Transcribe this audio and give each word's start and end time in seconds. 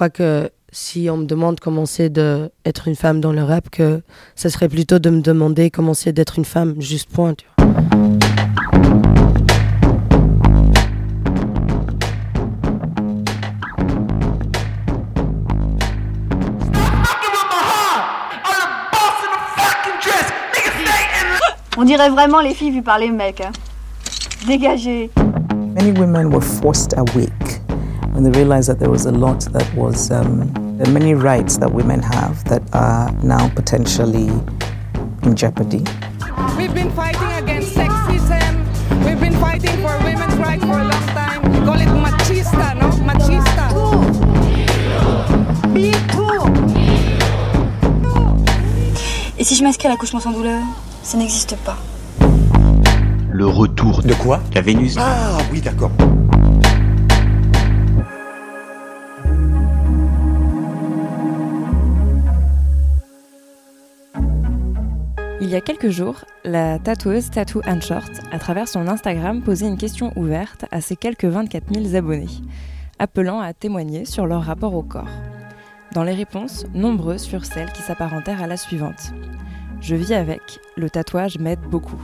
crois 0.00 0.08
que 0.08 0.50
si 0.72 1.10
on 1.10 1.18
me 1.18 1.26
demande 1.26 1.60
comment 1.60 1.84
c'est 1.84 2.08
d'être 2.08 2.88
une 2.88 2.96
femme 2.96 3.20
dans 3.20 3.32
le 3.32 3.42
rap, 3.42 3.68
que 3.68 4.00
ça 4.34 4.48
serait 4.48 4.70
plutôt 4.70 4.98
de 4.98 5.10
me 5.10 5.20
demander 5.20 5.70
comment 5.70 5.92
c'est 5.92 6.14
d'être 6.14 6.38
une 6.38 6.46
femme, 6.46 6.80
juste 6.80 7.10
point. 7.10 7.34
Tu 7.34 7.44
vois. 7.58 7.66
On 21.76 21.84
dirait 21.84 22.08
vraiment 22.08 22.40
les 22.40 22.54
filles 22.54 22.70
vues 22.70 22.82
par 22.82 22.98
les 22.98 23.10
mecs. 23.10 23.42
Hein. 23.42 23.52
Dégagez. 24.46 25.10
Many 25.74 25.92
women 25.92 26.32
were 26.32 26.40
forced 26.40 26.94
awake 26.96 27.49
when 28.12 28.24
they 28.24 28.30
realized 28.30 28.68
that 28.68 28.78
there 28.78 28.90
was 28.90 29.06
a 29.06 29.12
lot 29.12 29.40
that 29.52 29.74
was, 29.74 30.10
um, 30.10 30.52
there 30.78 30.86
are 30.88 30.92
many 30.92 31.14
rights 31.14 31.58
that 31.58 31.72
women 31.72 32.02
have 32.02 32.42
that 32.44 32.62
are 32.72 33.12
now 33.22 33.48
potentially 33.50 34.28
in 35.22 35.36
jeopardy. 35.36 35.84
We've 36.56 36.74
been 36.74 36.90
fighting 36.92 37.32
against 37.42 37.74
sexism. 37.74 38.66
We've 39.04 39.20
been 39.20 39.34
fighting 39.34 39.76
for 39.82 39.96
women's 40.04 40.36
rights 40.36 40.64
for 40.64 40.78
a 40.78 40.84
long 40.84 41.06
time. 41.14 41.42
We 41.52 41.58
call 41.58 41.80
it 41.80 41.88
machista, 41.88 42.74
no? 42.74 42.88
Machista. 43.04 43.70
Me 45.72 45.92
Et 49.38 49.44
si 49.44 49.56
je 49.56 49.64
m'inscris 49.64 49.86
à 49.86 49.90
l'accouchement 49.92 50.20
sans 50.20 50.32
douleur 50.32 50.60
Ça 51.02 51.16
n'existe 51.16 51.56
pas. 51.64 51.78
Le 53.32 53.46
retour 53.46 54.02
de 54.02 54.12
quoi 54.12 54.40
La 54.54 54.60
Vénus. 54.60 54.96
Ah 54.98 55.38
oui, 55.50 55.62
d'accord. 55.62 55.92
Il 65.42 65.48
y 65.48 65.56
a 65.56 65.62
quelques 65.62 65.88
jours, 65.88 66.26
la 66.44 66.78
tatoueuse 66.78 67.30
Tattoo 67.30 67.62
and 67.66 67.80
Short, 67.80 68.10
à 68.30 68.38
travers 68.38 68.68
son 68.68 68.86
Instagram, 68.86 69.40
posait 69.40 69.68
une 69.68 69.78
question 69.78 70.12
ouverte 70.16 70.66
à 70.70 70.82
ses 70.82 70.96
quelques 70.96 71.24
24 71.24 71.72
000 71.72 71.96
abonnés, 71.96 72.26
appelant 72.98 73.40
à 73.40 73.54
témoigner 73.54 74.04
sur 74.04 74.26
leur 74.26 74.42
rapport 74.42 74.74
au 74.74 74.82
corps. 74.82 75.08
Dans 75.94 76.04
les 76.04 76.12
réponses, 76.12 76.66
nombreuses 76.74 77.24
furent 77.24 77.46
celles 77.46 77.72
qui 77.72 77.80
s'apparentèrent 77.80 78.42
à 78.42 78.46
la 78.46 78.58
suivante. 78.58 79.14
Je 79.80 79.96
vis 79.96 80.12
avec, 80.12 80.42
le 80.76 80.90
tatouage 80.90 81.38
m'aide 81.38 81.62
beaucoup. 81.70 82.00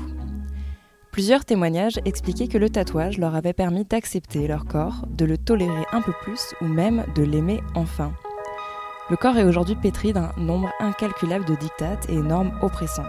Plusieurs 1.12 1.44
témoignages 1.44 2.00
expliquaient 2.06 2.48
que 2.48 2.58
le 2.58 2.70
tatouage 2.70 3.18
leur 3.18 3.34
avait 3.34 3.52
permis 3.52 3.84
d'accepter 3.84 4.48
leur 4.48 4.64
corps, 4.64 5.04
de 5.10 5.26
le 5.26 5.36
tolérer 5.36 5.84
un 5.92 6.00
peu 6.00 6.12
plus 6.22 6.54
ou 6.62 6.64
même 6.64 7.04
de 7.14 7.22
l'aimer 7.22 7.60
enfin. 7.74 8.14
Le 9.08 9.16
corps 9.16 9.38
est 9.38 9.44
aujourd'hui 9.44 9.76
pétri 9.76 10.12
d'un 10.12 10.32
nombre 10.36 10.68
incalculable 10.80 11.44
de 11.44 11.54
dictates 11.54 12.08
et 12.08 12.16
normes 12.16 12.50
oppressantes. 12.60 13.06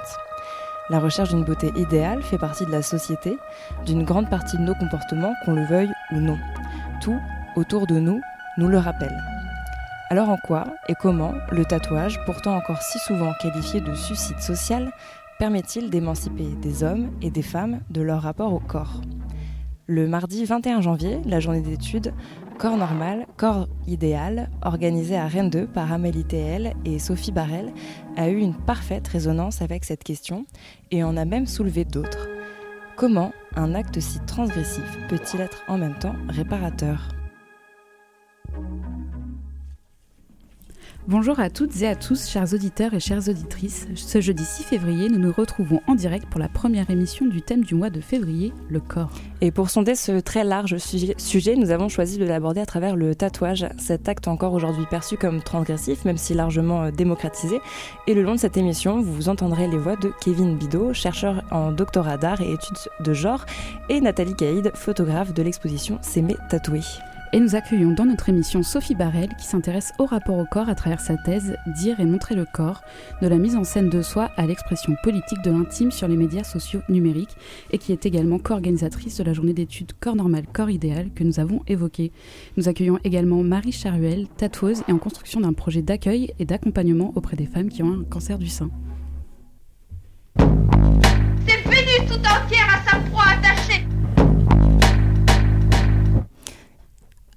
La 0.91 0.99
recherche 0.99 1.29
d'une 1.29 1.43
beauté 1.43 1.71
idéale 1.75 2.21
fait 2.21 2.37
partie 2.37 2.67
de 2.67 2.71
la 2.71 2.83
société, 2.83 3.35
d'une 3.83 4.03
grande 4.03 4.29
partie 4.29 4.57
de 4.57 4.61
nos 4.61 4.75
comportements, 4.75 5.33
qu'on 5.43 5.55
le 5.55 5.65
veuille 5.65 5.91
ou 6.11 6.17
non. 6.17 6.37
Tout, 7.01 7.19
autour 7.55 7.87
de 7.87 7.99
nous, 7.99 8.21
nous 8.59 8.67
le 8.67 8.77
rappelle. 8.77 9.17
Alors 10.11 10.29
en 10.29 10.37
quoi 10.37 10.65
et 10.87 10.93
comment 10.93 11.33
le 11.51 11.65
tatouage, 11.65 12.23
pourtant 12.25 12.55
encore 12.55 12.81
si 12.83 12.99
souvent 12.99 13.33
qualifié 13.41 13.81
de 13.81 13.95
suicide 13.95 14.39
social, 14.39 14.91
permet-il 15.39 15.89
d'émanciper 15.89 16.47
des 16.61 16.83
hommes 16.83 17.09
et 17.23 17.31
des 17.31 17.41
femmes 17.41 17.79
de 17.89 18.03
leur 18.03 18.21
rapport 18.21 18.53
au 18.53 18.59
corps? 18.59 19.01
Le 19.87 20.07
mardi 20.07 20.45
21 20.45 20.81
janvier, 20.81 21.21
la 21.25 21.39
journée 21.39 21.61
d'études 21.61 22.13
Corps 22.57 22.77
normal, 22.77 23.27
corps 23.37 23.67
idéal, 23.85 24.49
organisée 24.63 25.15
à 25.15 25.27
Rennes 25.27 25.51
2 25.51 25.67
par 25.67 25.93
Amélie 25.93 26.23
TL 26.23 26.73
et 26.85 26.97
Sophie 26.97 27.31
Barrel, 27.31 27.71
a 28.15 28.29
eu 28.29 28.37
une 28.37 28.55
parfaite 28.55 29.07
résonance 29.07 29.61
avec 29.61 29.85
cette 29.85 30.03
question 30.03 30.47
et 30.89 31.03
en 31.03 31.17
a 31.17 31.25
même 31.25 31.45
soulevé 31.45 31.85
d'autres. 31.85 32.27
Comment 32.95 33.31
un 33.55 33.75
acte 33.75 33.99
si 33.99 34.19
transgressif 34.25 34.97
peut-il 35.07 35.41
être 35.41 35.61
en 35.67 35.77
même 35.77 35.99
temps 35.99 36.15
réparateur? 36.29 37.09
Bonjour 41.07 41.39
à 41.39 41.49
toutes 41.49 41.81
et 41.81 41.87
à 41.87 41.95
tous, 41.95 42.27
chers 42.27 42.53
auditeurs 42.53 42.93
et 42.93 42.99
chères 42.99 43.29
auditrices. 43.29 43.87
Ce 43.95 44.19
jeudi 44.19 44.43
6 44.43 44.63
février, 44.63 45.07
nous 45.07 45.19
nous 45.19 45.31
retrouvons 45.31 45.79
en 45.87 45.95
direct 45.95 46.25
pour 46.25 46.37
la 46.37 46.49
première 46.49 46.89
émission 46.89 47.25
du 47.25 47.41
thème 47.41 47.63
du 47.63 47.75
mois 47.75 47.89
de 47.89 48.01
février, 48.01 48.51
le 48.69 48.81
corps. 48.81 49.09
Et 49.39 49.51
pour 49.51 49.69
sonder 49.69 49.95
ce 49.95 50.19
très 50.19 50.43
large 50.43 50.75
sujet, 50.75 51.55
nous 51.55 51.71
avons 51.71 51.87
choisi 51.87 52.17
de 52.17 52.25
l'aborder 52.25 52.59
à 52.59 52.65
travers 52.65 52.97
le 52.97 53.15
tatouage, 53.15 53.67
cet 53.77 54.09
acte 54.09 54.27
encore 54.27 54.51
aujourd'hui 54.51 54.85
perçu 54.89 55.15
comme 55.15 55.41
transgressif, 55.41 56.03
même 56.03 56.17
si 56.17 56.33
largement 56.33 56.83
euh, 56.83 56.91
démocratisé. 56.91 57.61
Et 58.07 58.13
le 58.13 58.21
long 58.21 58.33
de 58.33 58.39
cette 58.39 58.57
émission, 58.57 58.99
vous 58.99 59.29
entendrez 59.29 59.69
les 59.69 59.77
voix 59.77 59.95
de 59.95 60.11
Kevin 60.19 60.57
Bidot, 60.57 60.93
chercheur 60.93 61.41
en 61.51 61.71
doctorat 61.71 62.17
d'art 62.17 62.41
et 62.41 62.51
études 62.51 62.75
de 62.99 63.13
genre, 63.13 63.45
et 63.87 64.01
Nathalie 64.01 64.35
Caïd, 64.35 64.71
photographe 64.75 65.33
de 65.33 65.41
l'exposition 65.41 65.99
S'aimer 66.01 66.35
tatoué. 66.49 66.81
Et 67.33 67.41
nous 67.41 67.55
accueillons 67.55 67.91
dans 67.91 68.05
notre 68.05 68.29
émission 68.29 68.63
Sophie 68.63 68.95
Barrel 68.95 69.29
qui 69.37 69.45
s'intéresse 69.45 69.91
au 69.99 70.05
rapport 70.05 70.37
au 70.37 70.45
corps 70.45 70.69
à 70.69 70.75
travers 70.75 71.01
sa 71.01 71.17
thèse 71.17 71.57
Dire 71.75 71.99
et 71.99 72.05
montrer 72.05 72.35
le 72.35 72.45
corps, 72.45 72.81
de 73.21 73.27
la 73.27 73.37
mise 73.37 73.57
en 73.57 73.65
scène 73.65 73.89
de 73.89 74.01
soi 74.01 74.31
à 74.37 74.45
l'expression 74.45 74.95
politique 75.03 75.41
de 75.43 75.51
l'intime 75.51 75.91
sur 75.91 76.07
les 76.07 76.15
médias 76.15 76.45
sociaux 76.45 76.81
numériques 76.87 77.35
et 77.71 77.79
qui 77.79 77.91
est 77.91 78.05
également 78.05 78.39
co-organisatrice 78.39 79.17
de 79.17 79.23
la 79.23 79.33
journée 79.33 79.53
d'études 79.53 79.91
Corps 79.99 80.15
normal, 80.15 80.45
corps 80.53 80.69
idéal 80.69 81.09
que 81.13 81.25
nous 81.25 81.41
avons 81.41 81.63
évoquée. 81.67 82.13
Nous 82.55 82.69
accueillons 82.69 82.99
également 83.03 83.43
Marie 83.43 83.73
Charuel, 83.73 84.27
tatoueuse 84.37 84.83
et 84.87 84.93
en 84.93 84.97
construction 84.97 85.41
d'un 85.41 85.53
projet 85.53 85.81
d'accueil 85.81 86.33
et 86.39 86.45
d'accompagnement 86.45 87.11
auprès 87.15 87.35
des 87.35 87.45
femmes 87.45 87.69
qui 87.69 87.83
ont 87.83 87.91
un 87.91 88.03
cancer 88.05 88.37
du 88.37 88.47
sein. 88.47 88.69
C'est 90.37 91.61
venu 91.63 92.07
tout 92.07 92.19
entière 92.19 92.69
à 92.73 92.89
sa 92.89 92.99
proie 93.09 93.35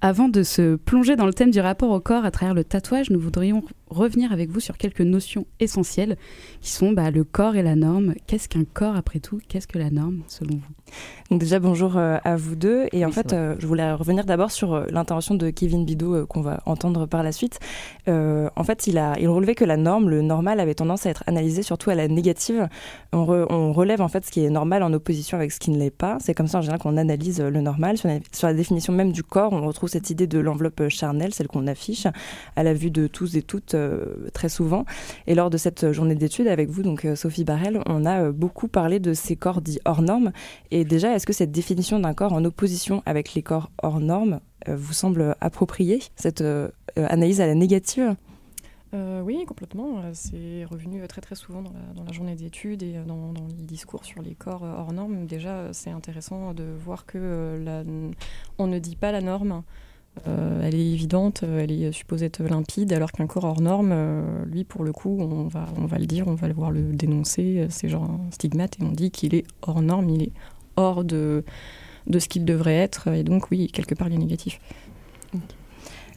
Avant 0.03 0.29
de 0.29 0.41
se 0.41 0.77
plonger 0.77 1.15
dans 1.15 1.27
le 1.27 1.33
thème 1.33 1.51
du 1.51 1.59
rapport 1.59 1.91
au 1.91 1.99
corps 1.99 2.25
à 2.25 2.31
travers 2.31 2.55
le 2.55 2.63
tatouage, 2.63 3.11
nous 3.11 3.19
voudrions 3.19 3.63
revenir 3.91 4.31
avec 4.31 4.49
vous 4.49 4.59
sur 4.59 4.77
quelques 4.77 5.01
notions 5.01 5.45
essentielles 5.59 6.17
qui 6.61 6.71
sont 6.71 6.91
bah, 6.91 7.11
le 7.11 7.23
corps 7.23 7.55
et 7.55 7.61
la 7.61 7.75
norme. 7.75 8.15
Qu'est-ce 8.25 8.49
qu'un 8.49 8.63
corps 8.63 8.95
après 8.95 9.19
tout? 9.19 9.39
Qu'est-ce 9.47 9.67
que 9.67 9.77
la 9.77 9.91
norme 9.91 10.23
selon 10.27 10.55
vous? 10.55 10.95
Donc 11.29 11.39
déjà 11.39 11.59
bonjour 11.59 11.97
euh, 11.97 12.17
à 12.23 12.35
vous 12.35 12.55
deux 12.55 12.87
et 12.91 13.05
en 13.05 13.11
fait 13.11 13.31
euh, 13.31 13.55
je 13.59 13.67
voulais 13.67 13.93
revenir 13.93 14.25
d'abord 14.25 14.51
sur 14.51 14.73
euh, 14.73 14.85
l'intervention 14.89 15.35
de 15.35 15.49
Kevin 15.49 15.85
Bidot 15.85 16.25
qu'on 16.25 16.41
va 16.41 16.61
entendre 16.65 17.05
par 17.05 17.23
la 17.23 17.31
suite. 17.31 17.59
en 18.07 18.63
fait 18.63 18.87
il 18.87 18.97
a 18.97 19.17
il 19.19 19.29
relevait 19.29 19.55
que 19.55 19.63
la 19.65 19.77
norme, 19.77 20.09
le 20.09 20.21
normal 20.21 20.59
avait 20.59 20.73
tendance 20.73 21.05
à 21.05 21.09
être 21.09 21.23
analysé 21.27 21.61
surtout 21.63 21.89
à 21.89 21.95
la 21.95 22.07
négative. 22.07 22.67
On, 23.13 23.19
on 23.49 23.73
relève 23.73 24.01
en 24.01 24.07
fait 24.07 24.25
ce 24.25 24.31
qui 24.31 24.43
est 24.43 24.49
normal 24.49 24.83
en 24.83 24.91
opposition 24.93 25.37
avec 25.37 25.51
ce 25.51 25.59
qui 25.59 25.71
ne 25.71 25.77
l'est 25.77 25.89
pas. 25.89 26.17
C'est 26.19 26.33
comme 26.33 26.47
ça 26.47 26.57
en 26.57 26.61
général 26.61 26.79
qu'on 26.79 26.97
analyse 26.97 27.39
le 27.41 27.61
normal. 27.61 27.97
Sur 27.97 28.09
la, 28.09 28.19
sur 28.31 28.47
la 28.47 28.53
définition 28.53 28.93
même 28.93 29.11
du 29.11 29.23
corps, 29.23 29.53
on 29.53 29.65
retrouve 29.65 29.89
cette 29.89 30.09
idée 30.09 30.27
de 30.27 30.39
l'enveloppe 30.39 30.89
charnelle, 30.89 31.33
celle 31.33 31.47
qu'on 31.47 31.67
affiche 31.67 32.07
à 32.55 32.63
la 32.63 32.73
vue 32.73 32.91
de 32.91 33.07
tous 33.07 33.35
et 33.35 33.41
toutes 33.41 33.75
euh, 33.80 33.80
très 34.33 34.49
souvent. 34.49 34.85
Et 35.27 35.35
lors 35.35 35.49
de 35.49 35.57
cette 35.57 35.91
journée 35.91 36.15
d'études 36.15 36.47
avec 36.47 36.69
vous, 36.69 36.83
donc 36.83 37.05
euh, 37.05 37.15
Sophie 37.15 37.43
Barrel, 37.43 37.81
on 37.85 38.05
a 38.05 38.23
euh, 38.23 38.31
beaucoup 38.31 38.67
parlé 38.67 38.99
de 38.99 39.13
ces 39.13 39.35
corps 39.35 39.61
dits 39.61 39.79
hors 39.85 40.01
normes. 40.01 40.31
Et 40.71 40.85
déjà, 40.85 41.13
est-ce 41.15 41.25
que 41.25 41.33
cette 41.33 41.51
définition 41.51 41.99
d'un 41.99 42.13
corps 42.13 42.33
en 42.33 42.43
opposition 42.45 43.03
avec 43.05 43.33
les 43.33 43.43
corps 43.43 43.71
hors 43.81 43.99
normes 43.99 44.39
vous 44.67 44.93
semble 44.93 45.35
appropriée, 45.41 46.03
cette 46.15 46.43
analyse 46.95 47.41
à 47.41 47.47
la 47.47 47.55
négative? 47.55 48.15
Oui, 48.93 49.43
complètement. 49.47 50.01
C'est 50.13 50.65
revenu 50.65 51.01
très 51.07 51.21
très 51.21 51.33
souvent 51.33 51.63
dans 51.63 52.03
la, 52.03 52.11
journée 52.11 52.35
d'études 52.35 52.83
et 52.83 52.93
dans, 53.07 53.33
les 53.57 53.65
discours 53.65 54.05
sur 54.05 54.21
les 54.21 54.35
corps 54.35 54.61
hors 54.61 54.93
normes. 54.93 55.25
Déjà, 55.25 55.73
c'est 55.73 55.89
intéressant 55.89 56.53
de 56.53 56.63
voir 56.63 57.07
que 57.07 57.65
on 58.59 58.67
ne 58.67 58.77
dit 58.77 58.95
pas 58.95 59.11
la 59.11 59.21
norme, 59.21 59.63
euh, 60.27 60.61
elle 60.63 60.75
est 60.75 60.91
évidente, 60.91 61.43
euh, 61.43 61.63
elle 61.63 61.71
est 61.71 61.91
supposée 61.91 62.25
être 62.25 62.43
limpide, 62.43 62.91
alors 62.93 63.11
qu'un 63.11 63.27
corps 63.27 63.45
hors 63.45 63.61
norme, 63.61 63.91
euh, 63.93 64.45
lui, 64.45 64.63
pour 64.63 64.83
le 64.83 64.91
coup, 64.91 65.17
on 65.19 65.47
va, 65.47 65.97
le 65.97 66.05
dire, 66.05 66.27
on 66.27 66.35
va 66.35 66.47
le 66.47 66.53
voir 66.53 66.71
le 66.71 66.81
dénoncer, 66.93 67.65
c'est 67.69 67.87
genre 67.87 68.03
un 68.03 68.31
stigmate, 68.31 68.77
et 68.79 68.83
on 68.83 68.91
dit 68.91 69.09
qu'il 69.09 69.33
est 69.35 69.45
hors 69.61 69.81
norme, 69.81 70.09
il 70.09 70.23
est 70.23 70.31
hors 70.75 71.03
de, 71.03 71.43
de 72.07 72.19
ce 72.19 72.27
qu'il 72.27 72.45
devrait 72.45 72.75
être, 72.75 73.07
et 73.07 73.23
donc 73.23 73.51
oui, 73.51 73.67
quelque 73.67 73.95
part, 73.95 74.09
il 74.09 74.15
est 74.15 74.17
négatif. 74.17 74.59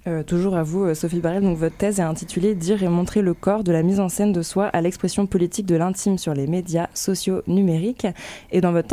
Euh, 0.07 0.23
toujours 0.23 0.55
à 0.55 0.63
vous, 0.63 0.85
euh, 0.85 0.95
Sophie 0.95 1.21
Barrel. 1.21 1.43
Votre 1.55 1.77
thèse 1.77 1.99
est 1.99 2.03
intitulée 2.03 2.55
Dire 2.55 2.83
et 2.83 2.89
montrer 2.89 3.23
le 3.23 3.33
corps 3.33 3.65
de 3.65 3.73
la 3.73 3.83
mise 3.83 4.01
en 4.01 4.11
scène 4.11 4.33
de 4.33 4.43
soi 4.43 4.67
à 4.67 4.83
l'expression 4.83 5.27
politique 5.27 5.65
de 5.65 5.77
l'intime 5.77 6.19
sur 6.19 6.35
les 6.35 6.47
médias 6.47 6.89
sociaux 6.93 7.41
numériques. 7.47 8.07
Et 8.53 8.61
dans 8.61 8.73
votre 8.73 8.89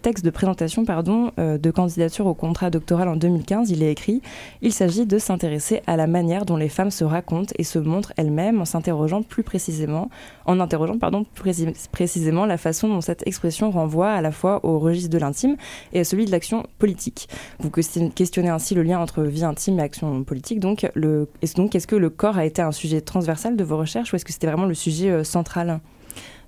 texte 0.00 0.24
de 0.24 0.30
présentation 0.30 0.84
pardon, 0.84 1.32
euh, 1.40 1.58
de 1.58 1.70
candidature 1.72 2.26
au 2.26 2.34
contrat 2.34 2.70
doctoral 2.70 3.08
en 3.08 3.16
2015, 3.16 3.70
il 3.70 3.82
est 3.82 3.90
écrit 3.90 4.22
Il 4.60 4.72
s'agit 4.72 5.04
de 5.04 5.18
s'intéresser 5.18 5.82
à 5.88 5.96
la 5.96 6.06
manière 6.06 6.44
dont 6.44 6.56
les 6.56 6.68
femmes 6.68 6.92
se 6.92 7.02
racontent 7.02 7.52
et 7.58 7.64
se 7.64 7.80
montrent 7.80 8.12
elles-mêmes 8.16 8.60
en 8.60 8.64
s'interrogeant 8.64 9.22
plus 9.22 9.42
précisément, 9.42 10.10
en 10.46 10.60
interrogeant 10.60 10.98
pardon, 10.98 11.24
plus 11.34 11.74
précisément 11.90 12.46
la 12.46 12.56
façon 12.56 12.88
dont 12.88 13.00
cette 13.00 13.26
expression 13.26 13.72
renvoie 13.72 14.12
à 14.12 14.20
la 14.20 14.30
fois 14.30 14.64
au 14.64 14.78
registre 14.78 15.10
de 15.10 15.18
l'intime 15.18 15.56
et 15.92 16.00
à 16.00 16.04
celui 16.04 16.24
de 16.24 16.30
l'action 16.30 16.64
politique. 16.78 17.28
Vous 17.58 17.70
questionnez 17.70 18.48
ainsi 18.48 18.76
le 18.76 18.84
lien 18.84 19.00
entre 19.00 19.24
vie 19.24 19.44
intime 19.44 19.80
et 19.80 19.82
action 19.82 20.22
politique 20.22 20.51
donc, 20.60 20.84
est-ce, 20.84 21.54
donc, 21.54 21.74
est-ce 21.74 21.86
que 21.86 21.96
le 21.96 22.10
corps 22.10 22.38
a 22.38 22.44
été 22.44 22.62
un 22.62 22.72
sujet 22.72 23.00
transversal 23.00 23.56
de 23.56 23.64
vos 23.64 23.76
recherches 23.76 24.12
ou 24.12 24.16
est-ce 24.16 24.24
que 24.24 24.32
c'était 24.32 24.46
vraiment 24.46 24.66
le 24.66 24.74
sujet 24.74 25.10
euh, 25.10 25.24
central? 25.24 25.80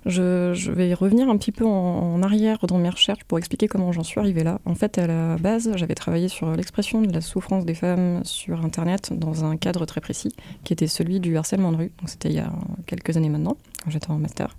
Je, 0.05 0.53
je, 0.53 0.71
vais 0.71 0.93
revenir 0.93 1.29
un 1.29 1.37
petit 1.37 1.51
peu 1.51 1.65
en, 1.65 2.13
en, 2.13 2.21
arrière 2.21 2.59
dans 2.67 2.77
mes 2.77 2.89
recherches 2.89 3.23
pour 3.23 3.39
expliquer 3.39 3.67
comment 3.67 3.91
j'en 3.91 4.03
suis 4.03 4.19
arrivée 4.19 4.43
là. 4.43 4.59
En 4.65 4.75
fait, 4.75 4.99
à 4.99 5.07
la 5.07 5.35
base, 5.37 5.71
j'avais 5.75 5.95
travaillé 5.95 6.27
sur 6.27 6.51
l'expression 6.55 7.01
de 7.01 7.11
la 7.11 7.21
souffrance 7.21 7.65
des 7.65 7.73
femmes 7.73 8.23
sur 8.23 8.63
Internet 8.63 9.13
dans 9.17 9.45
un 9.45 9.57
cadre 9.57 9.85
très 9.85 10.01
précis, 10.01 10.31
qui 10.63 10.73
était 10.73 10.85
celui 10.85 11.19
du 11.19 11.35
harcèlement 11.37 11.71
de 11.71 11.77
rue. 11.77 11.91
Donc 11.99 12.09
c'était 12.09 12.29
il 12.29 12.35
y 12.35 12.39
a 12.39 12.51
quelques 12.85 13.17
années 13.17 13.29
maintenant, 13.29 13.57
quand 13.83 13.89
j'étais 13.89 14.11
en 14.11 14.19
master. 14.19 14.55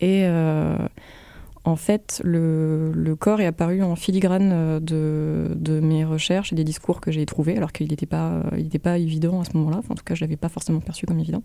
Et 0.00 0.24
euh, 0.24 0.78
en 1.64 1.76
fait, 1.76 2.22
le, 2.24 3.14
corps 3.18 3.40
est 3.40 3.46
apparu 3.46 3.82
en 3.82 3.94
filigrane 3.96 4.80
de, 4.80 5.52
de, 5.54 5.80
mes 5.80 6.04
recherches 6.04 6.52
et 6.52 6.56
des 6.56 6.64
discours 6.64 7.00
que 7.00 7.10
j'ai 7.10 7.26
trouvés, 7.26 7.56
alors 7.56 7.72
qu'il 7.72 7.88
n'était 7.88 8.06
pas, 8.06 8.42
il 8.56 8.70
pas 8.80 8.98
évident 8.98 9.40
à 9.40 9.44
ce 9.44 9.56
moment-là. 9.56 9.82
En 9.88 9.94
tout 9.94 10.04
cas, 10.04 10.14
je 10.14 10.24
ne 10.24 10.28
l'avais 10.28 10.38
pas 10.38 10.48
forcément 10.48 10.80
perçu 10.80 11.06
comme 11.06 11.18
évident. 11.18 11.42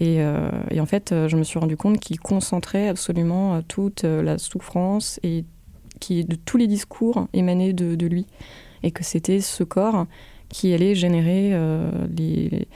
Et, 0.00 0.20
euh, 0.20 0.50
en 0.78 0.86
fait, 0.86 1.14
je 1.28 1.36
me 1.36 1.44
suis 1.44 1.58
rendu 1.58 1.76
compte 1.76 1.98
qu'il 1.98 2.20
concentrait 2.20 2.88
absolument 2.88 3.62
toute 3.62 4.02
la 4.02 4.38
souffrance 4.38 5.18
et 5.22 5.44
qui, 5.98 6.24
de 6.24 6.36
tous 6.36 6.56
les 6.56 6.66
discours 6.66 7.28
émanés 7.32 7.72
de, 7.72 8.06
lui. 8.06 8.26
Et 8.82 8.90
que 8.90 9.04
c'était 9.04 9.40
ce 9.40 9.64
corps 9.64 10.06
qui 10.48 10.72
allait 10.72 10.94
générer 10.94 11.50
euh, 11.52 11.90
les, 12.16 12.68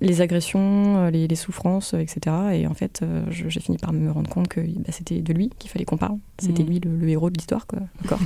les, 0.00 0.20
agressions, 0.20 1.08
les, 1.08 1.28
les, 1.28 1.36
souffrances, 1.36 1.94
etc. 1.94 2.36
Et 2.52 2.66
en 2.66 2.74
fait, 2.74 3.00
euh, 3.02 3.24
j'ai 3.30 3.60
fini 3.60 3.78
par 3.78 3.92
me 3.92 4.10
rendre 4.10 4.30
compte 4.30 4.48
que 4.48 4.60
bah, 4.60 4.90
c'était 4.90 5.20
de 5.20 5.32
lui 5.32 5.50
qu'il 5.58 5.70
fallait 5.70 5.84
qu'on 5.84 5.96
parle. 5.96 6.18
C'était 6.38 6.62
mmh. 6.62 6.66
lui 6.66 6.80
le, 6.80 6.96
le, 6.96 7.08
héros 7.08 7.30
de 7.30 7.36
l'histoire, 7.36 7.66
quoi. 7.66 7.80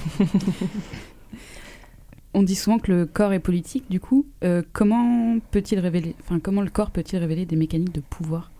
on 2.35 2.43
dit 2.43 2.55
souvent 2.55 2.79
que 2.79 2.93
le 2.93 3.07
corps 3.07 3.33
est 3.33 3.41
politique. 3.41 3.85
Du 3.91 3.99
coup, 3.99 4.27
euh, 4.45 4.63
comment 4.73 5.39
peut-il 5.51 5.79
révéler, 5.79 6.15
enfin, 6.21 6.39
comment 6.39 6.61
le 6.61 6.71
corps 6.71 6.91
peut-il 6.91 7.19
révéler 7.19 7.47
des 7.47 7.57
mécaniques 7.57 7.95
de 7.95 8.01
pouvoir? 8.01 8.51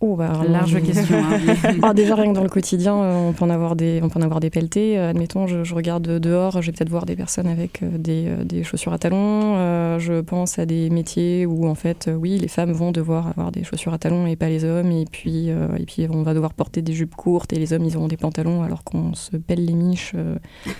Oh, 0.00 0.16
bah, 0.16 0.32
large 0.46 0.82
question. 0.82 1.16
Hein. 1.16 1.54
ah, 1.82 1.94
déjà 1.94 2.14
rien 2.14 2.30
que 2.30 2.34
dans 2.34 2.42
le 2.42 2.48
quotidien, 2.50 2.94
euh, 2.96 3.28
on 3.28 3.32
peut 3.32 3.44
en 3.44 3.50
avoir 3.50 3.74
des, 3.76 4.00
on 4.02 4.08
peut 4.08 4.18
en 4.18 4.22
avoir 4.22 4.40
des 4.40 4.50
pelletés. 4.50 4.98
Euh, 4.98 5.10
admettons, 5.10 5.46
je, 5.46 5.64
je, 5.64 5.74
regarde 5.74 6.02
dehors, 6.02 6.60
je 6.60 6.66
vais 6.66 6.72
peut-être 6.72 6.90
voir 6.90 7.06
des 7.06 7.16
personnes 7.16 7.46
avec 7.46 7.82
euh, 7.82 7.96
des, 7.96 8.26
euh, 8.26 8.44
des, 8.44 8.64
chaussures 8.64 8.92
à 8.92 8.98
talons. 8.98 9.54
Euh, 9.56 9.98
je 9.98 10.20
pense 10.20 10.58
à 10.58 10.66
des 10.66 10.90
métiers 10.90 11.46
où 11.46 11.66
en 11.66 11.74
fait, 11.74 12.08
euh, 12.08 12.14
oui, 12.14 12.38
les 12.38 12.48
femmes 12.48 12.72
vont 12.72 12.90
devoir 12.90 13.28
avoir 13.28 13.50
des 13.50 13.64
chaussures 13.64 13.94
à 13.94 13.98
talons 13.98 14.26
et 14.26 14.36
pas 14.36 14.48
les 14.48 14.64
hommes. 14.64 14.90
Et 14.90 15.06
puis, 15.10 15.48
et 15.48 15.86
puis 15.86 16.06
on 16.10 16.22
va 16.22 16.34
devoir 16.34 16.52
porter 16.54 16.82
des 16.82 16.92
jupes 16.92 17.14
courtes 17.14 17.52
et 17.52 17.56
les 17.56 17.72
hommes 17.72 17.84
ils 17.84 17.96
auront 17.96 18.08
des 18.08 18.16
pantalons 18.16 18.62
alors 18.62 18.84
qu'on 18.84 19.14
se 19.14 19.36
pèle 19.36 19.64
les 19.64 19.74
miches 19.74 20.14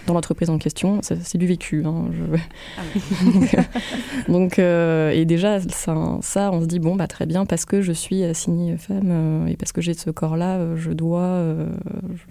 dans 0.07 0.15
l'entreprise 0.15 0.51
en 0.51 0.59
question. 0.59 1.01
C'est 1.03 1.39
du 1.39 1.47
vécu. 1.47 1.85
Hein, 1.87 2.07
je... 2.13 2.39
ah 2.79 2.83
oui. 2.95 3.49
donc, 4.33 4.59
et 4.59 5.25
déjà 5.25 5.61
ça, 5.61 6.19
ça, 6.21 6.51
on 6.53 6.61
se 6.61 6.67
dit 6.67 6.79
bon 6.79 6.97
bah 6.97 7.07
très 7.07 7.27
bien 7.27 7.47
parce 7.47 7.65
que 7.65 7.81
je 7.81 7.93
suis 7.93 8.25
assignée 8.25 8.77
femme 8.77 9.14
euh, 9.15 9.47
et 9.47 9.57
parce 9.57 9.73
que 9.73 9.81
j'ai 9.81 9.95
ce 9.95 10.11
corps-là, 10.11 10.57
euh, 10.57 10.77
je 10.77 10.91
dois, 10.91 11.21
euh, 11.21 11.69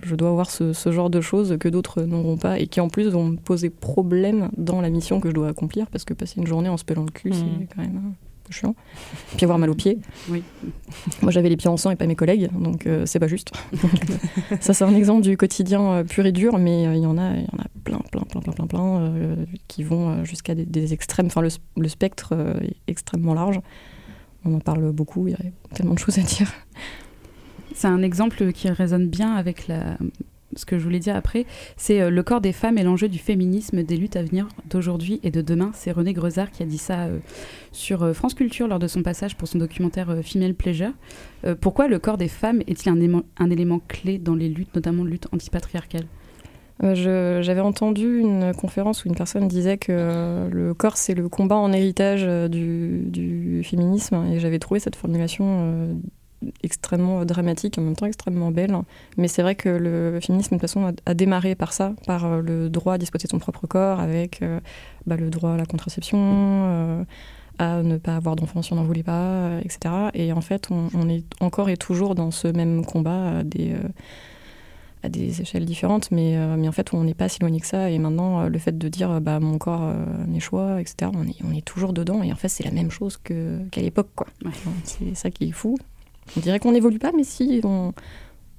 je 0.04 0.16
dois 0.16 0.30
avoir 0.30 0.50
ce, 0.50 0.74
ce 0.74 0.92
genre 0.92 1.10
de 1.10 1.22
choses 1.22 1.58
que 1.60 1.70
d'autres 1.70 2.04
n'auront 2.04 2.38
pas 2.38 2.60
et 2.60 2.68
qui 2.68 2.80
en 2.82 2.90
plus 2.90 3.08
vont 3.10 3.26
me 3.26 3.38
poser 3.38 3.70
problème 3.70 4.50
dans 4.58 4.82
la 4.82 4.90
mission 4.90 5.20
que 5.20 5.30
je 5.30 5.34
dois 5.34 5.48
accomplir 5.48 5.88
parce 5.88 6.04
que 6.04 6.14
passer 6.14 6.40
une 6.40 6.48
journée 6.48 6.70
en 6.70 6.78
se 6.78 6.86
pelant 6.86 7.04
le 7.04 7.12
cul, 7.12 7.30
mmh. 7.30 7.34
c'est 7.34 7.76
quand 7.76 7.82
même 7.82 7.98
un 7.98 8.14
peu 8.44 8.54
chiant. 8.54 8.76
Puis 9.36 9.46
avoir 9.46 9.58
mal 9.58 9.70
aux 9.70 9.76
pieds. 9.76 10.00
Oui. 10.30 10.44
Moi 11.22 11.32
j'avais 11.32 11.50
les 11.50 11.58
pieds 11.58 11.70
en 11.70 11.78
sang 11.78 11.92
et 11.92 11.96
pas 11.96 12.08
mes 12.08 12.16
collègues, 12.16 12.50
donc 12.54 12.86
euh, 12.86 13.06
c'est 13.06 13.20
pas 13.20 13.28
juste. 13.28 13.52
ça 14.60 14.74
c'est 14.74 14.84
un 14.84 14.96
exemple 14.96 15.22
du 15.22 15.38
quotidien 15.38 15.82
euh, 15.82 16.04
pur 16.04 16.26
et 16.26 16.32
dur, 16.32 16.58
mais 16.58 16.84
il 16.84 17.04
y 17.04 17.06
en 17.06 17.18
a, 17.18 17.36
il 17.36 17.44
y 17.44 17.56
en 17.56 17.60
a 17.60 17.68
plein, 17.84 18.02
plein, 18.12 18.22
plein, 18.22 18.42
plein, 18.42 18.54
plein, 18.54 18.68
plein 18.68 19.14
qui 19.68 19.84
vont 19.84 20.24
jusqu'à 20.26 20.56
des, 20.56 20.66
des, 20.66 20.94
extrêmes. 20.94 21.28
Enfin 21.28 21.42
le, 21.42 21.50
le 21.78 21.88
spectre 21.88 22.34
est 22.62 22.76
extrêmement 22.88 23.34
large 23.34 23.62
on 24.46 24.56
en 24.56 24.60
parle 24.60 24.92
beaucoup, 24.92 25.28
il 25.28 25.32
y 25.32 25.36
a 25.36 25.40
tellement 25.74 25.94
de 25.94 26.00
choses 26.00 26.20
à 26.20 26.22
dire. 26.22 26.52
C'est 27.76 27.88
un 27.88 28.02
exemple 28.04 28.52
qui 28.52 28.70
résonne 28.70 29.08
bien 29.08 29.34
avec 29.36 29.68
ce 30.56 30.66
que 30.66 30.78
je 30.78 30.84
voulais 30.84 31.00
dire 31.00 31.16
après. 31.16 31.46
C'est 31.78 32.02
euh, 32.02 32.10
le 32.10 32.24
corps 32.24 32.42
des 32.42 32.54
femmes 32.54 32.78
et 32.78 32.84
l'enjeu 32.84 33.08
du 33.08 33.20
féminisme 33.20 33.84
des 33.84 33.98
luttes 33.98 34.16
à 34.16 34.24
venir 34.24 34.48
d'aujourd'hui 34.70 35.20
et 35.24 35.32
de 35.32 35.42
demain. 35.42 35.72
C'est 35.74 35.92
René 35.92 36.14
Grezard 36.14 36.52
qui 36.52 36.64
a 36.64 36.66
dit 36.66 36.78
ça 36.78 37.06
euh, 37.06 37.20
sur 37.72 38.04
euh, 38.04 38.14
France 38.14 38.34
Culture 38.34 38.68
lors 38.68 38.80
de 38.80 38.88
son 38.88 39.04
passage 39.04 39.36
pour 39.36 39.48
son 39.48 39.58
documentaire 39.58 40.18
Female 40.24 40.54
Pleasure. 40.54 40.92
Pourquoi 41.60 41.90
le 41.90 42.00
corps 42.00 42.18
des 42.18 42.30
femmes 42.30 42.62
est-il 42.68 42.90
un, 42.90 42.96
élément, 42.96 43.24
un 43.38 43.50
élément 43.50 43.82
clé 43.86 44.18
dans 44.18 44.36
les 44.36 44.48
luttes, 44.48 44.74
notamment 44.76 45.04
luttes 45.04 45.28
antipatriarcales? 45.34 46.06
euh, 46.06 46.23
J'avais 46.84 47.62
entendu 47.62 48.20
une 48.20 48.54
conférence 48.54 49.06
où 49.06 49.08
une 49.08 49.16
personne 49.16 49.48
disait 49.48 49.78
que 49.78 49.92
euh, 49.92 50.50
le 50.50 50.74
corps 50.74 50.98
c'est 50.98 51.14
le 51.14 51.30
combat 51.30 51.56
en 51.56 51.72
héritage 51.72 52.24
euh, 52.26 52.48
du, 52.48 53.04
du 53.08 53.64
féminisme 53.64 54.26
et 54.32 54.40
j'avais 54.40 54.60
trouvé 54.60 54.80
cette 54.80 54.96
formulation 54.96 55.46
euh, 55.48 55.94
extrêmement 56.64 57.26
dramatique, 57.26 57.78
en 57.78 57.82
même 57.82 57.96
temps 57.96 58.06
extrêmement 58.06 58.52
belle. 58.52 58.76
Mais 59.18 59.28
c'est 59.28 59.42
vrai 59.42 59.56
que 59.56 59.70
le 59.70 60.20
féminisme 60.22 60.56
de 60.56 60.60
toute 60.60 60.70
façon 60.70 60.94
a, 61.06 61.14
démarré 61.14 61.56
par 61.56 61.74
ça, 61.74 61.94
par 62.06 62.26
euh, 62.26 62.42
le 62.42 62.70
droit 62.70 62.94
à 62.94 62.98
disposer 62.98 63.26
de 63.28 63.32
son 63.32 63.40
propre 63.40 63.68
corps, 63.68 64.00
avec 64.00 64.42
euh, 64.42 64.60
bah, 65.06 65.16
le 65.16 65.30
droit 65.30 65.52
à 65.52 65.58
la 65.58 65.66
contraception, 65.66 66.18
euh, 66.20 67.04
à 67.60 67.84
ne 67.84 67.98
pas 67.98 68.16
avoir 68.16 68.36
d'enfants 68.36 68.62
si 68.62 68.74
on 68.74 68.78
n'en 68.78 68.84
voulait 68.84 69.04
pas, 69.04 69.60
etc. 69.60 69.94
Et 70.14 70.34
en 70.34 70.42
fait, 70.42 70.70
on, 70.72 71.08
est 71.08 71.24
encore 71.40 71.70
et 71.70 71.78
toujours 71.78 72.16
dans 72.16 72.32
ce 72.32 72.48
même 72.48 72.84
combat 72.84 73.44
des 73.44 73.76
à 75.04 75.10
des 75.10 75.42
échelles 75.42 75.66
différentes, 75.66 76.12
mais, 76.12 76.38
euh, 76.38 76.56
mais 76.58 76.68
en 76.68 76.72
fait, 76.72 76.94
on 76.94 77.04
n'est 77.04 77.14
pas 77.14 77.28
si 77.28 77.38
éloigné 77.40 77.60
que 77.60 77.68
ça. 77.68 77.90
Et 77.90 78.00
maintenant, 78.00 78.42
euh, 78.42 78.50
le 78.50 78.58
fait 78.58 78.78
de 78.78 78.88
dire 78.88 79.20
bah, 79.20 79.40
mon 79.40 79.58
corps, 79.58 79.84
euh, 79.84 79.96
mes 80.28 80.40
choix, 80.40 80.80
etc., 80.80 81.12
on 81.14 81.28
est, 81.28 81.36
on 81.44 81.54
est 81.54 81.64
toujours 81.64 81.92
dedans. 81.92 82.24
Et 82.24 82.32
en 82.32 82.36
fait, 82.38 82.48
c'est 82.48 82.64
la 82.64 82.72
même 82.72 82.90
chose 82.90 83.18
qu'à 83.18 83.34
qu 83.72 83.82
l'époque. 83.82 84.10
quoi. 84.16 84.28
Ouais. 84.46 84.52
C'est 84.86 85.14
ça 85.16 85.30
qui 85.30 85.50
est 85.50 85.52
fou. 85.52 85.78
On 86.38 86.40
dirait 86.40 86.60
qu'on 86.60 86.72
n'évolue 86.72 87.00
pas, 87.00 87.12
mais 87.16 87.26
si, 87.26 87.60
on, 87.66 87.94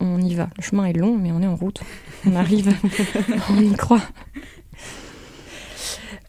on 0.01 0.21
y 0.21 0.35
va. 0.35 0.51
Le 0.59 0.63
chemin 0.63 0.85
est 0.85 0.93
long, 0.93 1.17
mais 1.17 1.33
on 1.33 1.41
est 1.41 1.47
en 1.47 1.57
route. 1.57 1.81
On 2.27 2.37
arrive, 2.37 2.75
on 3.51 3.61
y 3.61 3.73
croit. 3.73 4.03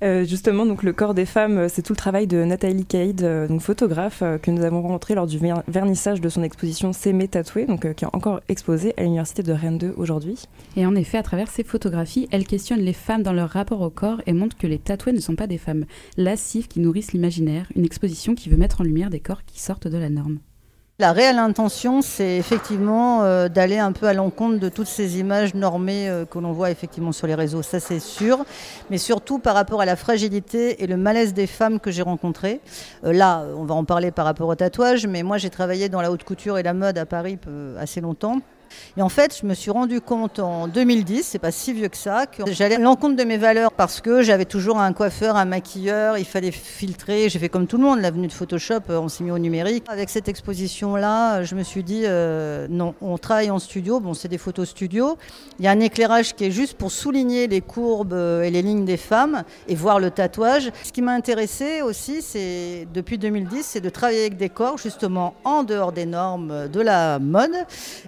Euh, 0.04 0.26
justement, 0.26 0.66
donc 0.66 0.84
le 0.84 0.94
corps 0.94 1.14
des 1.14 1.26
femmes, 1.26 1.58
euh, 1.58 1.68
c'est 1.70 1.82
tout 1.82 1.94
le 1.94 1.98
travail 1.98 2.28
de 2.28 2.44
Nathalie 2.44 2.86
Caïd, 2.86 3.24
euh, 3.24 3.48
donc 3.48 3.62
photographe, 3.62 4.22
euh, 4.22 4.38
que 4.38 4.52
nous 4.52 4.64
avons 4.64 4.82
rencontré 4.82 5.16
lors 5.16 5.26
du 5.26 5.40
vernissage 5.68 6.20
de 6.20 6.28
son 6.28 6.44
exposition 6.44 6.92
S'aimer 6.92 7.28
tatoué, 7.28 7.66
donc 7.66 7.94
qui 7.94 8.04
est 8.04 8.10
encore 8.14 8.42
exposée 8.50 8.94
à 8.98 9.04
l'université 9.04 9.42
de 9.42 9.54
Rennes 9.54 9.78
2 9.78 9.94
aujourd'hui. 9.98 10.44
Et 10.76 10.86
en 10.86 10.96
effet, 10.96 11.18
à 11.18 11.24
travers 11.24 11.48
ces 11.48 11.64
photographies, 11.64 12.28
elle 12.32 12.46
questionne 12.46 12.82
les 12.82 12.94
femmes 12.94 13.24
dans 13.24 13.34
leur 13.34 13.50
rapport 13.50 13.82
au 13.82 13.90
corps 13.90 14.22
et 14.26 14.34
montre 14.34 14.58
que 14.58 14.68
les 14.68 14.80
tatoués 14.80 15.14
ne 15.14 15.20
sont 15.20 15.36
pas 15.36 15.48
des 15.48 15.58
femmes 15.58 15.86
lascives 16.18 16.68
qui 16.68 16.82
nourrissent 16.82 17.14
l'imaginaire. 17.14 17.68
Une 17.76 17.86
exposition 17.86 18.36
qui 18.36 18.50
veut 18.50 18.58
mettre 18.58 18.82
en 18.82 18.84
lumière 18.84 19.10
des 19.10 19.22
corps 19.22 19.46
qui 19.46 19.62
sortent 19.62 19.88
de 19.88 19.98
la 19.98 20.10
norme. 20.10 20.40
La 20.98 21.12
réelle 21.12 21.40
intention, 21.40 22.02
c'est 22.02 22.38
effectivement 22.38 23.24
euh, 23.24 23.50
d'aller 23.50 23.80
un 23.80 23.92
peu 23.92 24.08
à 24.08 24.14
l'encontre 24.14 24.62
de 24.62 24.70
toutes 24.70 24.88
ces 24.88 25.20
images 25.20 25.54
normées 25.54 26.08
euh, 26.08 26.24
que 26.24 26.40
l'on 26.40 26.54
voit 26.54 26.72
effectivement 26.72 27.12
sur 27.12 27.28
les 27.28 27.36
réseaux, 27.36 27.62
ça 27.62 27.82
c'est 27.82 28.00
sûr, 28.00 28.46
mais 28.90 28.98
surtout 28.98 29.38
par 29.38 29.56
rapport 29.56 29.82
à 29.82 29.86
la 29.86 29.98
fragilité 29.98 30.82
et 30.82 30.88
le 30.88 30.96
malaise 30.96 31.34
des 31.34 31.48
femmes 31.48 31.82
que 31.82 31.92
j'ai 31.92 32.02
rencontrées. 32.02 32.62
Euh, 33.04 33.12
là, 33.12 33.44
on 33.58 33.66
va 33.66 33.75
en 33.75 33.84
parler 33.84 34.12
par 34.12 34.24
rapport 34.24 34.48
au 34.48 34.56
tatouage, 34.56 35.06
mais 35.06 35.22
moi 35.22 35.38
j'ai 35.38 35.50
travaillé 35.50 35.90
dans 35.90 36.00
la 36.00 36.14
haute 36.14 36.24
couture 36.24 36.58
et 36.58 36.64
la 36.64 36.74
mode 36.74 36.98
à 36.98 37.06
Paris 37.06 37.38
assez 37.78 38.00
longtemps. 38.00 38.40
Et 38.98 39.01
en 39.01 39.10
fait, 39.10 39.38
je 39.41 39.45
me 39.45 39.53
suis 39.53 39.72
rendu 39.72 40.01
compte 40.01 40.39
en 40.39 40.67
2010, 40.67 41.24
c'est 41.24 41.39
pas 41.39 41.51
si 41.51 41.74
vieux 41.74 41.88
que 41.88 41.98
ça, 41.98 42.25
que 42.25 42.51
j'allais 42.51 42.75
à 42.75 42.79
l'encontre 42.79 43.15
de 43.15 43.24
mes 43.24 43.38
valeurs 43.38 43.72
parce 43.72 44.01
que 44.01 44.22
j'avais 44.22 44.45
toujours 44.45 44.79
un 44.79 44.93
coiffeur, 44.93 45.36
un 45.36 45.45
maquilleur, 45.45 46.17
il 46.17 46.25
fallait 46.25 46.51
filtrer. 46.51 47.29
J'ai 47.29 47.39
fait 47.39 47.50
comme 47.50 47.67
tout 47.67 47.77
le 47.77 47.84
monde, 47.84 48.00
l'avenue 48.00 48.27
de 48.27 48.34
Photoshop, 48.34 48.81
on 48.89 49.10
s'est 49.10 49.24
mis 49.24 49.31
au 49.31 49.39
numérique. 49.39 49.86
Avec 49.88 50.10
cette 50.10 50.27
exposition-là, 50.27 51.43
je 51.43 51.55
me 51.55 51.63
suis 51.63 51.84
dit, 51.84 52.03
euh, 52.05 52.67
non, 52.69 52.95
on 53.01 53.17
travaille 53.17 53.51
en 53.51 53.60
studio, 53.60 54.00
bon, 54.00 54.13
c'est 54.13 54.27
des 54.27 54.38
photos 54.38 54.69
studio. 54.69 55.17
Il 55.60 55.65
y 55.65 55.67
a 55.67 55.72
un 55.72 55.79
éclairage 55.79 56.34
qui 56.36 56.45
est 56.45 56.51
juste 56.51 56.75
pour 56.75 56.91
souligner 56.91 57.48
les 57.48 57.62
courbes 57.62 58.13
et 58.13 58.50
les 58.50 58.62
lignes 58.62 58.86
des 58.86 58.98
femmes 58.98 59.43
et 59.67 59.75
voir 59.75 60.00
le 60.00 60.12
tatouage. 60.12 60.72
Ce 60.84 60.91
qui 60.91 61.01
m'a 61.01 61.13
intéressé 61.13 61.81
aussi, 61.81 62.22
c'est 62.22 62.88
depuis 62.93 63.17
2010, 63.17 63.63
c'est 63.63 63.81
de 63.81 63.89
travailler 63.89 64.22
avec 64.22 64.38
des 64.38 64.50
corps 64.50 64.77
justement 64.77 65.36
en 65.43 65.63
dehors 65.63 65.91
des 65.91 66.05
normes 66.05 66.67
de 66.67 66.81
la 66.81 67.19
mode. 67.19 67.55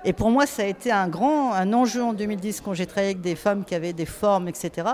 Et 0.05 0.13
pour 0.13 0.31
moi, 0.31 0.45
ça 0.47 0.63
a 0.63 0.65
été 0.65 0.91
un 0.91 1.07
grand 1.07 1.53
un 1.53 1.71
enjeu 1.73 2.03
en 2.03 2.13
2010 2.13 2.61
quand 2.61 2.73
j'ai 2.73 2.85
travaillé 2.85 3.11
avec 3.11 3.21
des 3.21 3.35
femmes 3.35 3.63
qui 3.63 3.75
avaient 3.75 3.93
des 3.93 4.05
formes, 4.05 4.47
etc. 4.47 4.87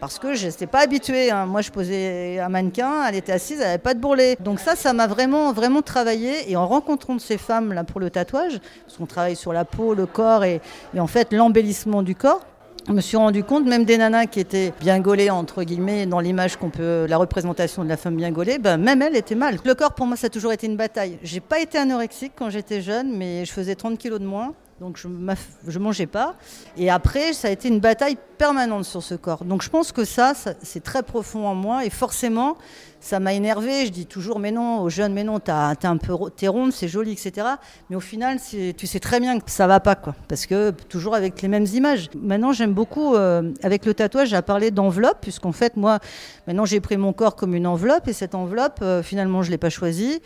Parce 0.00 0.18
que 0.18 0.34
je 0.34 0.46
n'étais 0.46 0.66
pas 0.66 0.80
habituée. 0.80 1.30
Hein. 1.30 1.46
Moi, 1.46 1.62
je 1.62 1.70
posais 1.70 2.38
un 2.38 2.48
mannequin, 2.48 3.04
elle 3.08 3.16
était 3.16 3.32
assise, 3.32 3.58
elle 3.60 3.66
n'avait 3.66 3.78
pas 3.78 3.94
de 3.94 4.00
bourrelet. 4.00 4.36
Donc 4.40 4.60
ça, 4.60 4.76
ça 4.76 4.92
m'a 4.92 5.06
vraiment, 5.06 5.52
vraiment 5.52 5.82
travaillé. 5.82 6.50
Et 6.50 6.56
en 6.56 6.66
rencontrant 6.68 7.18
ces 7.18 7.38
femmes 7.38 7.72
là 7.72 7.84
pour 7.84 8.00
le 8.00 8.10
tatouage, 8.10 8.60
parce 8.84 8.98
qu'on 8.98 9.06
travaille 9.06 9.36
sur 9.36 9.52
la 9.52 9.64
peau, 9.64 9.94
le 9.94 10.06
corps 10.06 10.44
et 10.44 10.60
en 10.96 11.06
fait 11.06 11.32
l'embellissement 11.32 12.02
du 12.02 12.14
corps, 12.14 12.40
je 12.88 12.94
me 12.94 13.02
suis 13.02 13.18
rendu 13.18 13.44
compte, 13.44 13.66
même 13.66 13.84
des 13.84 13.98
nanas 13.98 14.26
qui 14.26 14.40
étaient 14.40 14.72
bien 14.80 14.98
gaulées, 14.98 15.28
entre 15.28 15.62
guillemets, 15.62 16.06
dans 16.06 16.20
l'image 16.20 16.56
qu'on 16.56 16.70
peut, 16.70 17.04
la 17.06 17.18
représentation 17.18 17.84
de 17.84 17.88
la 17.88 17.98
femme 17.98 18.16
bien 18.16 18.30
gaulée, 18.30 18.58
ben, 18.58 18.78
même 18.78 19.02
elle 19.02 19.14
était 19.14 19.34
mal. 19.34 19.58
Le 19.62 19.74
corps, 19.74 19.92
pour 19.92 20.06
moi, 20.06 20.16
ça 20.16 20.28
a 20.28 20.30
toujours 20.30 20.52
été 20.52 20.66
une 20.66 20.76
bataille. 20.76 21.18
J'ai 21.22 21.40
pas 21.40 21.60
été 21.60 21.76
anorexique 21.76 22.32
quand 22.34 22.48
j'étais 22.48 22.80
jeune, 22.80 23.14
mais 23.14 23.44
je 23.44 23.52
faisais 23.52 23.74
30 23.74 23.98
kilos 23.98 24.20
de 24.20 24.24
moins. 24.24 24.54
Donc 24.80 24.96
je 24.96 25.08
ne 25.08 25.78
mangeais 25.78 26.06
pas. 26.06 26.36
Et 26.76 26.88
après, 26.88 27.34
ça 27.34 27.48
a 27.48 27.50
été 27.50 27.68
une 27.68 27.80
bataille 27.80 28.16
permanente 28.38 28.84
sur 28.84 29.02
ce 29.02 29.16
corps. 29.16 29.44
Donc 29.44 29.62
je 29.62 29.68
pense 29.68 29.92
que 29.92 30.04
ça, 30.04 30.34
ça 30.34 30.52
c'est 30.62 30.82
très 30.82 31.02
profond 31.02 31.46
en 31.46 31.54
moi. 31.54 31.84
Et 31.84 31.90
forcément, 31.90 32.56
ça 33.00 33.20
m'a 33.20 33.32
énervé. 33.32 33.86
Je 33.86 33.90
dis 33.90 34.06
toujours, 34.06 34.38
mais 34.38 34.50
non, 34.50 34.80
aux 34.80 34.88
jeunes, 34.88 35.12
mais 35.12 35.24
non, 35.24 35.40
t'es 35.40 35.52
un 35.52 35.96
peu, 35.96 36.14
t'es 36.36 36.48
ronde, 36.48 36.72
c'est 36.72 36.88
joli, 36.88 37.12
etc. 37.12 37.46
Mais 37.90 37.96
au 37.96 38.00
final, 38.00 38.38
tu 38.76 38.86
sais 38.86 39.00
très 39.00 39.20
bien 39.20 39.38
que 39.40 39.50
ça 39.50 39.66
va 39.66 39.80
pas, 39.80 39.94
quoi. 39.94 40.14
Parce 40.28 40.46
que 40.46 40.70
toujours 40.70 41.14
avec 41.14 41.40
les 41.42 41.48
mêmes 41.48 41.66
images. 41.66 42.10
Maintenant, 42.16 42.52
j'aime 42.52 42.72
beaucoup, 42.72 43.14
euh, 43.14 43.52
avec 43.62 43.86
le 43.86 43.94
tatouage, 43.94 44.30
j'ai 44.30 44.42
parlé 44.42 44.70
d'enveloppe, 44.70 45.18
puisqu'en 45.20 45.52
fait, 45.52 45.76
moi, 45.76 45.98
maintenant, 46.46 46.64
j'ai 46.64 46.80
pris 46.80 46.96
mon 46.96 47.12
corps 47.12 47.36
comme 47.36 47.54
une 47.54 47.66
enveloppe, 47.66 48.08
et 48.08 48.12
cette 48.12 48.34
enveloppe, 48.34 48.80
euh, 48.82 49.02
finalement, 49.02 49.42
je 49.42 49.50
l'ai 49.50 49.58
pas 49.58 49.70
choisie. 49.70 50.20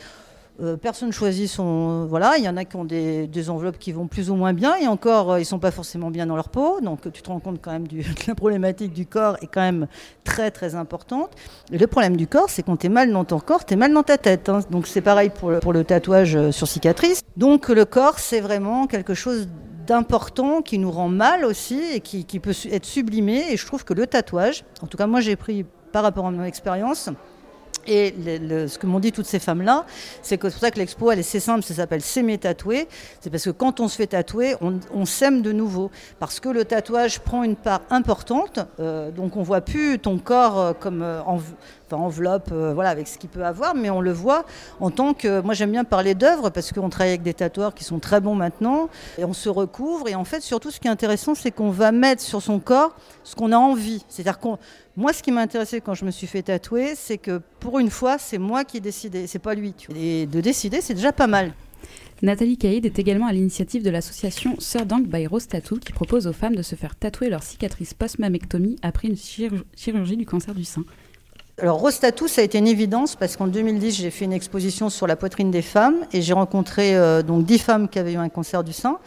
Euh, 0.61 0.77
personne 0.77 1.13
choisit 1.13 1.49
son. 1.49 2.05
Voilà, 2.07 2.37
il 2.37 2.45
y 2.45 2.49
en 2.49 2.57
a 2.59 2.65
qui 2.65 2.77
ont 2.77 2.85
des, 2.85 3.51
enveloppes 3.51 3.79
qui 3.79 3.91
vont 3.91 4.07
plus 4.07 4.31
ou 4.31 4.35
moins 4.35 4.53
bien, 4.53 4.77
et 4.77 4.87
encore, 4.87 5.33
euh, 5.33 5.41
ils 5.41 5.47
sont 5.47 5.59
pas 5.59 5.71
forcément 5.71 6.11
bien 6.11 6.27
dans 6.27 6.37
leur 6.37 6.51
peau. 6.51 6.81
Donc, 6.81 7.11
tu 7.11 7.23
te 7.23 7.29
rends 7.29 7.41
compte 7.41 7.61
quand 7.63 7.73
même 7.73 7.89
du, 7.89 8.03
que 8.15 8.25
la 8.29 8.35
problématique 8.35 8.93
du 8.93 9.07
corps 9.07 9.37
est 9.41 9.47
quand 9.47 9.63
même 9.63 9.87
très 10.25 10.51
très 10.51 10.75
importante. 10.75 11.31
Le 11.71 11.87
problème 11.87 12.17
du 12.17 12.27
corps, 12.27 12.51
c'est 12.51 12.63
quand 12.63 12.77
tu 12.77 12.87
es 12.87 12.91
mal 12.91 13.11
dans 13.13 13.25
ton 13.25 13.41
corps, 13.41 13.65
tu 13.65 13.75
es 13.75 13.77
mal 13.77 13.93
dans 13.95 14.03
ta 14.03 14.19
tête. 14.19 14.49
Hein. 14.51 14.61
Donc, 14.71 14.87
c'est 14.87 15.01
pareil 15.01 15.31
pour 15.31 15.51
le, 15.51 15.61
pour 15.61 15.73
le 15.73 15.85
tatouage 15.85 16.37
euh, 16.37 16.53
sur 16.53 16.69
cicatrice. 16.69 17.23
Donc, 17.37 17.69
le 17.69 17.87
corps, 17.87 18.19
c'est 18.19 18.41
vraiment 18.41 18.87
quelque 18.87 19.15
chose 19.15 19.49
d'important 19.87 20.61
qui 20.61 20.79
nous 20.79 20.91
rend 20.91 21.09
mal 21.09 21.45
aussi 21.45 21.81
et 21.95 22.01
qui, 22.01 22.25
qui 22.25 22.41
peut 22.41 22.55
être 22.71 22.85
sublimé. 22.85 23.43
Et 23.51 23.57
je 23.57 23.67
trouve 23.67 23.85
que 23.85 23.95
le 23.95 24.07
tatouage, 24.07 24.65
en 24.83 24.87
tout 24.87 24.99
cas, 24.99 25.07
moi, 25.07 25.21
j'ai 25.21 25.35
pris 25.35 25.65
par 25.93 26.03
rapport 26.03 26.27
à 26.27 26.31
mon 26.31 26.45
expérience, 26.45 27.11
et 27.87 28.15
ce 28.69 28.79
que 28.79 28.87
m'ont 28.87 29.01
dit 29.01 29.13
toutes 29.13 29.27
ces 29.27 29.39
femmes-là, 29.39 29.87
c'est 30.23 30.39
que 30.39 30.49
c'est 30.49 30.55
pour 30.55 30.61
ça 30.61 30.71
que 30.71 30.79
l'expo, 30.79 31.11
elle 31.11 31.19
est 31.19 31.23
assez 31.23 31.41
simple, 31.41 31.63
ça 31.63 31.75
s'appelle 31.75 32.03
S'aimer 32.03 32.39
tatouer. 32.39 32.89
C'est 33.21 33.31
parce 33.31 33.45
que 33.45 33.51
quand 33.51 33.81
on 33.81 33.89
se 33.89 33.97
fait 33.97 34.09
tatouer, 34.09 34.55
on, 34.61 35.07
s'aime 35.07 35.43
de 35.43 35.53
nouveau. 35.53 35.91
Parce 36.19 36.41
que 36.41 36.49
le 36.49 36.65
tatouage 36.65 37.21
prend 37.21 37.43
une 37.43 37.57
part 37.57 37.83
importante, 37.91 38.61
euh, 38.81 39.11
donc 39.11 39.37
on 39.37 39.43
voit 39.43 39.61
plus 39.61 39.99
ton 39.99 40.19
corps 40.19 40.59
euh, 40.59 40.73
comme 40.73 41.03
euh, 41.03 41.21
en, 41.23 41.41
enveloppe, 41.91 42.51
voilà, 42.51 42.89
avec 42.89 43.07
ce 43.07 43.19
qu'il 43.19 43.29
peut 43.29 43.45
avoir, 43.45 43.75
mais 43.75 43.91
on 43.91 44.01
le 44.01 44.13
voit 44.13 44.47
en 44.81 44.91
tant 44.91 45.13
que. 45.13 45.43
Moi, 45.43 45.53
j'aime 45.53 45.73
bien 45.73 45.85
parler 45.85 46.15
d'œuvre 46.15 46.49
parce 46.49 46.73
qu'on 46.73 46.89
travaille 46.89 47.11
avec 47.11 47.23
des 47.23 47.35
tatoueurs 47.35 47.75
qui 47.75 47.85
sont 47.85 47.99
très 47.99 48.19
bons 48.19 48.35
maintenant, 48.35 48.89
et 49.19 49.27
on 49.27 49.35
se 49.35 49.51
recouvre. 49.51 50.09
Et 50.09 50.15
en 50.15 50.25
fait, 50.25 50.41
surtout, 50.41 50.71
ce 50.71 50.81
qui 50.81 50.89
est 50.89 50.91
intéressant, 50.91 51.35
c'est 51.35 51.51
qu'on 51.51 51.71
va 51.71 51.93
mettre 51.93 52.23
sur 52.23 52.41
son 52.41 52.61
corps 52.61 52.95
ce 53.25 53.35
qu'on 53.35 53.53
a 53.53 53.57
envie. 53.57 54.05
C'est-à-dire 54.09 54.39
qu'on 54.39 54.59
moi, 54.97 55.13
ce 55.15 55.23
qui 55.23 55.33
m'a 55.33 55.41
intéressé 55.41 55.81
quand 55.81 55.95
je 55.95 56.05
me 56.05 56.11
suis 56.11 56.27
fait 56.27 56.43
tatouer, 56.43 56.95
c'est 56.97 57.17
que 57.17 57.41
pour 57.61 57.79
une 57.79 57.89
fois, 57.89 58.19
c'est 58.19 58.39
moi 58.39 58.65
qui 58.65 58.77
ai 58.77 58.81
décidé, 58.81 59.27
c'est 59.27 59.39
pas 59.39 59.55
lui. 59.55 59.75
Et 59.97 60.27
de 60.27 60.41
décider, 60.41 60.83
c'est 60.83 60.95
déjà 60.95 61.13
pas 61.13 61.27
mal. 61.27 61.53
Nathalie 62.21 62.59
Caïd 62.59 62.85
est 62.85 62.99
également 62.99 63.27
à 63.27 63.33
l'initiative 63.33 63.83
de 63.83 63.91
l'association 63.91 64.55
Sœur 64.61 64.87
Dank 64.87 65.07
by 65.07 65.27
Rose 65.27 65.49
Tattoo 65.49 65.79
qui 65.79 65.93
propose 65.93 66.27
aux 66.27 66.33
femmes 66.33 66.55
de 66.55 66.63
se 66.63 66.77
faire 66.77 66.95
tatouer 66.95 67.31
leur 67.31 67.43
cicatrice 67.43 67.95
post-mammectomie 67.95 68.77
après 68.83 69.09
une 69.09 69.17
chirurgie 69.17 70.17
du 70.17 70.27
cancer 70.27 70.55
du 70.55 70.65
sein. 70.65 70.85
Alors 71.59 71.81
Rose 71.81 71.99
Tattoo, 71.99 72.29
ça 72.29 72.43
a 72.43 72.45
été 72.45 72.59
une 72.59 72.69
évidence 72.69 73.17
parce 73.17 73.37
qu'en 73.37 73.47
2010, 73.47 73.97
j'ai 73.97 74.11
fait 74.11 74.27
une 74.27 74.33
exposition 74.33 74.89
sur 74.89 75.07
la 75.07 75.17
poitrine 75.17 75.51
des 75.51 75.63
femmes 75.63 76.07
et 76.13 76.23
j'ai 76.23 76.33
rencontré 76.33 76.97
euh, 76.97 77.23
donc 77.23 77.45
10 77.45 77.59
femmes 77.59 77.89
qui 77.89 77.99
avaient 77.99 78.13
eu 78.13 78.19
un 78.19 78.29
cancer 78.29 78.63
du 78.63 78.73
sein. 78.73 78.99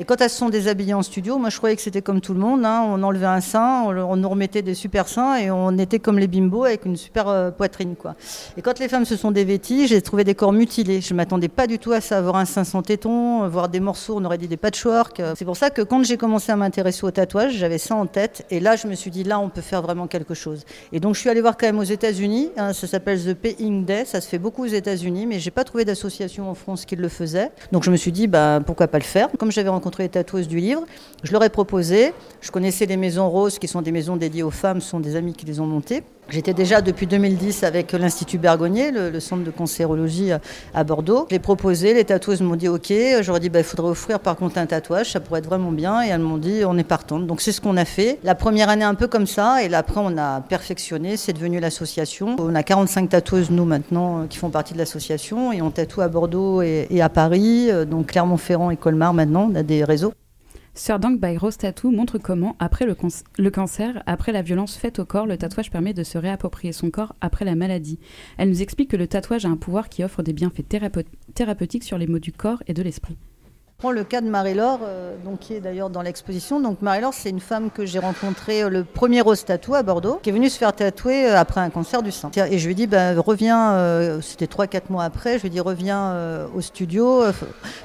Et 0.00 0.04
quand 0.04 0.20
elles 0.20 0.30
se 0.30 0.38
sont 0.38 0.48
déshabillées 0.48 0.94
en 0.94 1.02
studio, 1.02 1.38
moi 1.38 1.50
je 1.50 1.56
croyais 1.56 1.74
que 1.74 1.82
c'était 1.82 2.02
comme 2.02 2.20
tout 2.20 2.32
le 2.32 2.38
monde. 2.38 2.64
Hein. 2.64 2.84
On 2.86 3.02
enlevait 3.02 3.26
un 3.26 3.40
sein, 3.40 3.82
on, 3.82 4.16
nous 4.16 4.28
remettait 4.28 4.62
des 4.62 4.74
super 4.74 5.08
seins 5.08 5.36
et 5.36 5.50
on 5.50 5.76
était 5.76 5.98
comme 5.98 6.20
les 6.20 6.28
bimbos 6.28 6.64
avec 6.64 6.84
une 6.84 6.96
super 6.96 7.28
euh, 7.28 7.50
poitrine. 7.50 7.96
Quoi. 7.96 8.14
Et 8.56 8.62
quand 8.62 8.78
les 8.78 8.88
femmes 8.88 9.04
se 9.04 9.16
sont 9.16 9.32
dévêties, 9.32 9.88
j'ai 9.88 10.00
trouvé 10.00 10.22
des 10.22 10.36
corps 10.36 10.52
mutilés. 10.52 11.00
Je 11.00 11.12
ne 11.12 11.16
m'attendais 11.16 11.48
pas 11.48 11.66
du 11.66 11.80
tout 11.80 11.90
à 11.90 12.00
ça, 12.00 12.18
avoir 12.18 12.36
un 12.36 12.44
sein 12.44 12.62
sans 12.62 12.82
téton, 12.82 13.48
voir 13.48 13.68
des 13.68 13.80
morceaux, 13.80 14.16
on 14.18 14.24
aurait 14.24 14.38
dit 14.38 14.46
des 14.46 14.56
patchwork. 14.56 15.20
C'est 15.36 15.44
pour 15.44 15.56
ça 15.56 15.70
que 15.70 15.82
quand 15.82 16.04
j'ai 16.04 16.16
commencé 16.16 16.52
à 16.52 16.56
m'intéresser 16.56 17.04
au 17.04 17.10
tatouage, 17.10 17.54
j'avais 17.54 17.78
ça 17.78 17.96
en 17.96 18.06
tête. 18.06 18.46
Et 18.50 18.60
là, 18.60 18.76
je 18.76 18.86
me 18.86 18.94
suis 18.94 19.10
dit, 19.10 19.24
là, 19.24 19.40
on 19.40 19.48
peut 19.48 19.60
faire 19.60 19.82
vraiment 19.82 20.06
quelque 20.06 20.34
chose. 20.34 20.64
Et 20.92 21.00
donc 21.00 21.16
je 21.16 21.20
suis 21.20 21.28
allée 21.28 21.40
voir 21.40 21.56
quand 21.56 21.66
même 21.66 21.78
aux 21.78 21.82
États-Unis. 21.82 22.50
Hein, 22.56 22.72
ça 22.72 22.86
s'appelle 22.86 23.20
The 23.20 23.34
Paying 23.34 23.84
Day. 23.84 24.04
Ça 24.04 24.20
se 24.20 24.28
fait 24.28 24.38
beaucoup 24.38 24.62
aux 24.62 24.68
États-Unis, 24.68 25.26
mais 25.26 25.40
j'ai 25.40 25.50
pas 25.50 25.64
trouvé 25.64 25.84
d'association 25.84 26.48
en 26.48 26.54
France 26.54 26.84
qui 26.84 26.94
le 26.94 27.08
faisait. 27.08 27.50
Donc 27.72 27.82
je 27.82 27.90
me 27.90 27.96
suis 27.96 28.12
dit, 28.12 28.28
bah, 28.28 28.60
pourquoi 28.64 28.86
pas 28.86 28.98
le 28.98 29.04
faire 29.04 29.28
Comme 29.38 29.50
j'avais 29.50 29.68
les 29.98 30.08
tatoueuses 30.08 30.48
du 30.48 30.58
livre. 30.58 30.84
Je 31.22 31.32
leur 31.32 31.42
ai 31.42 31.48
proposé. 31.48 32.12
Je 32.40 32.50
connaissais 32.50 32.86
les 32.86 32.96
maisons 32.96 33.28
roses, 33.28 33.58
qui 33.58 33.68
sont 33.68 33.82
des 33.82 33.92
maisons 33.92 34.16
dédiées 34.16 34.42
aux 34.42 34.50
femmes, 34.50 34.80
ce 34.80 34.90
sont 34.90 35.00
des 35.00 35.16
amis 35.16 35.32
qui 35.32 35.46
les 35.46 35.60
ont 35.60 35.66
montées. 35.66 36.02
J'étais 36.30 36.52
déjà 36.52 36.82
depuis 36.82 37.06
2010 37.06 37.64
avec 37.64 37.92
l'Institut 37.92 38.36
Bergonnier, 38.36 38.90
le, 38.90 39.18
centre 39.18 39.44
de 39.44 39.50
cancérologie 39.50 40.30
à 40.74 40.84
Bordeaux. 40.84 41.26
Je 41.30 41.34
l'ai 41.34 41.38
proposé, 41.38 41.94
les 41.94 42.04
tatoueuses 42.04 42.42
m'ont 42.42 42.56
dit 42.56 42.68
OK. 42.68 42.92
J'aurais 43.22 43.40
dit 43.40 43.48
bah, 43.48 43.60
il 43.60 43.64
faudrait 43.64 43.90
offrir 43.90 44.20
par 44.20 44.36
contre 44.36 44.58
un 44.58 44.66
tatouage, 44.66 45.12
ça 45.12 45.20
pourrait 45.20 45.40
être 45.40 45.46
vraiment 45.46 45.72
bien. 45.72 46.04
Et 46.04 46.08
elles 46.08 46.20
m'ont 46.20 46.36
dit 46.36 46.62
on 46.66 46.76
est 46.76 46.84
partante. 46.84 47.26
Donc 47.26 47.40
c'est 47.40 47.52
ce 47.52 47.62
qu'on 47.62 47.78
a 47.78 47.86
fait. 47.86 48.18
La 48.24 48.34
première 48.34 48.68
année 48.68 48.84
un 48.84 48.94
peu 48.94 49.06
comme 49.06 49.26
ça, 49.26 49.64
et 49.64 49.72
après 49.72 50.00
on 50.04 50.18
a 50.18 50.42
perfectionné, 50.42 51.16
c'est 51.16 51.32
devenu 51.32 51.60
l'association. 51.60 52.36
On 52.38 52.54
a 52.54 52.62
45 52.62 53.08
tatoueuses 53.08 53.50
nous 53.50 53.64
maintenant 53.64 54.26
qui 54.28 54.36
font 54.36 54.50
partie 54.50 54.74
de 54.74 54.78
l'association 54.78 55.52
et 55.52 55.62
on 55.62 55.70
tatoue 55.70 56.02
à 56.02 56.08
Bordeaux 56.08 56.60
et, 56.60 56.86
et 56.90 57.00
à 57.00 57.08
Paris, 57.08 57.70
euh, 57.70 57.84
donc 57.86 58.08
Clermont-Ferrand 58.08 58.70
et 58.70 58.76
Colmar 58.76 59.14
maintenant, 59.14 59.48
on 59.50 59.54
a 59.54 59.62
des 59.62 59.82
réseaux. 59.82 60.12
Sir 60.78 61.00
Dank 61.00 61.20
by 61.20 61.36
Rose 61.36 61.58
Tattoo 61.58 61.90
montre 61.90 62.18
comment, 62.18 62.54
après 62.60 62.86
le, 62.86 62.96
le, 63.36 63.50
cancer, 63.50 64.00
après 64.06 64.30
la 64.30 64.42
violence 64.42 64.76
faite 64.76 65.00
au 65.00 65.04
corps, 65.04 65.26
le 65.26 65.36
tatouage 65.36 65.72
permet 65.72 65.92
de 65.92 66.04
se 66.04 66.18
réapproprier 66.18 66.72
son 66.72 66.88
corps 66.88 67.16
après 67.20 67.44
la 67.44 67.56
maladie. 67.56 67.98
Elle 68.36 68.48
nous 68.50 68.62
explique 68.62 68.88
que 68.92 68.96
le 68.96 69.08
tatouage 69.08 69.44
a 69.44 69.48
un 69.48 69.56
pouvoir 69.56 69.88
qui 69.88 70.04
offre 70.04 70.22
des 70.22 70.32
bienfaits 70.32 70.68
thérapeutiques 71.34 71.82
sur 71.82 71.98
les 71.98 72.06
maux 72.06 72.20
du 72.20 72.30
corps 72.30 72.62
et 72.68 72.74
de 72.74 72.82
l'esprit 72.84 73.16
prends 73.80 73.92
le 73.92 74.02
cas 74.02 74.20
de 74.20 74.28
Marie-Laure, 74.28 74.80
euh, 74.82 75.14
donc, 75.24 75.38
qui 75.38 75.54
est 75.54 75.60
d'ailleurs 75.60 75.88
dans 75.88 76.02
l'exposition. 76.02 76.58
Donc 76.58 76.82
Marie-Laure, 76.82 77.14
c'est 77.14 77.30
une 77.30 77.38
femme 77.38 77.70
que 77.70 77.86
j'ai 77.86 78.00
rencontrée 78.00 78.64
euh, 78.64 78.68
le 78.68 78.82
premier 78.82 79.20
rose 79.20 79.44
tatou 79.44 79.76
à 79.76 79.84
Bordeaux, 79.84 80.18
qui 80.20 80.30
est 80.30 80.32
venue 80.32 80.50
se 80.50 80.58
faire 80.58 80.72
tatouer 80.72 81.28
euh, 81.28 81.38
après 81.38 81.60
un 81.60 81.70
cancer 81.70 82.02
du 82.02 82.10
sein. 82.10 82.28
Et 82.50 82.58
je 82.58 82.66
lui 82.66 82.74
dis, 82.74 82.88
ben, 82.88 83.16
reviens, 83.20 84.18
c'était 84.20 84.46
3-4 84.46 84.90
mois 84.90 85.04
après, 85.04 85.38
je 85.38 85.44
lui 85.44 85.50
dis, 85.50 85.60
reviens 85.60 86.16
au 86.56 86.60
studio, 86.60 87.22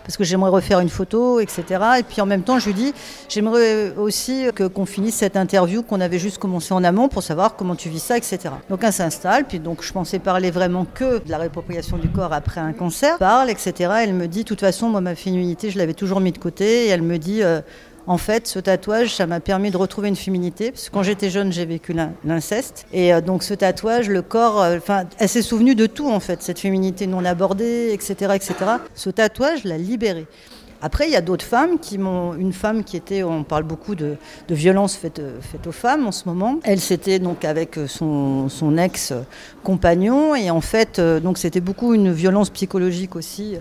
parce 0.04 0.18
que 0.18 0.24
j'aimerais 0.24 0.50
refaire 0.50 0.80
une 0.80 0.90
photo, 0.90 1.40
etc. 1.40 1.64
Et 2.00 2.04
puis 2.04 2.22
en 2.22 2.26
même 2.26 2.42
temps, 2.42 2.58
je 2.58 2.66
lui 2.66 2.74
dis, 2.74 2.94
j'aimerais 3.30 3.94
aussi 3.96 4.46
que, 4.56 4.64
qu'on 4.64 4.88
finisse 4.88 5.16
cette 5.16 5.38
interview 5.38 5.84
qu'on 5.84 6.02
avait 6.02 6.20
juste 6.20 6.40
commencé 6.40 6.74
en 6.74 6.84
amont 6.84 7.08
pour 7.08 7.22
savoir 7.22 7.56
comment 7.56 7.76
tu 7.76 7.90
vis 7.90 8.00
ça, 8.00 8.18
etc. 8.18 8.40
Donc 8.70 8.80
elle 8.84 8.94
s'installe, 8.94 9.46
puis 9.46 9.60
donc 9.60 9.84
je 9.84 9.94
pensais 9.94 10.18
parler 10.18 10.50
vraiment 10.50 10.86
que 10.92 11.24
de 11.24 11.30
la 11.30 11.38
réappropriation 11.38 11.98
du 11.98 12.10
corps 12.10 12.34
après 12.34 12.62
un 12.62 12.74
cancer, 12.74 13.18
parle, 13.20 13.52
etc. 13.52 13.92
Elle 14.04 14.14
me 14.14 14.28
dit, 14.28 14.40
de 14.40 14.48
toute 14.48 14.62
façon, 14.62 14.90
moi, 14.90 15.02
ma 15.02 15.16
féminité, 15.16 15.70
je 15.70 15.78
l'avais 15.84 15.94
toujours 15.94 16.20
mis 16.20 16.32
de 16.32 16.38
côté. 16.38 16.86
Et 16.86 16.88
elle 16.88 17.02
me 17.02 17.18
dit, 17.18 17.44
euh, 17.44 17.62
en 18.06 18.18
fait, 18.18 18.48
ce 18.48 18.60
tatouage, 18.60 19.16
ça 19.16 19.28
m'a 19.28 19.40
permis 19.40 19.72
de 19.72 19.78
retrouver 19.78 20.10
une 20.10 20.16
féminité. 20.16 20.72
Parce 20.72 20.90
que 20.90 20.94
quand 20.94 21.04
j'étais 21.04 21.30
jeune, 21.30 21.54
j'ai 21.54 21.66
vécu 21.66 21.96
l'inceste. 22.26 22.86
Et 22.92 23.14
euh, 23.14 23.22
donc 23.22 23.44
ce 23.44 23.54
tatouage, 23.54 24.10
le 24.10 24.22
corps, 24.22 24.62
euh, 24.62 24.78
enfin, 24.78 25.06
elle 25.20 25.30
s'est 25.30 25.42
souvenue 25.42 25.76
de 25.76 25.86
tout, 25.86 26.10
en 26.10 26.20
fait, 26.20 26.42
cette 26.42 26.60
féminité 26.60 27.08
non 27.08 27.24
abordée, 27.24 27.92
etc., 27.94 28.34
etc. 28.36 28.56
Ce 28.96 29.10
tatouage 29.10 29.64
l'a 29.64 29.78
libérée. 29.78 30.28
Après, 30.86 31.08
il 31.08 31.14
y 31.14 31.16
a 31.16 31.22
d'autres 31.22 31.46
femmes 31.46 31.80
qui 31.80 31.98
m'ont. 31.98 32.34
Une 32.34 32.52
femme 32.52 32.84
qui 32.84 32.98
était. 32.98 33.24
On 33.24 33.46
parle 33.46 33.64
beaucoup 33.64 33.96
de, 33.96 34.18
de 34.50 34.54
violences 34.54 34.98
faites, 34.98 35.22
aux 35.66 35.72
femmes 35.72 36.06
en 36.06 36.12
ce 36.12 36.28
moment. 36.28 36.60
Elle, 36.64 36.82
c'était 36.82 37.20
donc 37.20 37.46
avec 37.46 37.80
son, 37.88 38.50
son 38.50 38.78
ex-compagnon. 38.78 40.36
Et 40.36 40.52
en 40.52 40.60
fait, 40.60 41.00
euh, 41.00 41.22
donc 41.22 41.38
c'était 41.38 41.62
beaucoup 41.62 41.94
une 41.94 42.12
violence 42.12 42.50
psychologique 42.50 43.16
aussi. 43.16 43.56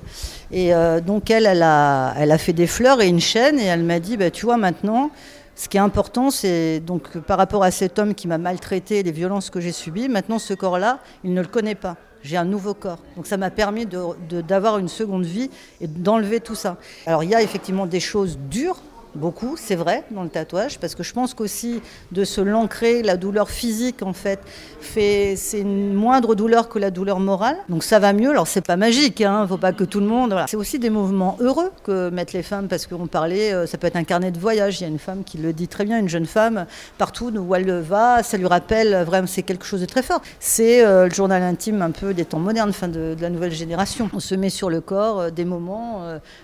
Et 0.51 0.75
euh, 0.75 1.01
donc, 1.01 1.31
elle, 1.31 1.47
elle 1.47 1.63
a, 1.63 2.13
elle 2.19 2.33
a 2.33 2.39
fait 2.39 2.53
des 2.53 2.67
fleurs 2.67 3.01
et 3.01 3.07
une 3.07 3.21
chaîne. 3.21 3.61
Et 3.61 3.67
elle 3.67 3.85
m'a 3.85 4.01
dit 4.01 4.17
bah, 4.17 4.33
Tu 4.33 4.45
vois, 4.45 4.57
maintenant. 4.57 5.11
Ce 5.55 5.69
qui 5.69 5.77
est 5.77 5.81
important, 5.81 6.31
c'est 6.31 6.81
donc 6.81 7.19
par 7.19 7.37
rapport 7.37 7.63
à 7.63 7.71
cet 7.71 7.99
homme 7.99 8.15
qui 8.15 8.27
m'a 8.27 8.39
maltraité, 8.39 9.03
les 9.03 9.13
violences 9.13 9.51
que 9.51 9.61
j'ai 9.61 9.71
subies, 9.71 10.09
maintenant 10.09 10.39
ce 10.39 10.55
corps-là, 10.55 10.99
il 11.25 11.35
ne 11.35 11.43
le 11.43 11.47
connaît 11.47 11.75
pas 11.75 11.99
j'ai 12.23 12.37
un 12.37 12.45
nouveau 12.45 12.75
corps. 12.75 12.99
Donc 13.17 13.27
ça 13.27 13.37
m'a 13.37 13.51
permis 13.51 13.87
d'avoir 13.87 14.79
une 14.79 14.89
seconde 14.89 15.25
vie 15.25 15.51
et 15.81 15.87
d'enlever 15.87 16.41
tout 16.41 16.55
ça. 16.55 16.77
Alors 17.07 17.25
il 17.25 17.31
y 17.31 17.35
a 17.35 17.43
effectivement 17.43 17.87
des 17.87 18.01
choses 18.01 18.39
dures 18.39 18.81
beaucoup, 19.15 19.57
c'est 19.57 19.77
vrai, 19.77 20.05
dans 20.11 20.23
le 20.23 20.29
tatouage, 20.29 20.79
parce 20.79 20.95
que 20.95 21.03
je 21.03 21.13
pense 21.13 21.35
qu'aussi 21.35 21.81
de 22.13 22.25
se 22.25 22.41
l'ancrer, 22.41 23.03
la 23.03 23.17
douleur 23.17 23.51
physique 23.51 24.03
en 24.03 24.13
fait, 24.13 24.41
fait 24.81 25.35
c'est 25.37 25.61
une 25.61 25.93
moindre 25.93 26.35
douleur 26.35 26.69
que 26.69 26.79
la 26.79 26.91
douleur 26.91 27.21
morale. 27.21 27.57
Donc 27.69 27.85
ça 27.85 27.99
va 27.99 28.13
mieux. 28.13 28.31
Alors 28.31 28.47
c'est 28.47 28.67
pas 28.67 28.77
magique, 28.77 29.21
hein, 29.21 29.47
faut 29.49 29.59
pas 29.59 29.73
que 29.73 29.85
tout 29.85 30.01
le 30.01 30.07
monde. 30.07 30.31
Voilà. 30.31 30.47
C'est 30.47 30.57
aussi 30.57 30.79
des 30.79 30.91
mouvements 30.91 31.37
heureux 31.41 31.71
que 31.85 32.11
mettent 32.11 32.33
les 32.33 32.43
femmes, 32.43 32.69
parce 32.69 32.87
qu'on 32.87 33.07
parlait, 33.07 33.53
euh, 33.53 33.67
ça 33.67 33.79
peut 33.79 33.87
être 33.87 33.97
un 33.97 34.05
carnet 34.05 34.31
de 34.31 34.39
voyage. 34.39 34.81
Il 34.81 34.85
y 34.85 34.87
a 34.87 34.89
une 34.89 34.99
femme 34.99 35.25
qui 35.25 35.39
le 35.39 35.53
dit 35.53 35.69
très 35.69 35.85
bien, 35.85 35.99
une 35.99 36.09
jeune 36.09 36.27
femme, 36.27 36.67
partout 36.99 37.31
où 37.31 37.55
elle 37.55 37.71
va, 37.81 38.23
ça 38.23 38.37
lui 38.37 38.47
rappelle 38.47 39.05
vraiment, 39.05 39.27
c'est 39.27 39.43
quelque 39.43 39.65
chose 39.65 39.81
de 39.81 39.87
très 39.87 40.03
fort. 40.03 40.23
C'est 40.41 40.85
euh, 40.85 41.09
le 41.09 41.15
journal 41.15 41.43
intime 41.43 41.83
un 41.83 41.91
peu 41.91 42.15
des 42.15 42.25
temps 42.25 42.39
modernes, 42.39 42.73
fin 42.73 42.89
de, 42.89 43.17
la 43.21 43.31
nouvelle 43.31 43.53
génération. 43.53 44.11
On 44.13 44.21
se 44.21 44.35
met 44.35 44.51
sur 44.51 44.71
le 44.71 44.81
corps 44.81 45.21
euh, 45.21 45.31
des 45.31 45.45
moments 45.45 46.03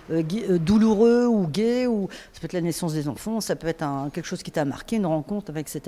douloureux 0.09 1.25
ou 1.25 1.47
gays, 1.47 1.87
ou 1.87 2.09
ça 2.33 2.39
peut 2.41 2.45
être 2.45 2.58
la 2.59 2.65
naissance 2.65 2.93
des 2.93 3.07
enfants, 3.07 3.41
ça 3.41 3.55
peut 3.55 3.67
être 3.67 3.85
quelque 4.13 4.25
chose 4.25 4.43
qui 4.43 4.51
t'a 4.51 4.65
marqué, 4.65 4.97
une 4.97 5.05
rencontre, 5.05 5.55
etc. 5.55 5.81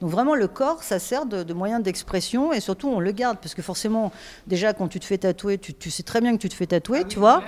Donc 0.00 0.10
vraiment, 0.10 0.34
le 0.34 0.48
corps, 0.48 0.82
ça 0.82 0.98
sert 0.98 1.26
de, 1.26 1.52
moyen 1.52 1.80
d'expression 1.80 2.52
et 2.52 2.60
surtout, 2.60 2.88
on 2.88 3.00
le 3.00 3.12
garde 3.12 3.38
parce 3.38 3.54
que 3.54 3.62
forcément, 3.62 4.12
déjà, 4.46 4.72
quand 4.72 4.88
tu 4.88 4.98
te 5.00 5.04
fais 5.04 5.18
tatouer, 5.18 5.58
tu, 5.58 5.90
sais 5.90 6.02
très 6.02 6.20
bien 6.20 6.36
que 6.36 6.40
tu 6.40 6.48
te 6.48 6.54
fais 6.54 6.66
tatouer, 6.66 7.00
ah 7.02 7.04
tu 7.04 7.18
vois. 7.18 7.42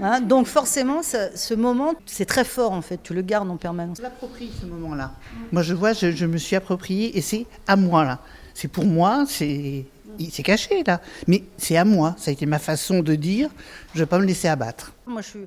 Hein, 0.00 0.20
donc 0.20 0.46
forcément, 0.46 1.02
ce 1.02 1.54
moment, 1.54 1.94
c'est 2.06 2.24
très 2.24 2.44
fort 2.44 2.72
en 2.72 2.82
fait, 2.82 3.00
tu 3.02 3.14
le 3.14 3.22
gardes 3.22 3.50
en 3.50 3.56
permanence. 3.56 3.98
Je 3.98 4.02
l'approprie 4.02 4.50
ce 4.60 4.66
moment-là. 4.66 5.12
Moi, 5.50 5.62
je 5.62 5.74
vois, 5.74 5.92
je, 5.92 6.12
je 6.12 6.26
me 6.26 6.38
suis 6.38 6.56
approprié 6.56 7.16
et 7.16 7.20
c'est 7.20 7.46
à 7.66 7.76
moi 7.76 8.04
là. 8.04 8.18
C'est 8.54 8.68
pour 8.68 8.84
moi, 8.84 9.24
c'est 9.26 9.86
il 10.18 10.30
s'est 10.30 10.42
caché 10.42 10.82
là. 10.86 11.00
Mais 11.26 11.44
c'est 11.56 11.76
à 11.76 11.84
moi, 11.84 12.14
ça 12.18 12.30
a 12.30 12.32
été 12.32 12.46
ma 12.46 12.58
façon 12.58 13.00
de 13.00 13.14
dire, 13.14 13.48
je 13.94 14.00
ne 14.00 14.04
vais 14.04 14.08
pas 14.08 14.18
me 14.18 14.26
laisser 14.26 14.48
abattre. 14.48 14.92
Moi, 15.06 15.22
je 15.22 15.28
suis 15.28 15.40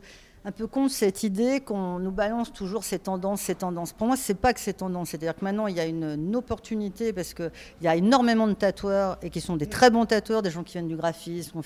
un 0.45 0.51
peu 0.51 0.67
contre 0.67 0.93
cette 0.93 1.23
idée 1.23 1.59
qu'on 1.59 1.97
nous 1.97 2.11
balance 2.11 2.53
toujours 2.53 2.83
ces 2.83 2.99
tendances, 2.99 3.41
ces 3.41 3.55
tendances. 3.55 3.93
Pour 3.93 4.05
moi, 4.05 4.15
c'est 4.15 4.35
pas 4.35 4.53
que 4.53 4.59
ces 4.59 4.73
tendances. 4.73 5.09
C'est-à-dire 5.09 5.35
que 5.35 5.43
maintenant, 5.43 5.65
il 5.65 5.75
y 5.75 5.79
a 5.79 5.85
une, 5.85 6.35
opportunité 6.35 7.13
parce 7.13 7.33
qu'il 7.33 7.49
y 7.81 7.87
a 7.87 7.95
énormément 7.95 8.45
de 8.47 8.53
tatoueurs 8.53 9.17
et 9.21 9.29
qui 9.29 9.39
sont 9.39 9.55
des 9.55 9.67
très 9.67 9.89
bons 9.89 10.05
tatoueurs, 10.05 10.41
des 10.41 10.51
gens 10.51 10.63
qui 10.63 10.73
viennent 10.73 10.87
du 10.87 10.97
graphisme, 10.97 11.61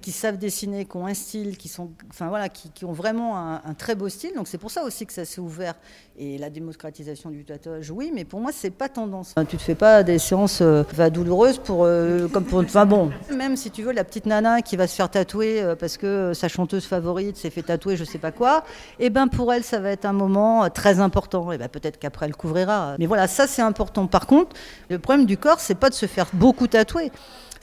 qui, 0.00 0.12
savent 0.12 0.38
dessiner, 0.38 0.86
qui 0.86 0.96
ont 0.96 1.06
un 1.06 1.14
style, 1.14 1.58
qui, 1.58 1.70
ont 1.78 2.92
vraiment 2.92 3.38
un, 3.38 3.62
un, 3.64 3.74
très 3.74 3.94
beau 3.94 4.08
style. 4.08 4.32
Donc 4.34 4.48
c'est 4.48 4.58
pour 4.58 4.70
ça 4.70 4.82
aussi 4.82 5.04
que 5.04 5.12
ça 5.12 5.24
s'est 5.26 5.40
ouvert. 5.40 5.74
Et 6.16 6.38
la 6.38 6.50
démocratisation 6.50 7.30
du 7.30 7.44
tatouage, 7.44 7.90
oui, 7.90 8.10
mais 8.14 8.24
pour 8.24 8.40
moi, 8.40 8.50
c'est 8.52 8.70
pas 8.70 8.88
tendance. 8.88 9.34
Tu 9.48 9.56
te 9.56 9.62
fais 9.62 9.74
pas 9.74 10.02
des 10.02 10.18
séances 10.18 10.60
euh, 10.62 10.84
douloureuses 11.10 11.58
pour, 11.58 11.84
euh, 11.84 12.28
comme 12.28 12.44
pour. 12.44 12.60
Enfin 12.60 12.86
bon, 12.86 13.10
même 13.34 13.56
si 13.56 13.70
tu 13.70 13.82
veux, 13.82 13.92
la 13.92 14.04
petite 14.04 14.26
nana 14.26 14.62
qui 14.62 14.76
va 14.76 14.86
se 14.86 14.94
faire 14.96 15.10
tatouer 15.10 15.62
euh, 15.62 15.76
parce 15.76 15.96
que 15.96 16.32
sa 16.34 16.48
chanteuse 16.48 16.84
favorite 16.84 17.36
s'est 17.36 17.50
fait 17.50 17.62
tatouer 17.62 17.91
je 17.96 18.04
sais 18.04 18.18
pas 18.18 18.32
quoi, 18.32 18.64
et 18.98 19.06
eh 19.06 19.10
ben 19.10 19.28
pour 19.28 19.52
elle 19.52 19.64
ça 19.64 19.80
va 19.80 19.90
être 19.90 20.04
un 20.04 20.12
moment 20.12 20.64
euh, 20.64 20.68
très 20.68 21.00
important. 21.00 21.52
Et 21.52 21.56
eh 21.56 21.58
ben 21.58 21.68
peut-être 21.68 21.98
qu'après 21.98 22.26
elle 22.26 22.36
couvrira. 22.36 22.96
Mais 22.98 23.06
voilà, 23.06 23.26
ça 23.28 23.46
c'est 23.46 23.62
important. 23.62 24.06
Par 24.06 24.26
contre, 24.26 24.56
le 24.88 24.98
problème 24.98 25.26
du 25.26 25.36
corps, 25.36 25.60
c'est 25.60 25.74
pas 25.74 25.90
de 25.90 25.94
se 25.94 26.06
faire 26.06 26.26
beaucoup 26.32 26.66
tatouer. 26.66 27.10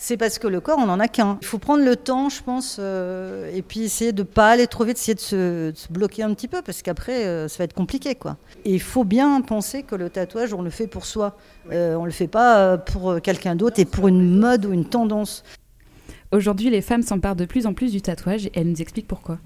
C'est 0.01 0.15
parce 0.15 0.39
que 0.39 0.47
le 0.47 0.61
corps, 0.61 0.79
on 0.79 0.85
n'en 0.85 1.01
a 1.01 1.09
qu'un. 1.09 1.37
Il 1.41 1.45
faut 1.45 1.57
prendre 1.57 1.83
le 1.83 1.97
temps, 1.97 2.29
je 2.29 2.41
pense, 2.41 2.77
euh, 2.79 3.53
et 3.53 3.61
puis 3.61 3.81
essayer 3.81 4.13
de 4.13 4.21
ne 4.21 4.27
pas 4.27 4.49
aller 4.49 4.65
trop 4.65 4.85
vite, 4.85 4.97
essayer 4.97 5.13
de 5.13 5.19
se, 5.19 5.71
de 5.71 5.75
se, 5.75 5.91
bloquer 5.91 6.23
un 6.23 6.33
petit 6.33 6.47
peu, 6.47 6.61
parce 6.61 6.81
qu'après, 6.81 7.25
euh, 7.25 7.49
ça 7.49 7.57
va 7.57 7.63
être 7.65 7.73
compliqué. 7.73 8.15
Quoi. 8.15 8.37
Et 8.63 8.73
il 8.73 8.81
faut 8.81 9.03
bien 9.03 9.41
penser 9.41 9.83
que 9.83 9.95
le 9.95 10.09
tatouage, 10.09 10.53
on 10.53 10.61
le 10.61 10.69
fait 10.69 10.87
pour 10.87 11.05
soi. 11.05 11.35
Euh, 11.73 11.95
on 11.95 12.03
ne 12.03 12.05
le 12.05 12.13
fait 12.13 12.29
pas 12.29 12.77
pour 12.77 13.19
quelqu'un 13.21 13.57
d'autre 13.57 13.77
et 13.77 13.85
pour 13.85 14.07
une 14.07 14.39
mode 14.39 14.65
ou 14.65 14.71
une 14.71 14.85
tendance. 14.85 15.43
Aujourd'hui, 16.31 16.69
les 16.69 16.81
femmes 16.81 17.03
s'emparent 17.03 17.35
de 17.35 17.45
plus 17.45 17.65
en 17.65 17.73
plus 17.73 17.91
du 17.91 18.01
tatouage 18.01 18.45
et 18.45 18.51
elles 18.53 18.69
nous 18.69 18.81
expliquent 18.81 19.07
pourquoi. 19.07 19.37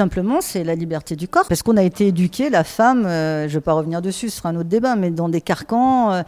Simplement, 0.00 0.40
c'est 0.40 0.64
la 0.64 0.74
liberté 0.74 1.14
du 1.14 1.28
corps. 1.28 1.46
Parce 1.46 1.62
qu'on 1.62 1.76
a 1.76 1.82
été 1.82 2.06
éduqué, 2.06 2.48
la 2.48 2.64
femme, 2.64 3.04
euh, 3.04 3.42
je 3.42 3.48
ne 3.48 3.58
vais 3.58 3.60
pas 3.60 3.74
revenir 3.74 4.00
dessus, 4.00 4.30
ce 4.30 4.38
sera 4.38 4.48
un 4.48 4.56
autre 4.56 4.70
débat, 4.70 4.96
mais 4.96 5.10
dans 5.10 5.28
des 5.28 5.42
carcans, 5.42 6.10
euh, 6.14 6.22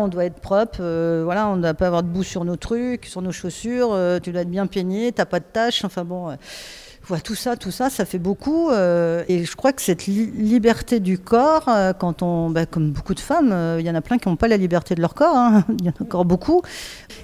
on 0.00 0.08
doit 0.08 0.24
être 0.24 0.40
propre, 0.40 0.78
euh, 0.80 1.22
voilà, 1.24 1.46
on 1.46 1.54
ne 1.54 1.62
doit 1.62 1.74
pas 1.74 1.86
avoir 1.86 2.02
de 2.02 2.08
boue 2.08 2.24
sur 2.24 2.44
nos 2.44 2.56
trucs, 2.56 3.06
sur 3.06 3.22
nos 3.22 3.30
chaussures, 3.30 3.96
tu 4.20 4.32
dois 4.32 4.40
être 4.40 4.50
bien 4.50 4.66
peigné, 4.66 5.12
tu 5.12 5.20
n'as 5.20 5.26
pas 5.26 5.38
de 5.38 5.44
taches, 5.44 5.84
enfin 5.84 6.02
bon. 6.02 6.36
Voilà, 7.06 7.20
tout 7.20 7.34
ça, 7.34 7.54
tout 7.56 7.70
ça, 7.70 7.90
ça 7.90 8.06
fait 8.06 8.18
beaucoup. 8.18 8.70
Euh, 8.70 9.24
et 9.28 9.44
je 9.44 9.56
crois 9.56 9.74
que 9.74 9.82
cette 9.82 10.06
li 10.06 10.30
liberté 10.30 11.00
du 11.00 11.18
corps, 11.18 11.68
euh, 11.68 11.92
quand 11.92 12.22
on, 12.22 12.48
bah, 12.48 12.64
comme 12.64 12.92
beaucoup 12.92 13.12
de 13.12 13.20
femmes, 13.20 13.48
il 13.48 13.52
euh, 13.52 13.80
y 13.82 13.90
en 13.90 13.94
a 13.94 14.00
plein 14.00 14.16
qui 14.16 14.28
n'ont 14.28 14.36
pas 14.36 14.48
la 14.48 14.56
liberté 14.56 14.94
de 14.94 15.02
leur 15.02 15.14
corps. 15.14 15.36
Hein, 15.36 15.64
il 15.80 15.84
y 15.84 15.88
en 15.90 15.92
a 15.92 16.02
encore 16.02 16.24
beaucoup. 16.24 16.62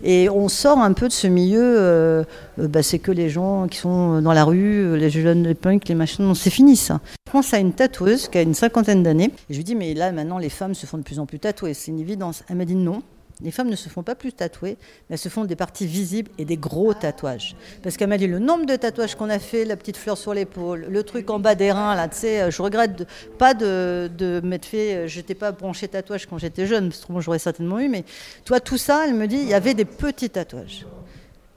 Et 0.03 0.29
on 0.29 0.49
sort 0.51 0.79
un 0.79 0.93
peu 0.93 1.09
de 1.09 1.13
ce 1.13 1.27
milieu. 1.27 2.27
Bah, 2.59 2.83
c'est 2.83 2.99
que 2.99 3.11
les 3.11 3.31
gens 3.31 3.69
qui 3.69 3.79
sont 3.79 4.21
dans 4.21 4.35
la 4.35 4.45
rue, 4.45 4.99
les 4.99 5.09
jeunes, 5.09 5.45
les 5.45 5.55
punks, 5.55 5.89
les 5.89 5.95
machins. 5.95 6.27
Non, 6.27 6.35
c'est 6.35 6.51
fini 6.51 6.77
ça. 6.77 7.01
Je 7.27 7.33
pense 7.33 7.55
à 7.55 7.59
une 7.59 7.73
tatoueuse 7.73 8.29
qui 8.29 8.37
a 8.37 8.43
une 8.43 8.55
cinquantaine 8.55 9.03
d'années. 9.03 9.33
Je 9.49 9.57
lui 9.57 9.65
dis, 9.65 9.75
mais 9.75 9.95
là, 9.95 10.13
maintenant, 10.13 10.39
les 10.39 10.51
femmes 10.51 10.75
se 10.75 10.85
font 10.85 10.99
de 10.99 11.03
plus 11.03 11.19
en 11.19 11.27
plus 11.27 11.39
tatouer. 11.39 11.73
C'est 11.73 11.91
une 11.91 12.01
évidence. 12.01 12.43
Elle 12.51 12.57
m'a 12.57 12.67
dit 12.67 12.75
non. 12.75 13.03
Les 13.43 13.51
femmes 13.51 13.69
ne 13.69 13.77
se 13.77 13.89
font 13.89 14.03
pas 14.03 14.15
plus 14.15 14.33
tatouer, 14.33 14.77
mais 15.09 15.15
elles 15.15 15.19
se 15.19 15.29
font 15.29 15.45
des 15.45 15.57
parties 15.57 15.87
visibles 15.87 16.31
et 16.39 16.45
des 16.45 16.57
gros 16.57 16.95
tatouages. 16.95 17.57
Parce 17.83 17.97
qu'elle 17.97 18.09
m'a 18.09 18.19
dit 18.19 18.27
le 18.27 18.39
nombre 18.39 18.67
de 18.67 18.77
tatouages 18.77 19.15
qu'on 19.15 19.31
a 19.31 19.39
fait, 19.39 19.65
la 19.65 19.77
petite 19.77 19.97
fleur 19.97 20.19
sur 20.19 20.35
l'épaule, 20.35 20.87
le 20.91 21.03
truc 21.03 21.31
en 21.31 21.39
bas 21.39 21.55
des 21.55 21.73
reins, 21.73 21.95
là, 21.95 22.09
tu 22.09 22.19
sais, 22.19 22.51
je 22.51 22.63
regrette 22.63 23.07
pas 23.39 23.55
de, 23.55 24.41
m'être 24.45 24.67
fait, 24.67 25.09
je 25.09 25.19
n'étais 25.19 25.35
pas 25.35 25.53
branché 25.53 25.89
tatouage 25.89 26.27
quand 26.27 26.39
j'étais 26.39 26.67
jeune, 26.67 26.91
parce 26.91 27.05
que 27.05 27.21
j'aurais 27.21 27.39
certainement 27.39 27.79
eu, 27.79 27.89
mais 27.89 28.05
toi, 28.45 28.61
tout 28.61 28.79
ça, 28.79 29.05
elle 29.07 29.15
me 29.15 29.27
dit, 29.27 29.39
il 29.39 29.49
y 29.49 29.55
avait 29.55 29.75
des 29.75 29.85
petits 29.85 30.31
tatouages. 30.31 30.87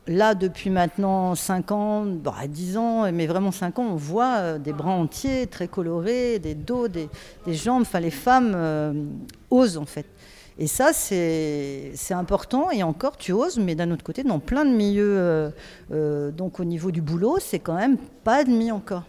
Là, 0.05 0.35
depuis 0.35 0.69
maintenant 0.69 1.33
5 1.33 1.71
ans, 1.71 2.05
bah, 2.05 2.35
10 2.45 2.75
ans, 2.75 3.11
mais 3.13 3.25
vraiment 3.25 3.53
5 3.53 3.79
ans, 3.79 3.87
on 3.91 3.95
voit 3.95 4.59
des 4.59 4.73
bras 4.73 4.91
entiers, 4.91 5.47
très 5.47 5.69
colorés, 5.69 6.39
des 6.39 6.55
dos, 6.55 6.89
des, 6.89 7.07
des 7.45 7.53
jambes. 7.53 7.83
Enfin, 7.83 8.01
les 8.01 8.11
femmes 8.11 8.51
euh, 8.53 8.93
osent 9.49 9.77
en 9.77 9.85
fait. 9.85 10.05
Et 10.59 10.67
ça, 10.67 10.93
c'est 10.93 11.93
important. 12.11 12.71
Et 12.71 12.83
encore, 12.83 13.17
tu 13.17 13.31
oses, 13.31 13.57
mais 13.57 13.75
d'un 13.75 13.91
autre 13.91 14.03
côté, 14.03 14.23
dans 14.23 14.39
plein 14.39 14.65
de 14.65 14.71
milieux, 14.71 15.17
euh, 15.17 15.49
euh, 15.91 16.31
donc 16.31 16.59
au 16.59 16.63
niveau 16.63 16.91
du 16.91 17.01
boulot, 17.01 17.37
c'est 17.39 17.59
quand 17.59 17.75
même 17.75 17.97
pas 18.23 18.37
admis 18.37 18.71
encore. 18.71 19.03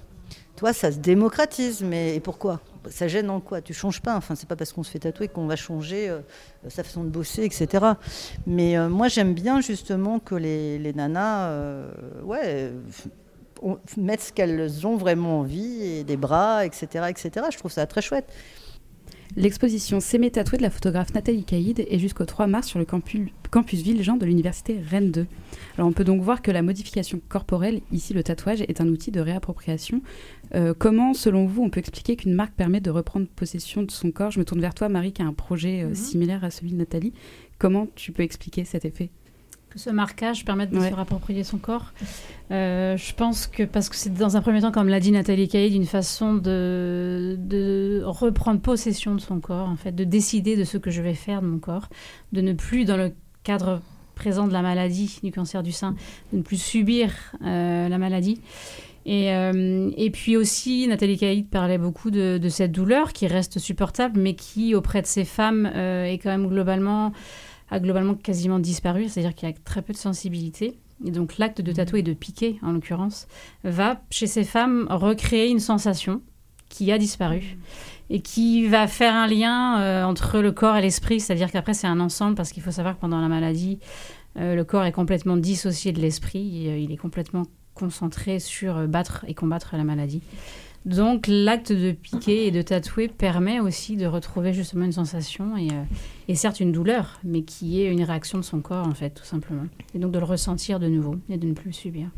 Toi, 0.56 0.72
ça 0.72 0.92
se 0.92 0.98
démocratise, 0.98 1.82
mais 1.82 2.14
et 2.14 2.20
pourquoi? 2.20 2.60
Ça 2.88 3.08
gêne 3.08 3.30
en 3.30 3.40
quoi? 3.40 3.60
Tu 3.60 3.74
changes 3.74 4.00
pas. 4.00 4.14
Enfin, 4.16 4.34
c'est 4.34 4.48
pas 4.48 4.56
parce 4.56 4.72
qu'on 4.72 4.82
se 4.82 4.90
fait 4.90 4.98
tatouer 4.98 5.28
qu'on 5.28 5.46
va 5.46 5.56
changer 5.56 6.08
euh, 6.08 6.20
sa 6.68 6.84
façon 6.84 7.02
de 7.02 7.08
bosser, 7.08 7.44
etc. 7.44 7.84
Mais 8.46 8.76
moi, 8.88 9.08
j'aime 9.08 9.34
bien 9.34 9.60
justement 9.60 10.18
que 10.20 10.34
les, 10.34 10.92
nanas, 10.94 11.50
ouais 12.22 12.72
mettre 13.96 14.22
ce 14.22 14.32
qu'elles 14.32 14.86
ont 14.86 14.96
vraiment 14.96 15.40
envie, 15.40 16.04
des 16.04 16.16
bras, 16.16 16.66
etc., 16.66 17.06
etc. 17.08 17.46
Je 17.50 17.58
trouve 17.58 17.72
ça 17.72 17.86
très 17.86 18.02
chouette. 18.02 18.26
L'exposition 19.36 19.98
S'aimer 20.00 20.30
tatoué 20.30 20.58
de 20.58 20.62
la 20.62 20.70
photographe 20.70 21.12
Nathalie 21.12 21.44
Caïd 21.44 21.84
est 21.88 21.98
jusqu'au 21.98 22.24
3 22.24 22.46
mars 22.46 22.68
sur 22.68 22.78
le 22.78 22.84
campus, 22.84 23.30
campus 23.50 23.82
Ville-Jean 23.82 24.16
de 24.16 24.26
l'université 24.26 24.78
Rennes 24.80 25.10
2. 25.10 25.26
Alors 25.76 25.88
on 25.88 25.92
peut 25.92 26.04
donc 26.04 26.22
voir 26.22 26.40
que 26.40 26.50
la 26.50 26.62
modification 26.62 27.20
corporelle, 27.28 27.80
ici 27.90 28.14
le 28.14 28.22
tatouage, 28.22 28.62
est 28.62 28.80
un 28.80 28.88
outil 28.88 29.10
de 29.10 29.20
réappropriation. 29.20 30.02
Euh, 30.54 30.72
comment, 30.76 31.14
selon 31.14 31.46
vous, 31.46 31.62
on 31.62 31.70
peut 31.70 31.80
expliquer 31.80 32.16
qu'une 32.16 32.34
marque 32.34 32.54
permet 32.54 32.80
de 32.80 32.90
reprendre 32.90 33.26
possession 33.26 33.82
de 33.82 33.90
son 33.90 34.12
corps? 34.12 34.30
Je 34.30 34.38
me 34.38 34.44
tourne 34.44 34.60
vers 34.60 34.74
toi, 34.74 34.88
Marie, 34.88 35.12
qui 35.12 35.22
a 35.22 35.26
un 35.26 35.32
projet 35.32 35.82
euh, 35.82 35.90
-hmm. 35.90 35.94
similaire 35.94 36.44
à 36.44 36.50
celui 36.50 36.70
de 36.70 36.76
Nathalie. 36.76 37.12
Comment 37.58 37.88
tu 37.94 38.12
peux 38.12 38.22
expliquer 38.22 38.64
cet 38.64 38.84
effet? 38.84 39.10
Que 39.74 39.80
ce 39.80 39.90
marquage 39.90 40.44
permette 40.44 40.70
de 40.70 40.78
ouais. 40.78 40.90
se 40.90 40.94
rapproprier 40.94 41.42
son 41.42 41.58
corps. 41.58 41.92
Euh, 42.52 42.96
je 42.96 43.12
pense 43.12 43.48
que 43.48 43.64
parce 43.64 43.88
que 43.88 43.96
c'est 43.96 44.14
dans 44.14 44.36
un 44.36 44.40
premier 44.40 44.60
temps, 44.60 44.70
comme 44.70 44.88
l'a 44.88 45.00
dit 45.00 45.10
Nathalie 45.10 45.48
Caïd, 45.48 45.74
une 45.74 45.84
façon 45.84 46.34
de, 46.34 47.36
de, 47.40 48.02
reprendre 48.04 48.60
possession 48.60 49.16
de 49.16 49.20
son 49.20 49.40
corps, 49.40 49.68
en 49.68 49.74
fait, 49.74 49.90
de 49.90 50.04
décider 50.04 50.56
de 50.56 50.62
ce 50.62 50.78
que 50.78 50.90
je 50.92 51.02
vais 51.02 51.14
faire 51.14 51.42
de 51.42 51.48
mon 51.48 51.58
corps, 51.58 51.88
de 52.32 52.40
ne 52.40 52.52
plus 52.52 52.84
dans 52.84 52.96
le 52.96 53.12
cadre 53.42 53.82
présent 54.14 54.46
de 54.46 54.52
la 54.52 54.62
maladie 54.62 55.18
du 55.24 55.32
cancer 55.32 55.64
du 55.64 55.72
sein, 55.72 55.96
de 56.32 56.38
ne 56.38 56.42
plus 56.42 56.62
subir 56.62 57.12
euh, 57.44 57.88
la 57.88 57.98
maladie. 57.98 58.40
Et, 59.06 59.32
euh, 59.32 59.90
et, 59.96 60.10
puis 60.10 60.36
aussi, 60.36 60.86
Nathalie 60.86 61.18
Caïd 61.18 61.48
parlait 61.50 61.78
beaucoup 61.78 62.12
de, 62.12 62.38
de, 62.38 62.48
cette 62.48 62.70
douleur 62.70 63.12
qui 63.12 63.26
reste 63.26 63.58
supportable, 63.58 64.20
mais 64.20 64.34
qui, 64.34 64.74
auprès 64.76 65.02
de 65.02 65.06
ces 65.06 65.24
femmes, 65.24 65.66
est 65.66 66.18
quand 66.22 66.30
même 66.30 66.46
globalement 66.46 67.12
a 67.74 67.80
globalement 67.80 68.14
quasiment 68.14 68.58
disparu, 68.58 69.08
c'est-à-dire 69.08 69.34
qu'il 69.34 69.48
y 69.48 69.52
a 69.52 69.54
très 69.64 69.82
peu 69.82 69.92
de 69.92 69.98
sensibilité. 69.98 70.78
Et 71.04 71.10
donc 71.10 71.38
l'acte 71.38 71.60
de 71.60 71.72
tatouer 71.72 72.00
et 72.00 72.02
de 72.02 72.12
piquer, 72.12 72.58
en 72.62 72.72
l'occurrence, 72.72 73.26
va 73.64 74.00
chez 74.10 74.26
ces 74.26 74.44
femmes 74.44 74.86
recréer 74.88 75.48
une 75.48 75.58
sensation 75.58 76.22
qui 76.68 76.92
a 76.92 76.98
disparu 76.98 77.56
et 78.10 78.20
qui 78.20 78.66
va 78.68 78.86
faire 78.86 79.14
un 79.14 79.26
lien 79.26 79.80
euh, 79.80 80.04
entre 80.04 80.40
le 80.40 80.52
corps 80.52 80.76
et 80.76 80.82
l'esprit, 80.82 81.20
c'est-à-dire 81.20 81.50
qu'après 81.50 81.74
c'est 81.74 81.86
un 81.86 82.00
ensemble 82.00 82.36
parce 82.36 82.52
qu'il 82.52 82.62
faut 82.62 82.70
savoir 82.70 82.96
que 82.96 83.00
pendant 83.00 83.20
la 83.20 83.28
maladie, 83.28 83.78
euh, 84.36 84.54
le 84.54 84.64
corps 84.64 84.84
est 84.84 84.92
complètement 84.92 85.36
dissocié 85.36 85.92
de 85.92 86.00
l'esprit, 86.00 86.68
euh, 86.68 86.78
il 86.78 86.92
est 86.92 86.96
complètement 86.96 87.42
concentré 87.74 88.38
sur 88.38 88.86
battre 88.86 89.24
et 89.26 89.34
combattre 89.34 89.76
la 89.76 89.84
maladie. 89.84 90.22
Donc 90.84 91.26
l'acte 91.28 91.72
de 91.72 91.92
piquer 91.92 92.46
et 92.46 92.50
de 92.50 92.60
tatouer 92.60 93.08
permet 93.08 93.60
aussi 93.60 93.96
de 93.96 94.06
retrouver 94.06 94.52
justement 94.52 94.84
une 94.84 94.92
sensation 94.92 95.56
et, 95.56 95.70
euh, 95.70 95.84
et, 96.28 96.34
certes 96.34 96.60
une 96.60 96.72
douleur, 96.72 97.20
mais 97.24 97.42
qui 97.42 97.80
est 97.80 97.90
une 97.90 98.02
réaction 98.02 98.38
de 98.38 98.44
son 98.44 98.60
corps 98.60 98.86
en 98.86 98.94
fait 98.94 99.10
tout 99.10 99.24
simplement. 99.24 99.64
Et 99.94 99.98
donc 99.98 100.12
de 100.12 100.18
le 100.18 100.24
ressentir 100.24 100.80
de 100.80 100.88
nouveau 100.88 101.16
et 101.30 101.38
de 101.38 101.46
ne 101.46 101.54
plus 101.54 101.68
le 101.68 101.72
subir. 101.72 102.10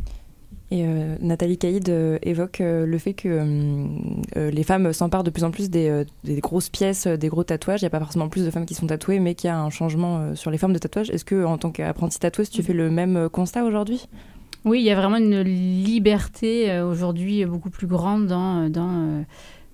Et 0.73 0.85
euh, 0.85 1.17
Nathalie 1.21 1.59
Caïd 1.59 1.89
euh, 1.89 2.19
évoque 2.23 2.61
euh, 2.61 2.87
le 2.87 2.99
fait 2.99 3.15
que 3.15 3.29
euh, 3.29 4.51
les 4.51 4.63
femmes 4.65 4.93
s'emparent 4.93 5.23
de 5.23 5.31
plus 5.31 5.45
en 5.45 5.53
plus 5.53 5.71
des, 5.71 6.05
des, 6.25 6.41
grosses 6.41 6.71
pièces, 6.71 7.07
des 7.07 7.29
gros 7.29 7.45
tatouages. 7.45 7.83
Il 7.83 7.85
n'y 7.85 7.89
a 7.89 7.91
pas 7.91 8.01
forcément 8.01 8.29
plus 8.29 8.45
de 8.45 8.51
femmes 8.51 8.67
qui 8.67 8.75
sont 8.75 8.89
tatouées, 8.89 9.21
mais 9.21 9.37
qu'il 9.37 9.47
y 9.49 9.51
a 9.51 9.59
un 9.59 9.71
changement 9.71 10.35
sur 10.35 10.51
les 10.51 10.59
formes 10.59 10.73
de 10.73 10.79
tatouage. 10.79 11.11
Est-ce 11.11 11.25
que, 11.25 11.45
en 11.45 11.57
tant 11.57 11.71
qu'apprentie 11.71 12.19
tatoueuse, 12.19 12.51
tu 12.51 12.63
fais 12.65 12.73
le 12.73 12.91
même 12.91 13.29
constat 13.29 13.65
aujourd'hui? 13.65 14.09
Oui, 14.67 14.81
il 14.81 14.85
y 14.85 14.91
a 14.91 14.97
vraiment 14.97 15.19
une 15.19 15.43
liberté 15.43 16.73
euh, 16.73 16.85
aujourd'hui 16.85 17.45
beaucoup 17.47 17.71
plus 17.71 17.87
grande 17.87 18.27
dans, 18.27 18.69
dans 18.69 18.91
euh, 18.91 19.23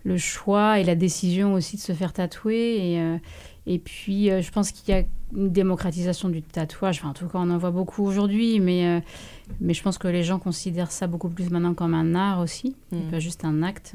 le 0.04 0.18
choix 0.18 0.78
et 0.78 0.84
la 0.84 0.94
décision 0.94 1.54
aussi 1.54 1.76
de 1.76 1.80
se 1.80 1.94
faire 1.94 2.12
tatouer. 2.12 2.76
Et, 2.76 3.00
euh, 3.00 3.16
et 3.66 3.78
puis, 3.78 4.26
je 4.26 4.50
pense 4.50 4.70
qu'il 4.70 4.94
y 4.94 4.98
a 4.98 5.04
une 5.34 5.50
démocratisation 5.50 6.28
du 6.28 6.42
tatouage. 6.42 6.98
Enfin, 6.98 7.08
en 7.08 7.14
tout 7.14 7.26
cas, 7.26 7.38
on 7.38 7.48
en 7.48 7.56
voit 7.56 7.70
beaucoup 7.70 8.04
aujourd'hui, 8.04 8.60
mais, 8.60 9.02
mais 9.60 9.72
je 9.72 9.82
pense 9.82 9.96
que 9.98 10.08
les 10.08 10.24
gens 10.24 10.38
considèrent 10.38 10.90
ça 10.90 11.06
beaucoup 11.06 11.30
plus 11.30 11.48
maintenant 11.48 11.72
comme 11.72 11.94
un 11.94 12.14
art 12.14 12.40
aussi, 12.40 12.74
mmh. 12.90 13.10
pas 13.10 13.20
juste 13.20 13.44
un 13.44 13.62
acte. 13.62 13.94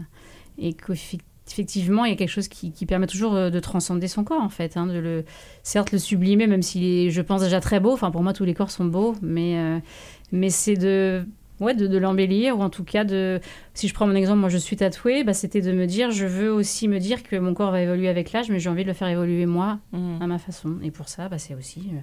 Et 0.58 0.72
qu'effectivement, 0.74 2.06
il 2.06 2.12
y 2.12 2.14
a 2.14 2.16
quelque 2.16 2.30
chose 2.30 2.48
qui, 2.48 2.72
qui, 2.72 2.86
permet 2.86 3.08
toujours 3.08 3.34
de 3.34 3.60
transcender 3.60 4.08
son 4.08 4.24
corps, 4.24 4.42
en 4.42 4.48
fait. 4.48 4.78
Hein, 4.78 4.88
de 4.88 5.00
le, 5.00 5.26
certes, 5.64 5.92
le 5.92 6.00
sublimer, 6.00 6.48
même 6.48 6.62
s'il 6.62 6.86
est, 6.86 7.10
je 7.10 7.22
pense, 7.22 7.42
déjà 7.42 7.60
très 7.60 7.82
beau. 7.82 7.92
Enfin, 7.92 8.10
pour 8.10 8.24
moi, 8.24 8.32
tous 8.32 8.46
les 8.46 8.54
corps 8.54 8.72
sont 8.72 8.86
beaux, 8.86 9.16
mais 9.22 9.82
mais 10.32 10.50
c'est 10.50 10.76
de 10.76 11.26
ouais, 11.60 11.74
de, 11.74 11.88
de 11.88 11.98
l'embellir, 11.98 12.58
ou 12.58 12.62
en 12.62 12.70
tout 12.70 12.84
cas 12.84 13.04
de... 13.04 13.40
Si 13.74 13.88
je 13.88 13.94
prends 13.94 14.08
mon 14.08 14.16
exemple, 14.16 14.40
moi 14.40 14.50
je 14.50 14.58
suis 14.58 14.76
tatouée, 14.76 15.24
bah, 15.24 15.34
c'était 15.34 15.62
de 15.62 15.72
me 15.72 15.86
dire, 15.86 16.12
je 16.12 16.26
veux 16.26 16.52
aussi 16.52 16.88
me 16.88 17.00
dire 17.00 17.24
que 17.24 17.36
mon 17.36 17.54
corps 17.54 17.72
va 17.72 17.82
évoluer 17.82 18.10
avec 18.10 18.32
l'âge, 18.32 18.50
mais 18.50 18.60
j'ai 18.60 18.70
envie 18.70 18.84
de 18.84 18.88
le 18.88 18.94
faire 18.94 19.08
évoluer 19.08 19.46
moi, 19.46 19.80
mmh. 19.92 20.22
à 20.22 20.28
ma 20.28 20.38
façon. 20.38 20.78
Et 20.84 20.92
pour 20.92 21.10
ça, 21.10 21.30
bah, 21.30 21.38
c'est 21.38 21.56
aussi 21.56 21.90
euh, 21.94 22.00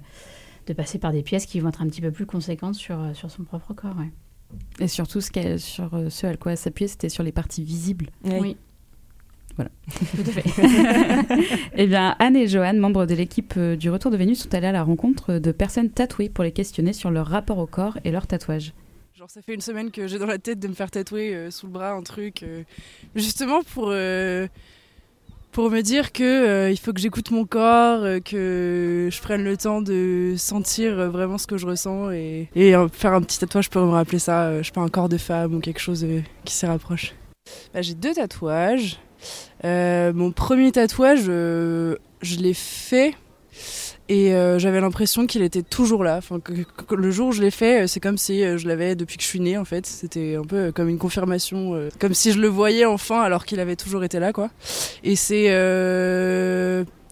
de 0.66 0.72
passer 0.72 0.98
par 0.98 1.12
des 1.12 1.22
pièces 1.22 1.46
qui 1.46 1.60
vont 1.60 1.68
être 1.68 1.82
un 1.82 1.88
petit 1.88 2.00
peu 2.00 2.10
plus 2.10 2.26
conséquentes 2.26 2.74
sur, 2.74 2.98
sur 3.14 3.30
son 3.30 3.44
propre 3.44 3.74
corps. 3.74 3.96
Ouais. 3.96 4.10
Et 4.78 4.88
surtout, 4.88 5.20
ce, 5.20 5.30
qu'elle, 5.30 5.58
sur 5.58 5.90
ce 6.08 6.26
à 6.26 6.36
quoi 6.36 6.52
elle 6.52 6.58
s'appuyait, 6.58 6.88
c'était 6.88 7.08
sur 7.08 7.22
les 7.22 7.32
parties 7.32 7.64
visibles. 7.64 8.10
Oui. 8.24 8.56
Voilà. 9.56 9.70
Tout 10.16 10.22
à 10.26 10.32
fait. 10.32 11.68
eh 11.76 11.86
bien, 11.86 12.16
Anne 12.18 12.36
et 12.36 12.48
Johan, 12.48 12.74
membres 12.74 13.06
de 13.06 13.14
l'équipe 13.14 13.58
du 13.58 13.90
Retour 13.90 14.10
de 14.10 14.16
Vénus, 14.16 14.42
sont 14.42 14.54
allés 14.54 14.66
à 14.66 14.72
la 14.72 14.82
rencontre 14.82 15.34
de 15.34 15.52
personnes 15.52 15.90
tatouées 15.90 16.28
pour 16.28 16.44
les 16.44 16.52
questionner 16.52 16.92
sur 16.92 17.10
leur 17.10 17.26
rapport 17.26 17.58
au 17.58 17.66
corps 17.66 17.98
et 18.04 18.10
leur 18.10 18.26
tatouage. 18.26 18.72
Genre, 19.14 19.30
ça 19.30 19.42
fait 19.42 19.54
une 19.54 19.60
semaine 19.60 19.90
que 19.90 20.06
j'ai 20.06 20.18
dans 20.18 20.26
la 20.26 20.38
tête 20.38 20.58
de 20.58 20.68
me 20.68 20.74
faire 20.74 20.90
tatouer 20.90 21.50
sous 21.50 21.66
le 21.66 21.72
bras 21.72 21.92
un 21.92 22.02
truc, 22.02 22.44
justement 23.14 23.62
pour 23.62 23.92
pour 25.54 25.70
me 25.70 25.82
dire 25.82 26.10
que 26.10 26.24
euh, 26.24 26.70
il 26.70 26.76
faut 26.76 26.92
que 26.92 27.00
j'écoute 27.00 27.30
mon 27.30 27.46
corps, 27.46 28.02
euh, 28.02 28.18
que 28.18 29.08
je 29.10 29.20
prenne 29.20 29.44
le 29.44 29.56
temps 29.56 29.80
de 29.80 30.34
sentir 30.36 30.98
euh, 30.98 31.08
vraiment 31.08 31.38
ce 31.38 31.46
que 31.46 31.56
je 31.56 31.64
ressens 31.64 32.10
et, 32.10 32.48
et 32.56 32.74
faire 32.92 33.12
un 33.12 33.22
petit 33.22 33.38
tatouage 33.38 33.70
pour 33.70 33.82
me 33.82 33.92
rappeler 33.92 34.18
ça, 34.18 34.60
je 34.60 34.66
sais 34.66 34.72
pas 34.72 34.80
un 34.80 34.88
corps 34.88 35.08
de 35.08 35.16
femme 35.16 35.54
ou 35.54 35.60
quelque 35.60 35.78
chose 35.78 36.04
qui 36.44 36.52
s'y 36.52 36.66
rapproche. 36.66 37.14
Bah, 37.72 37.82
j'ai 37.82 37.94
deux 37.94 38.14
tatouages. 38.14 38.98
Mon 39.62 40.32
premier 40.32 40.72
tatouage, 40.72 41.24
je 41.24 42.36
l'ai 42.38 42.54
fait 42.54 43.14
et 44.08 44.34
euh, 44.34 44.58
j'avais 44.58 44.80
l'impression 44.80 45.26
qu'il 45.26 45.42
était 45.42 45.62
toujours 45.62 46.04
là. 46.04 46.18
Enfin, 46.18 46.38
que, 46.38 46.52
le 46.94 47.10
jour 47.10 47.28
où 47.28 47.32
je 47.32 47.40
l'ai 47.40 47.50
fait, 47.50 47.84
euh, 47.84 47.86
c'est 47.86 48.00
comme 48.00 48.18
si 48.18 48.44
euh, 48.44 48.58
je 48.58 48.68
l'avais 48.68 48.94
depuis 48.96 49.16
que 49.16 49.22
je 49.22 49.28
suis 49.28 49.40
née, 49.40 49.56
en 49.56 49.64
fait. 49.64 49.86
C'était 49.86 50.36
un 50.36 50.44
peu 50.44 50.72
comme 50.72 50.88
une 50.88 50.98
confirmation, 50.98 51.88
comme 51.98 52.12
si 52.12 52.32
je 52.32 52.38
le 52.38 52.48
voyais 52.48 52.84
enfin 52.84 53.22
alors 53.22 53.46
qu'il 53.46 53.60
avait 53.60 53.76
toujours 53.76 54.04
été 54.04 54.18
là, 54.18 54.32
quoi. 54.32 54.50
Et 55.04 55.16
c'est 55.16 55.48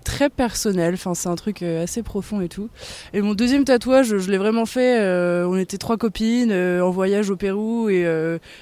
très 0.02 0.30
personnel. 0.30 0.94
Enfin, 0.94 1.14
c'est 1.14 1.28
un 1.28 1.36
truc 1.36 1.62
assez 1.62 2.02
profond 2.02 2.40
et 2.40 2.48
tout. 2.48 2.68
Et 3.12 3.22
mon 3.22 3.34
deuxième 3.34 3.64
tatouage, 3.64 4.18
je 4.18 4.30
l'ai 4.30 4.38
vraiment 4.38 4.66
fait. 4.66 4.98
on 5.46 5.56
était 5.56 5.78
trois 5.78 5.96
copines 5.96 6.52
en 6.52 6.90
voyage 6.90 7.30
au 7.30 7.36
Pérou 7.36 7.88
et 7.88 8.02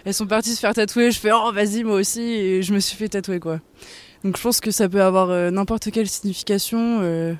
elles 0.05 0.15
sont 0.15 0.27
parties 0.27 0.55
se 0.55 0.61
faire 0.61 0.75
tatouer. 0.75 1.11
Je 1.11 1.19
fais 1.19 1.31
oh 1.33 1.51
vas-y 1.53 1.85
moi 1.85 1.97
aussi 1.97 2.23
et 2.23 2.63
je 2.63 2.73
me 2.73 2.81
suis 2.81 2.97
fait 2.97 3.09
tatouer 3.09 3.41
quoi. 3.41 3.61
Donc 4.25 4.37
je 4.37 4.43
pense 4.43 4.61
que 4.61 4.71
ça 4.71 4.89
peut 4.89 5.03
avoir 5.03 5.51
n'importe 5.51 5.91
quelle 5.91 6.09
signification. 6.09 7.37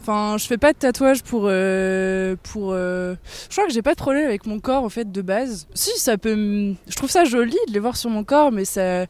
Enfin, 0.00 0.36
je 0.38 0.46
fais 0.46 0.58
pas 0.58 0.72
de 0.72 0.78
tatouage 0.78 1.22
pour 1.22 1.44
euh, 1.46 2.36
pour. 2.42 2.72
Euh, 2.72 3.16
je 3.48 3.56
crois 3.56 3.66
que 3.66 3.72
j'ai 3.72 3.82
pas 3.82 3.92
de 3.92 3.98
problème 3.98 4.26
avec 4.26 4.46
mon 4.46 4.60
corps 4.60 4.84
en 4.84 4.88
fait 4.88 5.10
de 5.10 5.22
base. 5.22 5.66
Si 5.74 5.98
ça 5.98 6.16
peut, 6.18 6.74
je 6.86 6.94
trouve 6.94 7.10
ça 7.10 7.24
joli 7.24 7.56
de 7.68 7.72
les 7.72 7.80
voir 7.80 7.96
sur 7.96 8.10
mon 8.10 8.22
corps, 8.22 8.52
mais 8.52 8.64
ça, 8.64 9.06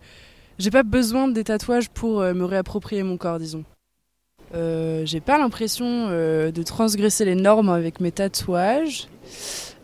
j'ai 0.59 0.70
pas 0.70 0.83
besoin 0.83 1.29
des 1.29 1.44
tatouages 1.44 1.90
pour 1.90 2.20
euh, 2.20 2.33
me 2.35 2.44
réapproprier 2.44 3.03
mon 3.03 3.16
corps, 3.16 3.38
disons. 3.38 3.64
J'ai 4.54 5.20
pas 5.20 5.38
l'impression 5.38 6.09
de 6.09 6.62
transgresser 6.62 7.24
les 7.24 7.35
normes 7.35 7.68
avec 7.68 8.00
mes 8.00 8.12
tatouages. 8.12 9.09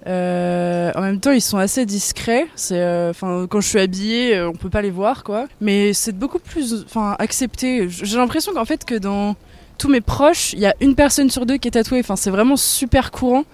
en 0.06 1.00
même 1.00 1.20
temps, 1.20 1.32
ils 1.32 1.42
sont 1.42 1.58
assez 1.58 1.86
discrets. 1.86 2.46
Enfin, 2.54 3.46
quand 3.48 3.60
je 3.60 3.68
suis 3.68 3.80
habillée, 3.80 4.40
on 4.42 4.52
peut 4.52 4.70
pas 4.70 4.82
les 4.82 4.90
voir, 4.90 5.24
quoi. 5.24 5.46
Mais 5.60 5.92
c'est 5.92 6.16
beaucoup 6.16 6.38
plus, 6.38 6.84
enfin, 6.84 7.16
accepté. 7.18 7.88
J'ai 7.88 8.16
l'impression 8.16 8.52
qu'en 8.52 8.64
fait 8.64 8.84
que 8.84 8.94
dans 8.94 9.36
tous 9.82 9.88
mes 9.88 10.00
proches, 10.00 10.52
il 10.52 10.60
y 10.60 10.66
a 10.66 10.74
une 10.80 10.94
personne 10.94 11.28
sur 11.28 11.44
deux 11.44 11.56
qui 11.56 11.66
est 11.66 11.72
tatouée. 11.72 11.98
Enfin, 12.00 12.14
c'est 12.14 12.30
vraiment 12.30 12.56
super 12.56 13.10
courant. 13.10 13.44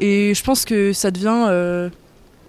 Et 0.00 0.34
je 0.34 0.42
pense 0.42 0.64
que 0.64 0.92
ça 0.92 1.12
devient 1.12 1.46
euh, 1.48 1.90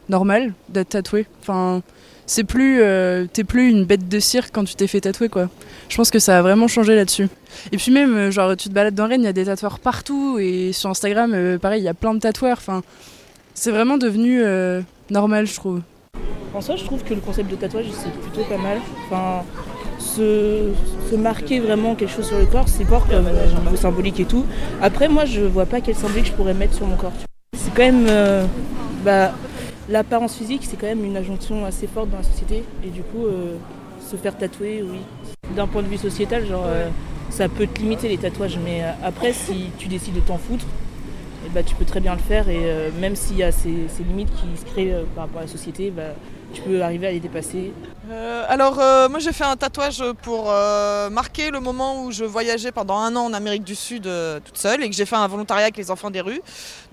normal 0.09 0.53
d'être 0.69 0.89
tatoué. 0.89 1.27
Enfin, 1.41 1.83
c'est 2.27 2.43
plus, 2.43 2.81
euh, 2.81 3.25
t'es 3.31 3.43
plus 3.43 3.69
une 3.69 3.85
bête 3.85 4.07
de 4.07 4.19
cirque 4.19 4.51
quand 4.53 4.63
tu 4.63 4.75
t'es 4.75 4.85
fait 4.85 5.01
tatouer, 5.01 5.29
quoi. 5.29 5.49
Je 5.89 5.97
pense 5.97 6.11
que 6.11 6.19
ça 6.19 6.37
a 6.37 6.41
vraiment 6.43 6.67
changé 6.67 6.95
là-dessus. 6.95 7.27
Et 7.71 7.77
puis 7.77 7.91
même, 7.91 8.15
euh, 8.15 8.31
genre, 8.31 8.55
tu 8.55 8.69
te 8.69 8.73
balades 8.73 8.93
dans 8.93 9.07
Rennes, 9.07 9.21
il 9.21 9.25
y 9.25 9.29
a 9.29 9.33
des 9.33 9.45
tatoueurs 9.45 9.79
partout. 9.79 10.37
Et 10.37 10.73
sur 10.73 10.91
Instagram, 10.91 11.57
pareil, 11.59 11.81
il 11.81 11.85
y 11.85 11.89
a 11.89 11.95
plein 11.95 12.13
de 12.13 12.19
tatoueurs. 12.19 12.57
Enfin, 12.59 12.83
c'est 13.55 13.71
vraiment 13.71 13.97
devenu 13.97 14.43
normal, 15.09 15.47
je 15.47 15.55
trouve. 15.55 15.81
En 16.53 16.61
soi, 16.61 16.75
je 16.75 16.83
trouve 16.83 17.03
que 17.03 17.13
le 17.13 17.21
concept 17.21 17.49
de 17.49 17.55
tatouage, 17.55 17.85
c'est 17.91 18.11
plutôt 18.11 18.43
pas 18.47 18.57
mal. 18.57 18.77
Enfin, 19.05 19.43
se, 19.99 21.15
marquer 21.17 21.59
vraiment 21.59 21.95
quelque 21.95 22.13
chose 22.13 22.27
sur 22.27 22.37
le 22.37 22.45
corps, 22.45 22.67
c'est 22.67 22.85
fort 22.85 23.07
comme 23.07 23.25
un 23.27 23.75
symbolique 23.75 24.19
et 24.19 24.25
tout. 24.25 24.45
Après, 24.81 25.07
moi, 25.07 25.25
je 25.25 25.41
vois 25.41 25.65
pas 25.65 25.81
quel 25.81 25.95
symbolique 25.95 26.27
je 26.27 26.33
pourrais 26.33 26.53
mettre 26.53 26.73
sur 26.73 26.85
mon 26.87 26.95
corps. 26.95 27.13
C'est 27.53 27.73
quand 27.73 27.83
même. 27.83 28.05
Euh, 28.07 28.45
bah, 29.03 29.33
L'apparence 29.89 30.35
physique, 30.35 30.63
c'est 30.65 30.77
quand 30.77 30.87
même 30.87 31.05
une 31.05 31.15
injonction 31.15 31.65
assez 31.65 31.87
forte 31.87 32.09
dans 32.09 32.17
la 32.17 32.23
société. 32.23 32.63
Et 32.83 32.89
du 32.89 33.01
coup, 33.01 33.25
euh, 33.25 33.55
se 34.01 34.15
faire 34.17 34.37
tatouer, 34.37 34.83
oui. 34.83 34.99
D'un 35.55 35.67
point 35.67 35.81
de 35.81 35.87
vue 35.87 35.97
sociétal, 35.97 36.43
euh, 36.51 36.89
ça 37.29 37.47
peut 37.47 37.67
te 37.67 37.79
limiter 37.79 38.09
les 38.09 38.17
tatouages. 38.17 38.59
Mais 38.63 38.83
après, 39.03 39.31
si 39.31 39.69
tu 39.77 39.87
décides 39.87 40.15
de 40.15 40.19
t'en 40.19 40.37
foutre, 40.37 40.65
eh 41.45 41.49
bah, 41.49 41.63
tu 41.63 41.75
peux 41.75 41.85
très 41.85 42.01
bien 42.01 42.13
le 42.13 42.19
faire. 42.19 42.49
Et 42.49 42.91
même 42.99 43.15
s'il 43.15 43.37
y 43.37 43.43
a 43.43 43.51
ces, 43.51 43.87
limites 44.07 44.31
qui 44.35 44.59
se 44.59 44.65
créent 44.65 44.93
par 45.15 45.25
rapport 45.25 45.39
à 45.39 45.45
la 45.45 45.49
société, 45.49 45.89
bah, 45.89 46.13
tu 46.53 46.61
peux 46.61 46.81
arriver 46.81 47.07
à 47.07 47.11
les 47.11 47.21
dépasser. 47.21 47.71
Euh, 48.09 48.45
alors 48.47 48.79
euh, 48.79 49.09
moi 49.09 49.19
j'ai 49.19 49.33
fait 49.33 49.43
un 49.43 49.57
tatouage 49.57 50.01
pour 50.21 50.45
euh, 50.47 51.09
marquer 51.09 51.51
le 51.51 51.59
moment 51.59 52.03
où 52.03 52.11
je 52.11 52.23
voyageais 52.23 52.71
pendant 52.71 52.97
un 52.97 53.13
an 53.17 53.25
en 53.25 53.33
Amérique 53.33 53.65
du 53.65 53.75
Sud 53.75 54.09
toute 54.45 54.57
seule 54.57 54.81
et 54.83 54.89
que 54.89 54.95
j'ai 54.95 55.05
fait 55.05 55.17
un 55.17 55.27
volontariat 55.27 55.63
avec 55.63 55.77
les 55.77 55.91
enfants 55.91 56.09
des 56.09 56.21
rues. 56.21 56.41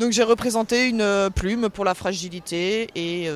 Donc 0.00 0.10
j'ai 0.10 0.24
représenté 0.24 0.88
une 0.88 1.30
plume 1.34 1.68
pour 1.68 1.84
la 1.84 1.94
fragilité 1.94 2.88
et, 2.96 3.28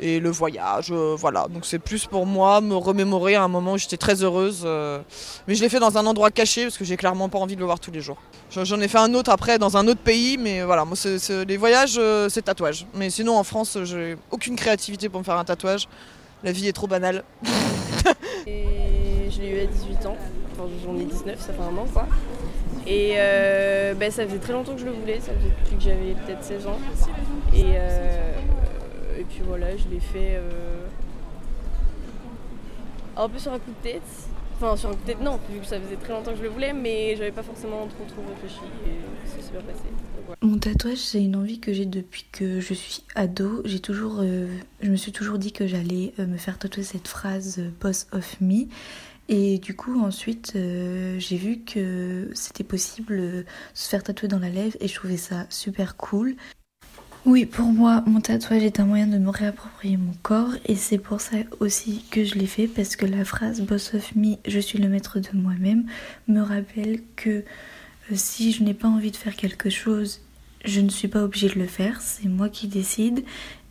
le 0.00 0.30
voyage. 0.30 0.92
voilà, 0.92 1.46
donc 1.48 1.64
c'est 1.64 1.78
plus 1.78 2.06
pour 2.06 2.26
moi 2.26 2.60
me 2.60 2.74
remémorer 2.74 3.34
à 3.36 3.42
un 3.42 3.48
moment 3.48 3.74
où 3.74 3.78
j'étais 3.78 3.96
très 3.96 4.22
heureuse. 4.22 4.64
mais 5.46 5.54
je 5.54 5.60
l'ai 5.62 5.68
fait 5.68 5.80
dans 5.80 5.96
un 5.96 6.06
endroit 6.06 6.30
caché 6.30 6.64
parce 6.64 6.78
que 6.78 6.84
j'ai 6.84 6.96
clairement 6.96 7.28
pas 7.28 7.38
envie 7.38 7.54
de 7.54 7.60
le 7.60 7.66
voir 7.66 7.78
tous 7.78 7.90
les 7.90 8.00
jours. 8.00 8.18
J'en 8.50 8.80
ai 8.80 8.88
fait 8.88 8.98
un 8.98 9.14
autre 9.14 9.30
après 9.30 9.58
dans 9.58 9.76
un 9.76 9.86
autre 9.86 10.00
pays, 10.00 10.38
mais 10.38 10.62
voilà, 10.62 10.84
moi 10.84 10.96
les 11.04 11.56
voyages 11.56 12.00
c'est 12.28 12.42
tatouage. 12.42 12.86
Mais 12.94 13.10
sinon 13.10 13.36
en 13.36 13.44
France 13.44 13.78
j'ai 13.84 14.16
aucune 14.30 14.56
créativité 14.56 15.08
pour 15.08 15.20
me 15.20 15.24
faire 15.24 15.38
un 15.38 15.44
tatouage. 15.44 15.86
La 16.42 16.52
vie 16.52 16.68
est 16.68 16.72
trop 16.72 16.86
banale. 16.86 17.24
je 18.46 19.40
l'ai 19.40 19.50
eu 19.50 19.60
à 19.60 19.66
18 19.66 20.06
ans. 20.06 20.16
Enfin, 20.52 20.68
j'en 20.84 20.96
ai 20.96 21.04
19, 21.04 21.38
ça 21.38 21.52
fait 21.52 21.62
un 21.62 21.76
an 21.76 21.86
quoi. 21.92 22.06
Et 22.86 23.14
euh, 23.16 23.94
ben, 23.94 24.10
ça 24.10 24.26
faisait 24.26 24.38
très 24.38 24.52
longtemps 24.52 24.72
que 24.74 24.80
je 24.80 24.86
le 24.86 24.92
voulais, 24.92 25.20
ça 25.20 25.32
faisait 25.32 25.50
depuis 25.50 25.76
que 25.76 25.82
j'avais 25.82 26.14
peut-être 26.14 26.42
16 26.42 26.66
ans. 26.66 26.78
Et, 27.54 27.64
euh, 27.66 28.32
et 29.18 29.24
puis 29.24 29.42
voilà, 29.46 29.76
je 29.76 29.88
l'ai 29.88 30.00
fait 30.00 30.36
euh, 30.36 30.86
un 33.16 33.28
peu 33.28 33.38
sur 33.38 33.52
un 33.52 33.58
coup 33.58 33.70
de 33.70 33.88
tête. 33.88 34.02
Enfin, 34.62 34.76
sur 34.76 34.90
un 34.90 34.92
coup 34.92 35.08
de 35.08 35.24
non, 35.24 35.40
vu 35.50 35.58
que 35.60 35.66
ça 35.66 35.80
faisait 35.80 35.96
très 35.96 36.12
longtemps 36.12 36.32
que 36.32 36.36
je 36.36 36.42
le 36.42 36.50
voulais, 36.50 36.74
mais 36.74 37.16
j'avais 37.16 37.32
pas 37.32 37.42
forcément 37.42 37.86
trop 37.86 38.04
trop 38.04 38.22
réfléchi 38.28 38.60
et 38.86 39.26
ça 39.26 39.42
s'est 39.42 39.52
passé. 39.54 39.84
Mon 40.42 40.58
tatouage, 40.58 40.98
c'est 40.98 41.22
une 41.24 41.34
envie 41.34 41.60
que 41.60 41.72
j'ai 41.72 41.86
depuis 41.86 42.26
que 42.30 42.60
je 42.60 42.74
suis 42.74 43.02
ado. 43.14 43.62
J'ai 43.64 43.80
toujours, 43.80 44.18
euh, 44.20 44.48
je 44.82 44.90
me 44.90 44.96
suis 44.96 45.12
toujours 45.12 45.38
dit 45.38 45.52
que 45.52 45.66
j'allais 45.66 46.12
euh, 46.18 46.26
me 46.26 46.36
faire 46.36 46.58
tatouer 46.58 46.82
cette 46.82 47.08
phrase 47.08 47.58
euh, 47.58 47.70
"Boss 47.80 48.06
of 48.12 48.38
me". 48.42 48.66
Et 49.30 49.56
du 49.60 49.74
coup, 49.74 49.98
ensuite, 49.98 50.52
j'ai 50.54 51.36
vu 51.36 51.60
que 51.60 52.28
c'était 52.34 52.64
possible 52.64 53.16
de 53.16 53.44
se 53.72 53.88
faire 53.88 54.02
tatouer 54.02 54.28
dans 54.28 54.40
la 54.40 54.50
lèvre 54.50 54.76
et 54.80 54.88
je 54.88 54.94
trouvais 54.94 55.16
ça 55.16 55.46
super 55.48 55.96
cool. 55.96 56.34
Oui, 57.26 57.44
pour 57.44 57.66
moi, 57.66 58.02
mon 58.06 58.22
tatouage 58.22 58.62
est 58.62 58.80
un 58.80 58.86
moyen 58.86 59.06
de 59.06 59.18
me 59.18 59.28
réapproprier 59.28 59.98
mon 59.98 60.14
corps 60.22 60.54
et 60.64 60.74
c'est 60.74 60.96
pour 60.96 61.20
ça 61.20 61.36
aussi 61.60 62.02
que 62.10 62.24
je 62.24 62.36
l'ai 62.36 62.46
fait 62.46 62.66
parce 62.66 62.96
que 62.96 63.04
la 63.04 63.26
phrase 63.26 63.60
Boss 63.60 63.92
of 63.92 64.16
me, 64.16 64.36
je 64.48 64.58
suis 64.58 64.78
le 64.78 64.88
maître 64.88 65.20
de 65.20 65.28
moi-même, 65.36 65.84
me 66.28 66.40
rappelle 66.40 67.00
que 67.16 67.44
si 68.14 68.52
je 68.52 68.62
n'ai 68.62 68.72
pas 68.72 68.88
envie 68.88 69.10
de 69.10 69.16
faire 69.16 69.36
quelque 69.36 69.68
chose, 69.68 70.22
je 70.64 70.80
ne 70.80 70.88
suis 70.88 71.08
pas 71.08 71.22
obligée 71.22 71.50
de 71.50 71.58
le 71.58 71.66
faire, 71.66 72.00
c'est 72.00 72.26
moi 72.26 72.48
qui 72.48 72.68
décide. 72.68 73.22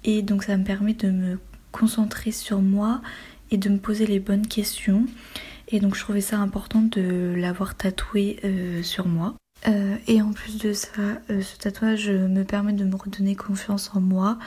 Et 0.04 0.22
donc 0.22 0.44
ça 0.44 0.56
me 0.56 0.64
permet 0.64 0.94
de 0.94 1.10
me 1.10 1.40
concentrer 1.72 2.32
sur 2.32 2.62
moi 2.62 3.02
et 3.50 3.58
de 3.58 3.70
me 3.70 3.80
poser 3.80 4.06
les 4.06 4.20
bonnes 4.20 4.48
questions. 4.48 5.08
Et 5.70 5.80
donc 5.80 5.96
je 5.96 6.02
trouvais 6.02 6.22
ça 6.22 6.38
important 6.38 6.84
de 6.84 7.34
l'avoir 7.36 7.76
tatoué 7.76 8.40
euh, 8.44 8.84
sur 8.84 9.08
moi. 9.08 9.34
Euh, 9.68 9.98
et 10.08 10.22
en 10.22 10.32
plus 10.32 10.58
de 10.58 10.74
ça, 10.74 10.90
euh, 11.30 11.42
ce 11.42 11.58
tatouage 11.58 12.10
me 12.10 12.44
permet 12.44 12.74
de 12.74 12.86
me 12.86 12.96
redonner 12.96 13.36
confiance 13.36 13.92
en 13.94 14.00
moi 14.00 14.38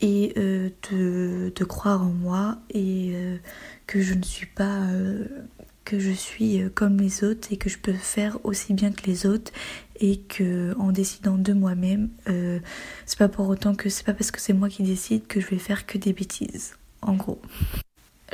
et 0.00 0.32
de, 0.36 1.52
de, 1.54 1.64
croire 1.64 2.02
en 2.02 2.12
moi 2.12 2.58
et 2.70 3.14
que 3.88 4.00
je 4.00 4.14
ne 4.14 4.22
suis 4.22 4.46
pas 4.46 4.86
que 5.88 5.98
je 5.98 6.10
suis 6.10 6.60
euh, 6.60 6.68
comme 6.68 6.98
les 6.98 7.24
autres 7.24 7.48
et 7.50 7.56
que 7.56 7.70
je 7.70 7.78
peux 7.78 7.94
faire 7.94 8.36
aussi 8.44 8.74
bien 8.74 8.92
que 8.92 9.06
les 9.06 9.24
autres 9.24 9.50
et 10.00 10.18
que 10.18 10.76
en 10.78 10.92
décidant 10.92 11.38
de 11.38 11.54
moi-même, 11.54 12.10
euh, 12.28 12.58
c'est 13.06 13.18
pas 13.18 13.28
pour 13.28 13.48
autant 13.48 13.74
que 13.74 13.88
c'est 13.88 14.04
pas 14.04 14.12
parce 14.12 14.30
que 14.30 14.38
c'est 14.38 14.52
moi 14.52 14.68
qui 14.68 14.82
décide 14.82 15.26
que 15.26 15.40
je 15.40 15.46
vais 15.46 15.58
faire 15.58 15.86
que 15.86 15.96
des 15.96 16.12
bêtises. 16.12 16.76
En 17.00 17.14
gros. 17.14 17.40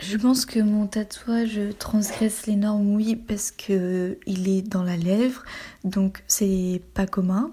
Je 0.03 0.17
pense 0.17 0.45
que 0.45 0.59
mon 0.59 0.87
tatouage 0.87 1.61
transgresse 1.79 2.47
les 2.47 2.57
normes, 2.57 2.95
oui, 2.95 3.15
parce 3.15 3.53
que 3.53 4.19
il 4.27 4.49
est 4.49 4.63
dans 4.63 4.83
la 4.83 4.97
lèvre, 4.97 5.45
donc 5.85 6.25
c'est 6.27 6.83
pas 6.95 7.07
commun. 7.07 7.53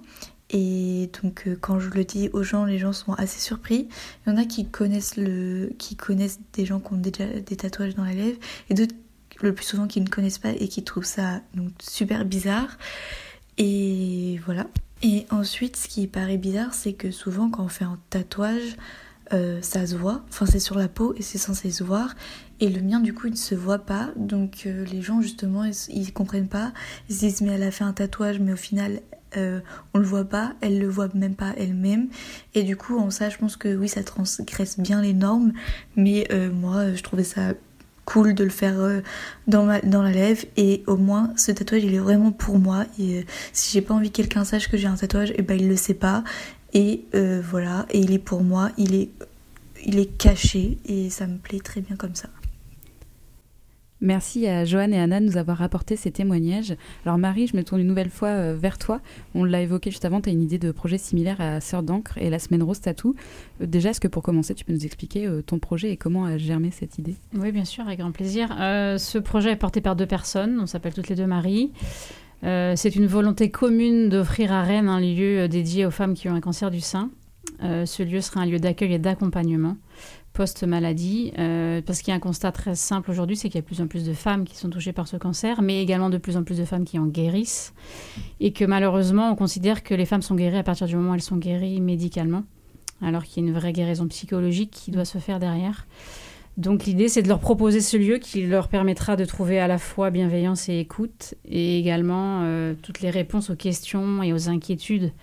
Et 0.50 1.10
donc 1.22 1.48
euh, 1.48 1.56
quand 1.60 1.80
je 1.80 1.90
le 1.90 2.04
dis 2.04 2.30
aux 2.34 2.44
gens, 2.44 2.66
les 2.66 2.78
gens 2.78 2.94
sont 2.94 3.14
assez 3.14 3.40
surpris. 3.40 3.88
Il 4.26 4.32
y 4.32 4.34
en 4.34 4.38
a 4.38 4.46
qui 4.46 4.68
connaissent 4.68 5.16
le, 5.18 5.72
qui 5.78 5.96
connaissent 5.96 6.40
des 6.54 6.66
gens 6.66 6.80
qui 6.80 6.94
ont 6.94 6.98
déjà 6.98 7.26
des 7.26 7.56
tatouages 7.56 7.96
dans 7.96 8.04
la 8.04 8.14
lèvre, 8.14 8.38
et 8.70 8.74
d'autres 8.74 8.96
le 9.42 9.54
plus 9.54 9.66
souvent 9.66 9.88
qui 9.88 10.02
ne 10.02 10.10
connaissent 10.10 10.40
pas 10.40 10.52
et 10.52 10.68
qui 10.68 10.84
trouvent 10.84 11.06
ça 11.06 11.42
super 11.80 12.26
bizarre. 12.26 12.78
Et 13.58 14.40
voilà. 14.46 14.68
Et 15.04 15.26
ensuite, 15.32 15.78
ce 15.78 15.88
qui 15.88 16.08
paraît 16.08 16.38
bizarre, 16.38 16.74
c'est 16.74 16.94
que 16.94 17.12
souvent 17.12 17.50
quand 17.50 17.64
on 17.64 17.68
fait 17.68 17.86
un 17.86 18.00
tatouage, 18.10 18.78
euh, 19.34 19.60
ça 19.62 19.86
se 19.86 19.96
voit. 19.96 20.24
Enfin, 20.30 20.46
c'est 20.46 20.60
sur 20.60 20.78
la 20.78 20.88
peau 20.88 21.14
et 21.18 21.22
c'est 21.22 21.38
censé 21.38 21.72
se 21.72 21.84
voir. 21.84 22.16
Et 22.62 22.70
le 22.70 22.82
mien, 22.82 23.00
du 23.00 23.14
coup, 23.14 23.28
il 23.28 23.32
ne 23.32 23.36
se 23.36 23.56
voit 23.56 23.80
pas. 23.80 24.10
Donc, 24.16 24.64
euh, 24.68 24.86
les 24.86 25.02
gens, 25.02 25.20
justement, 25.20 25.64
ils, 25.64 25.74
ils, 25.90 26.14
comprennent 26.14 26.48
pas. 26.48 26.72
Ils 27.10 27.16
se 27.16 27.20
disent, 27.22 27.42
mais 27.42 27.54
elle 27.54 27.64
a 27.64 27.72
fait 27.72 27.84
un 27.84 27.92
tatouage, 27.92 28.40
mais 28.40 28.54
au 28.54 28.58
final, 28.58 29.02
euh, 29.36 29.62
on 29.96 29.98
le 29.98 30.06
voit 30.06 30.26
pas. 30.26 30.54
Elle 30.62 30.80
le 30.80 30.88
voit 30.88 31.10
même 31.16 31.34
pas 31.34 31.54
elle-même. 31.58 32.10
Et 32.54 32.62
du 32.62 32.78
coup, 32.78 33.00
en 33.00 33.10
ça, 33.10 33.30
je 33.30 33.38
pense 33.38 33.58
que 33.58 33.76
oui, 33.76 33.90
ça 33.90 34.04
transgresse 34.04 34.80
bien 34.80 35.02
les 35.02 35.14
normes. 35.14 35.54
Mais 35.96 36.28
euh, 36.32 36.52
moi, 36.52 36.94
je 36.94 37.02
trouvais 37.02 37.24
ça 37.24 37.54
cool 38.06 38.34
de 38.36 38.44
le 38.44 38.50
faire 38.50 39.02
dans, 39.48 39.64
ma, 39.64 39.80
dans 39.80 40.02
la 40.02 40.12
lèvre 40.12 40.44
et 40.58 40.84
au 40.88 40.98
moins 40.98 41.32
ce 41.38 41.52
tatouage 41.52 41.84
il 41.84 41.94
est 41.94 42.00
vraiment 42.00 42.32
pour 42.32 42.58
moi 42.58 42.86
et 43.00 43.28
si 43.54 43.72
j'ai 43.72 43.82
pas 43.82 43.94
envie 43.94 44.10
que 44.10 44.18
quelqu'un 44.18 44.44
sache 44.44 44.70
que 44.70 44.76
j'ai 44.76 44.88
un 44.88 44.96
tatouage 44.96 45.30
et 45.30 45.36
eh 45.38 45.42
ben 45.44 45.58
il 45.58 45.70
le 45.70 45.76
sait 45.76 45.94
pas 45.94 46.24
et 46.74 47.06
euh, 47.16 47.42
voilà, 47.44 47.86
et 47.90 48.00
il 48.00 48.12
est 48.12 48.20
pour 48.20 48.44
moi, 48.44 48.72
il 48.78 48.96
est, 48.96 49.10
il 49.86 50.00
est 50.00 50.18
caché 50.18 50.78
et 50.86 51.10
ça 51.10 51.28
me 51.28 51.38
plaît 51.38 51.60
très 51.60 51.82
bien 51.82 51.96
comme 51.96 52.16
ça. 52.16 52.30
Merci 54.04 54.48
à 54.48 54.66
Joanne 54.66 54.96
et 54.96 55.00
Anna 55.00 55.20
de 55.20 55.26
nous 55.26 55.38
avoir 55.38 55.58
rapporté 55.58 55.96
ces 55.96 56.10
témoignages. 56.10 56.74
Alors 57.06 57.20
Marie, 57.20 57.46
je 57.46 57.56
me 57.56 57.64
tourne 57.64 57.82
une 57.82 57.88
nouvelle 57.88 58.10
fois 58.10 58.30
euh, 58.30 58.56
vers 58.60 58.80
toi. 58.80 59.00
On 59.36 59.44
l'a 59.44 59.62
évoqué 59.62 59.92
juste 59.92 60.06
avant, 60.06 60.22
tu 60.22 60.30
as 60.30 60.32
une 60.32 60.42
idée 60.42 60.58
de 60.58 60.72
projet 60.72 60.98
similaire 60.98 61.40
à 61.40 61.62
Sœur 61.62 61.84
d'encre 61.84 62.18
et 62.18 62.32
la 62.32 62.40
Semaine 62.40 62.64
Rose 62.64 62.82
Tattoo. 62.82 63.14
Euh, 63.62 63.68
déjà, 63.68 63.92
est-ce 63.92 64.02
que 64.02 64.08
pour 64.08 64.24
commencer, 64.24 64.56
tu 64.56 64.66
peux 64.66 64.74
nous 64.74 64.86
expliquer 64.86 65.30
ton 65.46 65.60
projet 65.60 65.92
et 65.92 65.98
comment 65.98 66.26
a 66.26 66.40
germé 66.40 66.72
cette 66.72 66.98
idée? 66.98 67.16
Oui, 67.36 67.52
bien 67.52 67.66
sûr, 67.66 67.86
avec 67.86 68.00
grand 68.00 68.12
plaisir. 68.12 68.48
ce 68.50 69.20
projet 69.20 69.52
est 69.52 69.56
porté 69.56 69.82
par 69.82 69.96
deux 69.96 70.08
personnes, 70.08 70.60
on 70.60 70.66
s'appelle 70.66 70.96
toutes 70.96 71.10
les 71.10 71.16
deux 71.16 71.28
Marie. 71.28 71.72
Euh, 72.44 72.74
c'est 72.76 72.96
une 72.96 73.06
volonté 73.06 73.52
commune 73.52 74.10
d'offrir 74.10 74.52
à 74.52 74.64
Rennes 74.64 74.90
un 74.90 75.00
lieu 75.00 75.42
euh, 75.42 75.48
dédié 75.48 75.86
aux 75.86 75.92
femmes 75.92 76.16
qui 76.16 76.28
ont 76.28 76.34
un 76.34 76.42
cancer 76.42 76.72
du 76.72 76.82
sein. 76.82 77.12
Euh, 77.64 77.86
ce 77.86 78.02
lieu 78.02 78.22
sera 78.22 78.42
un 78.42 78.46
lieu 78.46 78.60
d'accueil 78.60 78.94
et 78.94 79.00
d'accompagnement 79.00 79.78
post-maladie, 80.34 81.34
parce 81.86 82.00
qu'il 82.00 82.08
y 82.08 82.12
a 82.14 82.16
un 82.16 82.20
constat 82.20 82.54
très 82.54 82.74
simple 82.74 83.12
aujourd'hui, 83.12 83.36
c'est 83.36 83.50
qu'il 83.50 83.56
y 83.56 83.58
a 83.58 83.62
de 83.64 83.66
plus 83.66 83.82
en 83.82 83.88
plus 83.88 84.06
de 84.06 84.14
femmes 84.14 84.46
qui 84.46 84.56
sont 84.56 84.70
touchées 84.70 84.94
par 84.94 85.10
ce 85.10 85.18
cancer, 85.18 85.62
mais 85.62 85.84
également 85.84 86.10
de 86.10 86.18
plus 86.18 86.38
en 86.38 86.44
plus 86.44 86.58
de 86.58 86.64
femmes 86.64 86.86
qui 86.86 86.98
en 86.98 87.06
guérissent, 87.06 87.74
et 88.40 88.54
que 88.54 88.64
malheureusement, 88.64 89.30
on 89.30 89.36
considère 89.36 89.84
que 89.84 89.94
les 89.94 90.06
femmes 90.06 90.22
sont 90.22 90.36
guéries 90.36 90.60
à 90.60 90.64
partir 90.64 90.88
du 90.88 90.96
moment 90.96 91.12
où 91.12 91.16
elles 91.16 91.22
sont 91.22 91.36
guéries 91.36 91.82
médicalement, 91.82 92.46
alors 93.02 93.26
qu'il 93.26 93.44
y 93.44 93.46
a 93.46 93.50
une 93.50 93.54
vraie 93.54 93.74
guérison 93.74 94.08
psychologique 94.08 94.72
qui 94.72 94.92
doit 94.92 95.04
se 95.04 95.18
faire 95.18 95.38
derrière. 95.38 95.86
Donc 96.58 96.86
l'idée, 96.86 97.08
c'est 97.08 97.22
de 97.22 97.30
leur 97.30 97.40
proposer 97.40 97.80
ce 97.80 97.96
lieu 97.98 98.18
qui 98.18 98.46
leur 98.46 98.68
permettra 98.68 99.16
de 99.16 99.24
trouver 99.24 99.60
à 99.60 99.68
la 99.68 99.78
fois 99.78 100.10
bienveillance 100.10 100.68
et 100.68 100.80
écoute, 100.80 101.36
et 101.46 101.80
également 101.80 102.42
euh, 102.44 102.74
toutes 102.82 103.02
les 103.02 103.10
réponses 103.10 103.50
aux 103.50 103.56
questions 103.56 104.22
et 104.22 104.34
aux 104.34 104.50
inquiétudes 104.50 105.14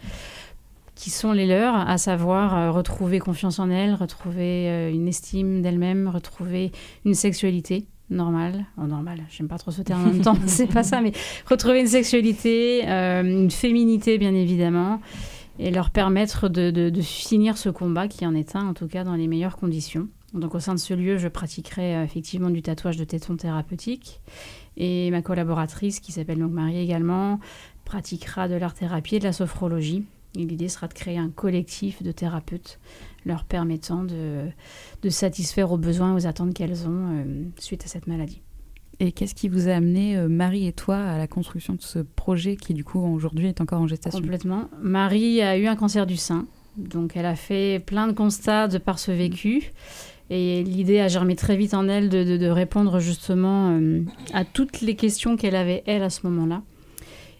qui 0.95 1.11
sont 1.11 1.31
les 1.33 1.47
leurs, 1.47 1.77
à 1.77 1.97
savoir 1.97 2.57
euh, 2.57 2.71
retrouver 2.73 3.21
confiance 3.21 3.61
en 3.61 3.71
elles, 3.71 3.95
retrouver 3.95 4.69
euh, 4.69 4.91
une 4.91 5.07
estime 5.07 5.63
d'elles-mêmes, 5.63 6.09
retrouver 6.09 6.73
une 7.05 7.15
sexualité 7.15 7.85
normale, 8.11 8.65
oh, 8.79 8.87
normale, 8.87 9.21
j'aime 9.31 9.49
pas 9.49 9.59
trop 9.59 9.71
ce 9.71 9.83
terme 9.83 10.03
en 10.03 10.07
même 10.07 10.23
temps, 10.23 10.37
c'est 10.47 10.67
pas 10.67 10.83
ça, 10.83 11.03
mais 11.03 11.13
retrouver 11.49 11.81
une 11.81 11.87
sexualité, 11.87 12.85
une 12.85 13.51
féminité 13.51 14.17
bien 14.17 14.35
évidemment, 14.35 14.99
et 15.59 15.71
leur 15.71 15.91
permettre 15.91 16.49
de 16.49 17.03
finir 17.03 17.59
ce 17.59 17.69
combat 17.69 18.09
qui 18.09 18.27
en 18.27 18.35
est 18.35 18.57
un, 18.57 18.67
en 18.67 18.73
tout 18.73 18.89
cas 18.89 19.05
dans 19.05 19.15
les 19.15 19.29
meilleures 19.29 19.57
conditions. 19.57 20.09
Donc 20.35 20.55
au 20.55 20.61
sein 20.61 20.75
de 20.75 20.79
ce 20.79 20.95
lieu, 20.95 21.17
je 21.17 21.29
pratiquerai 21.29 21.97
euh, 21.97 22.05
effectivement 22.05 22.51
du 22.51 22.63
tatouage 22.63 22.97
de 22.97 23.05
téton 23.05 23.37
thérapeutique. 23.37 24.21
Et 24.77 25.11
ma 25.11 25.23
collaboratrice, 25.23 26.01
qui 26.01 26.13
s'appelle 26.13 26.39
donc 26.39 26.53
Marie 26.53 26.79
également, 26.79 27.41
pratiquera 27.85 28.49
de 28.49 28.55
l'art-thérapie 28.55 29.17
et 29.17 29.19
de 29.19 29.25
la 29.25 29.33
sophrologie. 29.33 30.05
Et 30.37 30.45
l'idée 30.45 30.69
sera 30.69 30.89
de 30.89 30.95
créer 30.95 31.19
un 31.19 31.31
collectif 31.31 32.03
de 32.03 32.13
thérapeutes 32.13 32.79
leur 33.25 33.45
permettant 33.45 34.05
de, 34.05 34.47
de 35.03 35.09
satisfaire 35.09 35.73
aux 35.73 35.79
besoins, 35.79 36.15
aux 36.15 36.27
attentes 36.27 36.55
qu'elles 36.55 36.87
ont 36.87 37.19
euh, 37.19 37.45
suite 37.59 37.85
à 37.85 37.89
cette 37.89 38.07
maladie. 38.07 38.43
Et 39.01 39.13
qu'est-ce 39.13 39.35
qui 39.35 39.49
vous 39.49 39.69
a 39.69 39.73
amené, 39.73 40.17
euh, 40.17 40.29
Marie 40.29 40.67
et 40.67 40.73
toi, 40.73 40.97
à 40.97 41.19
la 41.19 41.29
construction 41.29 41.75
de 41.75 41.83
ce 41.83 42.01
projet 42.01 42.57
qui, 42.57 42.75
du 42.75 42.85
coup, 42.85 43.01
aujourd'hui 43.01 43.47
est 43.47 43.61
encore 43.61 43.81
en 43.81 43.87
gestation? 43.87 44.21
Complètement. 44.21 44.69
Marie 44.83 45.41
a 45.41 45.57
eu 45.57 45.67
un 45.67 45.77
cancer 45.77 46.07
du 46.07 46.17
sein. 46.17 46.47
Donc, 46.77 47.17
elle 47.17 47.27
a 47.27 47.37
fait 47.37 47.81
plein 47.85 48.09
de 48.09 48.13
constats 48.13 48.67
de 48.67 48.79
par 48.79 48.99
ce 48.99 49.13
vécu. 49.13 49.73
Et 50.31 50.63
l'idée 50.63 51.01
a 51.01 51.09
germé 51.09 51.37
très 51.37 51.57
vite 51.57 51.75
en 51.75 51.89
elle 51.89 52.09
de, 52.09 52.49
répondre 52.49 53.01
justement 53.01 53.71
euh, 53.71 54.03
à 54.35 54.45
toutes 54.45 54.83
les 54.83 54.95
questions 54.95 55.37
qu'elle 55.37 55.57
avait, 55.57 55.83
elle, 55.87 56.03
à 56.03 56.11
ce 56.11 56.27
moment-là. 56.27 56.63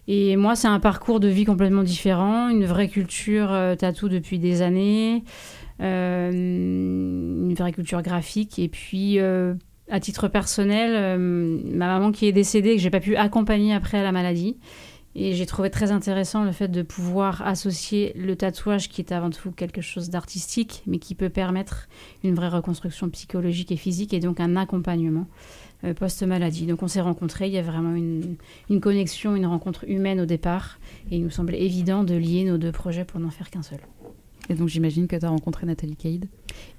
Et 0.07 0.35
moi, 0.37 0.55
c'est 0.55 0.67
un 0.67 0.79
parcours 0.79 1.19
de 1.19 1.27
vie 1.27 1.45
complètement 1.45 1.83
différent, 1.83 2.49
une 2.49 2.65
vraie 2.65 2.87
culture 2.87 3.51
euh, 3.51 3.75
tatou 3.75 4.09
depuis 4.09 4.39
des 4.39 4.63
années, 4.63 5.23
euh, 5.81 6.31
une 6.31 7.53
vraie 7.53 7.73
culture 7.73 8.01
graphique. 8.01 8.57
Et 8.57 8.69
puis, 8.69 9.19
à 9.19 9.99
titre 9.99 10.27
personnel, 10.27 11.19
ma 11.19 11.87
maman 11.87 12.11
qui 12.11 12.25
est 12.25 12.31
décédée, 12.31 12.75
que 12.75 12.81
j'ai 12.81 12.89
pas 12.89 12.99
pu 12.99 13.15
accompagner 13.15 13.73
après 13.73 14.01
la 14.01 14.11
maladie, 14.11 14.57
et 15.19 15.33
j'ai 15.33 15.45
trouvé 15.45 15.69
très 15.69 15.91
intéressant 15.91 16.45
le 16.45 16.53
fait 16.53 16.69
de 16.69 16.81
pouvoir 16.81 17.45
associer 17.45 18.13
le 18.15 18.37
tatouage, 18.37 18.87
qui 18.87 19.01
est 19.01 19.11
avant 19.11 19.29
tout 19.29 19.51
quelque 19.51 19.81
chose 19.81 20.09
d'artistique, 20.09 20.81
mais 20.87 20.97
qui 20.97 21.13
peut 21.13 21.29
permettre 21.29 21.89
une 22.23 22.35
vraie 22.35 22.47
reconstruction 22.47 23.09
psychologique 23.09 23.69
et 23.73 23.75
physique, 23.75 24.13
et 24.13 24.21
donc 24.21 24.39
un 24.39 24.55
accompagnement 24.55 25.27
euh, 25.83 25.93
post-maladie. 25.93 26.67
Donc 26.67 26.83
on 26.83 26.87
s'est 26.87 27.01
rencontrés, 27.01 27.47
il 27.47 27.53
y 27.53 27.57
a 27.57 27.61
vraiment 27.61 27.95
une, 27.95 28.37
une, 28.69 28.79
connexion, 28.79 29.35
une 29.35 29.45
rencontre 29.45 29.83
humaine 29.89 30.21
au 30.21 30.25
départ, 30.25 30.79
et 31.11 31.17
il 31.17 31.23
nous 31.23 31.29
semblait 31.29 31.61
évident 31.61 32.05
de 32.05 32.15
lier 32.15 32.45
nos 32.45 32.57
deux 32.57 32.71
projets 32.71 33.03
pour 33.03 33.19
n'en 33.19 33.29
faire 33.29 33.49
qu'un 33.49 33.63
seul. 33.63 33.79
Et 34.49 34.55
donc 34.55 34.67
j'imagine 34.67 35.07
que 35.07 35.15
tu 35.15 35.25
as 35.25 35.29
rencontré 35.29 35.65
Nathalie 35.65 35.95
Caïd. 35.95 36.25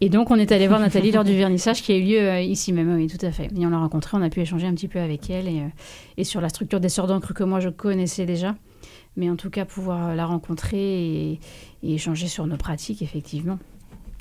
Et 0.00 0.08
donc 0.08 0.30
on 0.30 0.36
est 0.36 0.52
allé 0.52 0.66
voir 0.66 0.80
Nathalie 0.80 1.12
lors 1.12 1.24
du 1.24 1.32
vernissage 1.36 1.82
qui 1.82 1.92
a 1.92 1.96
eu 1.96 2.02
lieu 2.02 2.20
euh, 2.20 2.40
ici 2.40 2.72
même, 2.72 2.94
oui, 2.94 3.06
tout 3.06 3.24
à 3.24 3.30
fait. 3.30 3.48
Et 3.56 3.66
on 3.66 3.70
l'a 3.70 3.78
rencontrée, 3.78 4.16
on 4.16 4.22
a 4.22 4.30
pu 4.30 4.40
échanger 4.40 4.66
un 4.66 4.74
petit 4.74 4.88
peu 4.88 4.98
avec 4.98 5.30
elle 5.30 5.48
et, 5.48 5.60
euh, 5.60 5.68
et 6.16 6.24
sur 6.24 6.40
la 6.40 6.48
structure 6.48 6.80
des 6.80 6.88
sœurs 6.88 7.06
d'encre 7.06 7.32
que 7.32 7.44
moi 7.44 7.60
je 7.60 7.68
connaissais 7.68 8.26
déjà. 8.26 8.56
Mais 9.16 9.28
en 9.28 9.36
tout 9.36 9.50
cas, 9.50 9.64
pouvoir 9.64 10.08
euh, 10.08 10.14
la 10.14 10.26
rencontrer 10.26 11.32
et, 11.32 11.40
échanger 11.82 12.28
sur 12.28 12.46
nos 12.46 12.56
pratiques, 12.56 13.02
effectivement. 13.02 13.58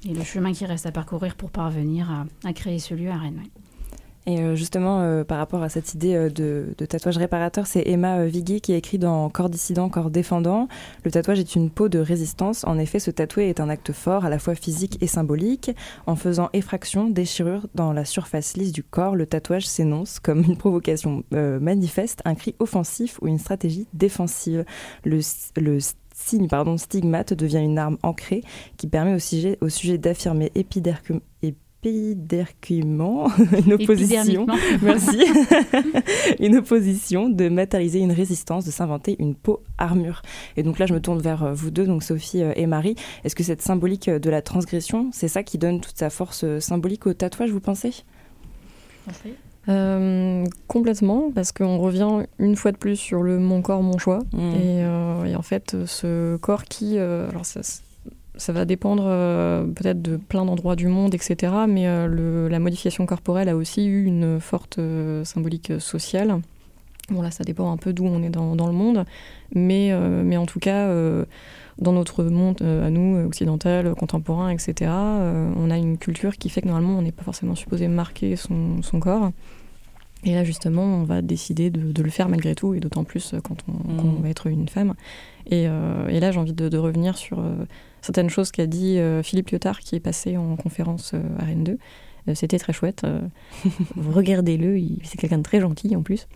Et 0.07 0.13
le 0.13 0.23
chemin 0.23 0.53
qui 0.53 0.65
reste 0.65 0.85
à 0.85 0.91
parcourir 0.91 1.35
pour 1.35 1.51
parvenir 1.51 2.09
à, 2.09 2.25
à 2.47 2.53
créer 2.53 2.79
ce 2.79 2.93
lieu 2.93 3.09
à 3.09 3.17
Rennes. 3.17 3.43
Et 4.25 4.41
euh, 4.41 4.55
justement, 4.55 5.01
euh, 5.01 5.23
par 5.23 5.37
rapport 5.37 5.63
à 5.63 5.69
cette 5.69 5.93
idée 5.93 6.13
euh, 6.13 6.29
de, 6.29 6.85
tatouage 6.85 7.17
réparateur, 7.17 7.65
c'est 7.65 7.87
Emma 7.87 8.25
Viguier 8.25 8.59
qui 8.59 8.73
écrit 8.73 8.97
dans 8.99 9.29
Corps 9.29 9.49
dissident, 9.49 9.89
corps 9.89 10.09
défendant. 10.09 10.67
Le 11.03 11.11
tatouage 11.11 11.39
est 11.39 11.55
une 11.55 11.69
peau 11.69 11.89
de 11.89 11.99
résistance. 11.99 12.63
En 12.65 12.77
effet, 12.77 12.99
se 12.99 13.11
tatouer 13.11 13.49
est 13.49 13.59
un 13.59 13.69
acte 13.69 13.91
fort, 13.91 14.25
à 14.25 14.29
la 14.29 14.37
fois 14.37 14.55
physique 14.55 14.97
et 15.01 15.07
symbolique. 15.07 15.71
En 16.05 16.15
faisant 16.15 16.49
effraction, 16.53 17.09
déchirure 17.09 17.67
dans 17.75 17.93
la 17.93 18.05
surface 18.05 18.57
lisse 18.57 18.71
du 18.71 18.83
corps, 18.83 19.15
le 19.15 19.25
tatouage 19.25 19.65
s'énonce 19.65 20.19
comme 20.19 20.43
une 20.43 20.57
provocation 20.57 21.23
manifeste, 21.31 22.21
un 22.25 22.35
cri 22.35 22.55
offensif 22.59 23.19
ou 23.21 23.27
une 23.27 23.39
stratégie 23.39 23.87
défensive. 23.93 24.65
Le, 25.05 25.19
signe 26.13 26.47
pardon, 26.47 26.77
stigmate 26.77 27.33
devient 27.33 27.59
une 27.59 27.79
arme 27.79 27.97
ancrée 28.03 28.43
qui 28.77 28.87
permet 28.87 29.13
au 29.13 29.19
sujet, 29.19 29.57
au 29.61 29.69
sujet 29.69 29.97
d'affirmer 29.97 30.51
épidermiquement 30.53 31.21
épidermiquement 31.81 33.29
une 33.65 33.73
opposition, 33.73 34.45
merci, 34.81 35.19
une 36.39 36.57
opposition 36.57 37.29
de 37.29 37.49
matérialiser 37.49 37.99
une 37.99 38.11
résistance, 38.11 38.65
de 38.65 38.71
s'inventer 38.71 39.15
une 39.19 39.35
peau 39.35 39.61
armure. 39.77 40.21
Et 40.57 40.63
donc 40.63 40.79
là, 40.79 40.85
je 40.85 40.93
me 40.93 40.99
tourne 40.99 41.19
vers 41.19 41.43
euh, 41.43 41.53
vous 41.53 41.71
deux, 41.71 41.85
donc 41.85 42.03
Sophie 42.03 42.43
euh, 42.43 42.53
et 42.55 42.65
Marie. 42.65 42.95
Est-ce 43.23 43.35
que 43.35 43.43
cette 43.43 43.61
symbolique 43.61 44.09
de 44.09 44.29
la 44.29 44.41
transgression, 44.41 45.09
c'est 45.13 45.27
ça 45.27 45.43
qui 45.43 45.57
donne 45.57 45.79
toute 45.79 45.97
sa 45.97 46.09
force 46.09 46.43
euh, 46.43 46.59
symbolique 46.59 47.07
au 47.07 47.13
tatouage, 47.13 47.51
vous 47.51 47.61
pensez? 47.61 48.03
Complètement, 50.67 51.31
parce 51.33 51.51
qu'on 51.51 51.77
revient 51.77 52.25
une 52.39 52.55
fois 52.55 52.71
de 52.71 52.77
plus 52.77 52.95
sur 52.95 53.21
le 53.21 53.37
mon 53.39 53.61
corps, 53.61 53.83
mon 53.83 53.97
choix. 53.97 54.19
Mmh. 54.33 54.55
Et, 54.55 55.35
en 55.35 55.41
fait, 55.41 55.85
ce 55.85 56.37
corps 56.37 56.63
qui, 56.63 56.97
alors 56.97 57.45
ça, 57.45 57.61
ça 58.39 58.53
va 58.53 58.65
dépendre 58.65 59.03
euh, 59.05 59.65
peut-être 59.65 60.01
de 60.01 60.17
plein 60.17 60.45
d'endroits 60.45 60.75
du 60.75 60.87
monde, 60.87 61.13
etc. 61.13 61.53
Mais 61.67 61.87
euh, 61.87 62.49
la 62.49 62.59
modification 62.59 63.05
corporelle 63.05 63.49
a 63.49 63.55
aussi 63.55 63.85
eu 63.85 64.05
une 64.05 64.39
forte 64.39 64.79
euh, 64.79 65.23
symbolique 65.25 65.73
sociale. 65.79 66.39
Bon 67.09 67.21
là, 67.21 67.31
ça 67.31 67.43
dépend 67.43 67.71
un 67.71 67.77
peu 67.77 67.91
d'où 67.91 68.05
on 68.05 68.23
est 68.23 68.29
dans, 68.29 68.67
le 68.67 68.73
monde, 68.73 69.03
mais, 69.55 69.91
en 69.93 70.45
tout 70.45 70.59
cas, 70.59 70.87
dans 71.79 71.91
notre 71.91 72.23
monde 72.23 72.61
à 72.61 72.91
nous, 72.91 73.25
occidental, 73.25 73.95
contemporain, 73.95 74.51
etc., 74.51 74.91
on 74.91 75.71
a 75.71 75.77
une 75.77 75.97
culture 75.97 76.37
qui 76.37 76.49
fait 76.49 76.61
que 76.61 76.67
normalement, 76.67 76.99
on 76.99 77.01
n'est 77.01 77.11
pas 77.11 77.23
forcément 77.23 77.55
supposé 77.55 77.87
marquer 77.87 78.35
son, 78.35 78.99
corps. 78.99 79.31
Et 80.25 80.33
là, 80.33 80.43
justement, 80.43 80.83
on 80.83 81.03
va 81.03 81.21
décider 81.21 81.69
de, 81.69 82.03
le 82.03 82.09
faire 82.09 82.27
malgré 82.27 82.53
tout, 82.53 82.73
et 82.73 82.79
d'autant 82.79 83.05
plus 83.05 83.35
quand 83.43 83.55
on, 83.69 83.93
mmh. 84.03 84.21
va 84.21 84.29
être 84.29 84.47
une 84.47 84.67
femme. 84.67 84.95
Et, 85.49 85.63
et 85.63 86.19
là, 86.19 86.31
j'ai 86.31 86.39
envie 86.39 86.53
de, 86.53 86.67
de, 86.67 86.77
revenir 86.77 87.17
sur 87.17 87.41
certaines 88.01 88.29
choses 88.29 88.51
qu'a 88.51 88.67
dit 88.67 88.97
euh, 88.97 89.23
Philippe 89.23 89.51
Lyotard, 89.51 89.79
qui 89.79 89.95
est 89.95 89.99
passé 89.99 90.37
en 90.37 90.55
conférence 90.55 91.11
euh, 91.13 91.21
à 91.39 91.45
Rennes 91.45 91.63
2. 91.63 91.77
Euh, 92.27 92.35
c'était 92.35 92.59
très 92.59 92.73
chouette. 92.73 93.05
Regardez-le, 93.97 94.79
c'est 95.03 95.17
quelqu'un 95.17 95.39
de 95.39 95.43
très 95.43 95.59
gentil 95.59 95.95
en 95.95 96.01
plus. 96.01 96.27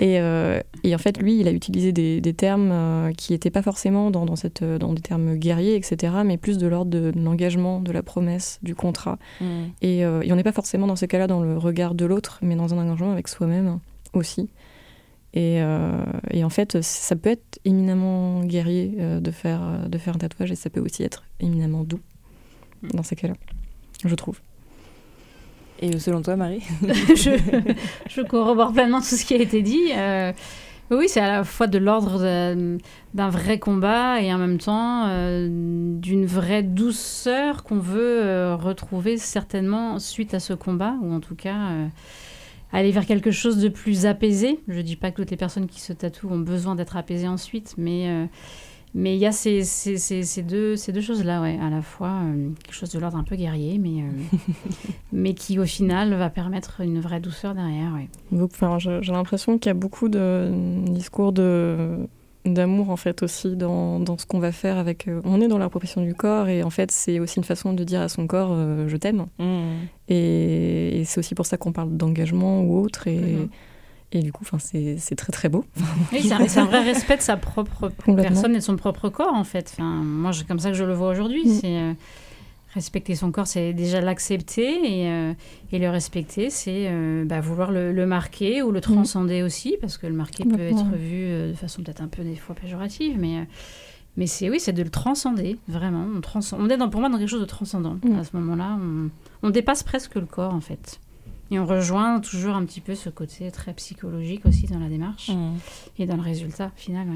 Et, 0.00 0.20
euh, 0.20 0.60
et, 0.84 0.94
en 0.94 0.98
fait, 0.98 1.18
lui, 1.18 1.40
il 1.40 1.48
a 1.48 1.52
utilisé 1.52 1.92
des, 1.92 2.20
des 2.20 2.34
termes 2.34 2.70
euh, 2.72 3.12
qui 3.12 3.32
n'étaient 3.32 3.50
pas 3.50 3.62
forcément 3.62 4.10
dans, 4.10 4.26
dans, 4.26 4.36
cette, 4.36 4.62
dans 4.64 4.92
des 4.92 5.02
termes 5.02 5.36
guerriers, 5.36 5.76
etc., 5.76 6.14
mais 6.24 6.36
plus 6.36 6.58
de 6.58 6.66
l'ordre 6.66 6.90
de, 6.90 7.12
l'engagement, 7.16 7.80
de 7.80 7.92
la 7.92 8.02
promesse, 8.02 8.58
du 8.62 8.74
contrat. 8.74 9.18
Mm. 9.40 9.44
Et, 9.82 10.04
euh, 10.04 10.22
et, 10.22 10.32
on 10.32 10.36
n'est 10.36 10.42
pas 10.42 10.52
forcément 10.52 10.86
dans 10.86 10.96
ce 10.96 11.06
cas-là 11.06 11.26
dans 11.26 11.42
le 11.42 11.56
regard 11.58 11.94
de 11.94 12.04
l'autre, 12.04 12.38
mais 12.42 12.56
dans 12.56 12.74
un 12.74 12.78
engagement 12.78 13.12
avec 13.12 13.28
soi-même 13.28 13.80
aussi. 14.12 14.50
Et, 15.34 15.60
et, 16.30 16.44
en 16.44 16.50
fait, 16.50 16.82
ça 16.82 17.16
peut 17.16 17.30
être 17.30 17.58
éminemment 17.64 18.44
guerrier 18.44 18.94
de, 19.18 19.30
faire, 19.30 19.88
de 19.88 19.96
faire 19.96 20.14
un 20.14 20.18
tatouage 20.18 20.50
et 20.52 20.56
ça 20.56 20.68
peut 20.68 20.80
aussi 20.80 21.04
être 21.04 21.24
éminemment 21.40 21.84
doux 21.84 22.00
dans 22.92 23.02
ces 23.02 23.16
cas-là, 23.16 23.32
je 24.04 24.14
trouve. 24.14 24.40
Et 25.82 25.98
selon 25.98 26.22
toi, 26.22 26.36
Marie 26.36 26.62
je, 26.82 28.22
corrobore 28.22 28.72
pleinement 28.72 29.00
tout 29.00 29.16
ce 29.16 29.24
qui 29.24 29.34
a 29.34 29.38
été 29.38 29.62
dit. 29.62 29.90
Euh, 29.96 30.32
oui, 30.92 31.08
c'est 31.08 31.18
à 31.18 31.26
la 31.26 31.44
fois 31.44 31.66
de 31.66 31.76
l'ordre 31.76 32.20
d'un 33.14 33.28
vrai 33.28 33.58
combat 33.58 34.22
et 34.22 34.32
en 34.32 34.38
même 34.38 34.58
temps 34.58 35.08
euh, 35.08 35.48
d'une 35.50 36.24
vraie 36.24 36.62
douceur 36.62 37.64
qu'on 37.64 37.80
veut 37.80 38.22
euh, 38.22 38.54
retrouver 38.54 39.16
certainement 39.16 39.98
suite 39.98 40.34
à 40.34 40.40
ce 40.40 40.52
combat, 40.52 40.94
ou 41.02 41.12
en 41.12 41.18
tout 41.18 41.34
cas 41.34 41.72
aller 42.72 42.92
vers 42.92 43.04
quelque 43.04 43.32
chose 43.32 43.58
de 43.58 43.68
plus 43.68 44.06
apaisé. 44.06 44.60
Je 44.68 44.76
ne 44.76 44.82
dis 44.82 44.96
pas 44.96 45.10
que 45.10 45.16
toutes 45.16 45.32
les 45.32 45.36
personnes 45.36 45.66
qui 45.66 45.80
se 45.80 45.92
tatouent 45.92 46.30
ont 46.30 46.38
besoin 46.38 46.76
d'être 46.76 46.96
apaisées 46.96 47.28
ensuite, 47.28 47.74
mais 47.76 48.28
mais 48.94 49.16
il 49.16 49.20
y 49.20 49.26
a 49.26 49.32
ces, 49.32 49.64
ces, 49.64 49.96
ces, 49.96 50.42
deux, 50.42 50.76
ces 50.76 50.92
deux 50.92 51.00
choses-là, 51.00 51.40
ouais, 51.40 51.58
à 51.62 51.70
la 51.70 51.80
fois 51.80 52.20
euh, 52.24 52.50
quelque 52.62 52.74
chose 52.74 52.90
de 52.90 52.98
l'ordre 52.98 53.16
un 53.16 53.24
peu 53.24 53.36
guerrier, 53.36 53.78
mais, 53.78 54.02
euh, 54.02 54.36
mais 55.12 55.32
qui 55.32 55.58
au 55.58 55.64
final 55.64 56.12
va 56.14 56.28
permettre 56.28 56.82
une 56.82 57.00
vraie 57.00 57.20
douceur 57.20 57.54
derrière. 57.54 57.92
Ouais. 57.94 58.08
Enfin, 58.42 58.78
J'ai 58.78 59.12
l'impression 59.12 59.58
qu'il 59.58 59.70
y 59.70 59.70
a 59.70 59.74
beaucoup 59.74 60.08
de 60.08 60.50
discours 60.90 61.32
de 61.32 62.06
d'amour 62.44 62.90
en 62.90 62.96
fait 62.96 63.22
aussi 63.22 63.54
dans, 63.54 64.00
dans 64.00 64.18
ce 64.18 64.26
qu'on 64.26 64.40
va 64.40 64.50
faire 64.50 64.76
avec 64.76 65.06
euh, 65.06 65.20
on 65.22 65.40
est 65.40 65.46
dans 65.46 65.58
l'appropriation 65.58 66.02
du 66.02 66.12
corps 66.12 66.48
et 66.48 66.64
en 66.64 66.70
fait 66.70 66.90
c'est 66.90 67.20
aussi 67.20 67.36
une 67.36 67.44
façon 67.44 67.72
de 67.72 67.84
dire 67.84 68.00
à 68.00 68.08
son 68.08 68.26
corps 68.26 68.56
je 68.88 68.96
t'aime 68.96 69.26
mmh. 69.38 69.44
et, 70.08 71.02
c'est 71.06 71.20
aussi 71.20 71.36
pour 71.36 71.46
ça 71.46 71.56
qu'on 71.56 71.70
parle 71.70 71.96
d'engagement 71.96 72.62
ou 72.62 72.80
autre 72.80 73.06
et, 73.06 73.14
mmh. 73.16 73.48
Et 74.12 74.22
du 74.22 74.32
coup, 74.32 74.44
c'est 74.58 75.16
très 75.16 75.32
très 75.32 75.48
beau. 75.48 75.64
Oui, 76.12 76.22
c'est 76.22 76.58
un, 76.58 76.64
vrai 76.66 76.82
respect 76.82 77.16
de 77.16 77.22
sa 77.22 77.36
propre 77.36 77.88
personne 77.88 78.52
et 78.52 78.58
de 78.58 78.62
son 78.62 78.76
propre 78.76 79.08
corps, 79.08 79.34
en 79.34 79.44
fait. 79.44 79.70
Enfin, 79.72 80.02
moi, 80.02 80.32
c'est 80.32 80.46
comme 80.46 80.58
ça 80.58 80.70
que 80.70 80.76
je 80.76 80.84
le 80.84 80.92
vois 80.92 81.08
aujourd'hui. 81.08 81.46
Mm. 81.46 81.58
C'est 81.60 81.78
euh, 81.78 81.92
respecter 82.74 83.14
son 83.14 83.32
corps, 83.32 83.46
c'est 83.46 83.72
déjà 83.72 84.00
l'accepter 84.02 85.02
et, 85.02 85.08
euh, 85.08 85.32
et, 85.72 85.78
le 85.78 85.88
respecter, 85.88 86.50
c'est 86.50 86.88
euh, 86.88 87.24
bah, 87.24 87.40
vouloir 87.40 87.70
le, 87.72 88.06
marquer 88.06 88.62
ou 88.62 88.70
le 88.70 88.78
mm. 88.78 88.82
transcender 88.82 89.42
aussi, 89.42 89.76
parce 89.80 89.96
que 89.96 90.06
le 90.06 90.14
marquer 90.14 90.44
peut 90.44 90.60
être 90.60 90.94
vu 90.94 91.48
de 91.48 91.54
façon 91.54 91.82
peut-être 91.82 92.02
un 92.02 92.08
peu 92.08 92.22
des 92.22 92.36
fois 92.36 92.54
péjorative, 92.54 93.16
mais 93.18 93.46
mais 94.18 94.26
c'est 94.26 94.50
oui, 94.50 94.60
c'est 94.60 94.74
de 94.74 94.82
le 94.82 94.90
transcender 94.90 95.56
vraiment. 95.68 96.06
On, 96.14 96.20
transcende, 96.20 96.60
on 96.62 96.68
est 96.68 96.76
dans, 96.76 96.90
pour 96.90 97.00
moi 97.00 97.08
dans 97.08 97.16
quelque 97.16 97.30
chose 97.30 97.40
de 97.40 97.46
transcendant. 97.46 97.96
Mm. 98.04 98.18
À 98.18 98.24
ce 98.24 98.36
moment-là, 98.36 98.78
on, 98.78 99.08
on 99.42 99.48
dépasse 99.48 99.82
presque 99.82 100.16
le 100.16 100.26
corps 100.26 100.52
en 100.52 100.60
fait. 100.60 101.00
Et 101.52 101.58
on 101.58 101.66
rejoint 101.66 102.18
toujours 102.20 102.54
un 102.54 102.64
petit 102.64 102.80
peu 102.80 102.94
ce 102.94 103.10
côté 103.10 103.50
très 103.50 103.74
psychologique 103.74 104.46
aussi 104.46 104.66
dans 104.66 104.78
la 104.78 104.88
démarche 104.88 105.28
mmh. 105.28 105.52
et 105.98 106.06
dans 106.06 106.16
le 106.16 106.22
résultat 106.22 106.72
final. 106.76 107.06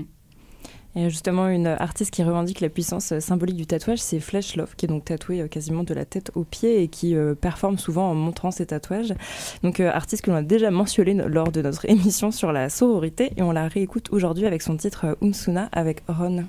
Et 0.95 1.11
justement, 1.11 1.49
une 1.49 1.67
artiste 1.67 2.11
qui 2.11 2.23
revendique 2.23 2.61
la 2.61 2.71
puissance 2.71 3.19
symbolique 3.19 3.57
du 3.57 3.67
tatouage, 3.67 3.99
c'est 3.99 4.21
Flesh 4.21 4.57
Love, 4.57 4.75
qui 4.77 4.87
est 4.87 4.89
donc 4.89 5.05
tatouée 5.05 5.43
euh, 5.43 5.49
quasiment 5.49 5.85
de 5.85 5.93
la 5.93 6.07
tête 6.07 6.33
aux 6.35 6.45
pieds 6.45 6.83
et 6.83 6.89
qui 6.89 7.15
euh, 7.15 7.35
performe 7.35 7.79
souvent 7.79 8.11
en 8.11 8.15
montrant 8.15 8.51
ses 8.51 8.67
tatouages. 8.67 9.15
Donc, 9.63 9.81
euh, 9.81 9.91
artiste 9.91 10.23
que 10.23 10.31
l'on 10.31 10.39
a 10.39 10.43
déjà 10.43 10.71
mentionné 10.71 11.13
lors 11.15 11.53
de 11.53 11.61
notre 11.61 11.85
émission 11.91 12.31
sur 12.31 12.51
la 12.51 12.71
sororité 12.71 13.33
et 13.37 13.43
on 13.43 13.53
la 13.53 13.69
réécoute 13.69 14.09
aujourd'hui 14.11 14.47
avec 14.47 14.63
son 14.63 14.77
titre 14.77 15.19
Umsuna 15.23 15.69
avec 15.73 16.03
Ron. 16.09 16.47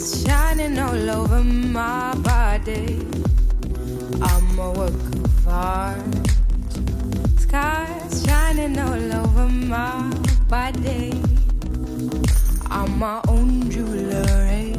All 0.00 1.10
over 1.10 1.44
my 1.44 2.14
body. 2.16 3.06
I'm 4.22 4.58
a 4.58 4.70
work 4.72 4.94
of 4.94 5.48
art. 5.48 6.00
Skies 7.38 8.24
shining 8.24 8.78
all 8.78 9.12
over 9.20 9.46
my 9.46 10.10
body. 10.48 11.12
I'm 12.70 12.98
my 12.98 13.20
own 13.28 13.70
jewelry. 13.70 14.74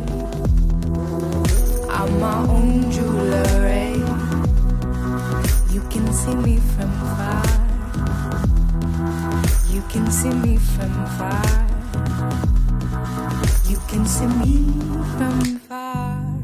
I'm 1.98 2.20
my 2.20 2.40
own 2.50 2.92
jewelry. 2.92 4.02
You 5.72 5.82
can 5.92 6.12
see 6.14 6.36
me 6.36 6.58
from 6.74 6.92
far. 7.16 7.44
You 9.70 9.84
can 9.88 10.10
see 10.10 10.34
me 10.34 10.58
from 10.58 11.06
far. 11.18 11.51
Can 13.92 14.06
see 14.06 14.26
me 14.26 14.74
from 15.18 15.52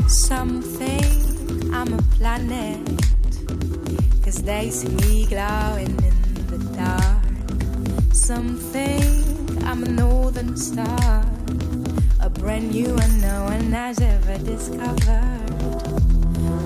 some 0.07 0.61
think 0.61 1.73
I'm 1.73 1.93
a 1.93 2.01
planet. 2.17 2.85
Cause 4.21 4.43
they 4.43 4.69
see 4.69 4.89
me 4.89 5.25
glowing 5.27 5.95
in 6.09 6.47
the 6.47 6.57
dark. 6.75 8.13
Some 8.13 8.57
think 8.57 9.63
I'm 9.63 9.83
a 9.83 9.89
northern 9.89 10.57
star. 10.57 11.25
A 12.19 12.29
brand 12.29 12.71
new 12.71 12.93
one 12.93 13.21
no 13.21 13.45
one 13.45 13.71
has 13.71 14.01
ever 14.01 14.37
discovered. 14.39 15.87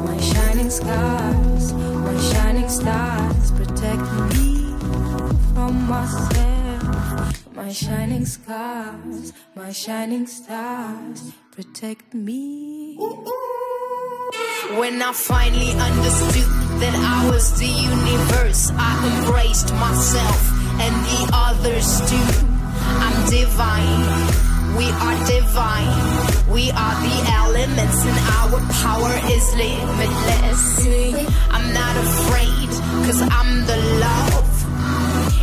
My 0.06 0.18
shining 0.20 0.72
scars, 0.72 1.74
my 1.74 2.18
shining 2.32 2.70
stars 2.70 3.52
protect 3.52 4.02
me 4.34 4.76
from 5.54 5.88
myself. 5.88 6.51
My 7.72 7.76
shining 7.76 8.26
scars, 8.26 9.32
my 9.56 9.72
shining 9.72 10.28
stars 10.28 11.32
protect 11.52 12.14
me. 12.14 12.98
When 14.76 15.02
I 15.02 15.14
finally 15.14 15.72
understood 15.80 16.52
that 16.84 16.96
I 17.00 17.30
was 17.32 17.58
the 17.58 17.72
universe, 17.72 18.74
I 18.76 18.92
embraced 19.08 19.72
myself 19.76 20.42
and 20.84 20.96
the 21.12 21.22
others 21.32 21.88
too. 22.12 22.32
I'm 23.06 23.18
divine, 23.30 24.04
we 24.76 24.88
are 24.92 25.18
divine. 25.26 26.22
We 26.52 26.72
are 26.72 26.96
the 27.08 27.18
elements 27.40 28.04
and 28.04 28.20
our 28.36 28.60
power 28.84 29.16
is 29.32 29.46
limitless. 29.56 30.62
I'm 31.50 31.74
not 31.74 31.96
afraid, 31.96 32.70
cause 33.08 33.22
I'm 33.22 33.66
the 33.66 33.78
love. 34.02 34.51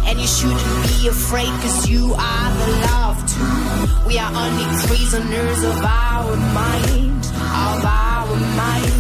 And 0.08 0.18
you 0.18 0.26
shouldn't 0.26 0.82
be 0.88 1.08
afraid, 1.08 1.52
cause 1.62 1.88
you 1.88 2.14
are 2.14 2.50
the 2.60 2.68
love 2.88 3.18
too. 3.32 4.08
We 4.08 4.18
are 4.18 4.32
only 4.44 4.66
prisoners 4.86 5.60
of 5.64 5.78
our 5.84 6.36
mind, 6.36 7.24
of 7.24 7.84
our 7.84 8.36
mind 8.56 8.98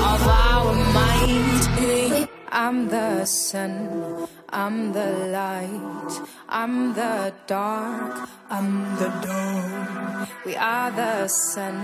of 0.00 0.26
our 0.26 0.74
mind. 0.94 2.28
I'm 2.52 2.88
the 2.88 3.24
sun, 3.24 4.26
I'm 4.48 4.92
the 4.92 5.08
light, 5.38 6.12
I'm 6.48 6.94
the 6.94 7.32
dark, 7.46 8.28
I'm 8.50 8.96
the 8.96 9.08
dawn. 9.26 10.28
We 10.44 10.56
are 10.56 10.90
the 10.90 11.28
sun, 11.28 11.76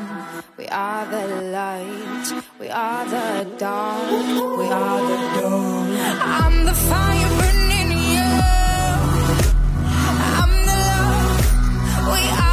we 0.59 0.67
are 0.69 1.07
the 1.07 1.27
light, 1.59 2.27
we 2.59 2.69
are 2.69 3.05
the 3.05 3.31
dark, 3.59 4.11
we 4.59 4.67
are 4.67 5.03
the 5.13 5.21
dawn. 5.41 5.89
I'm 6.39 6.65
the 6.65 6.75
fire 6.75 7.31
burning 7.39 7.76
we 12.07 12.21
are. 12.31 12.46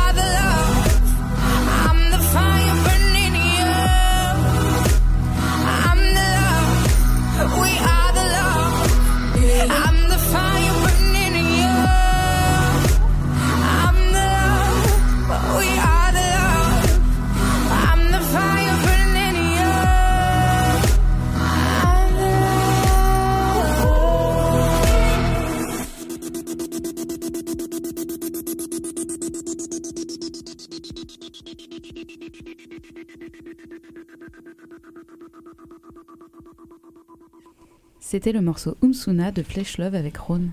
C'était 38.14 38.32
le 38.32 38.41
morceau 38.41 38.78
Umsuna 38.84 39.32
de 39.32 39.41
Flesh 39.41 39.80
Love 39.80 39.95
avec 39.95 40.18
Ron. 40.18 40.49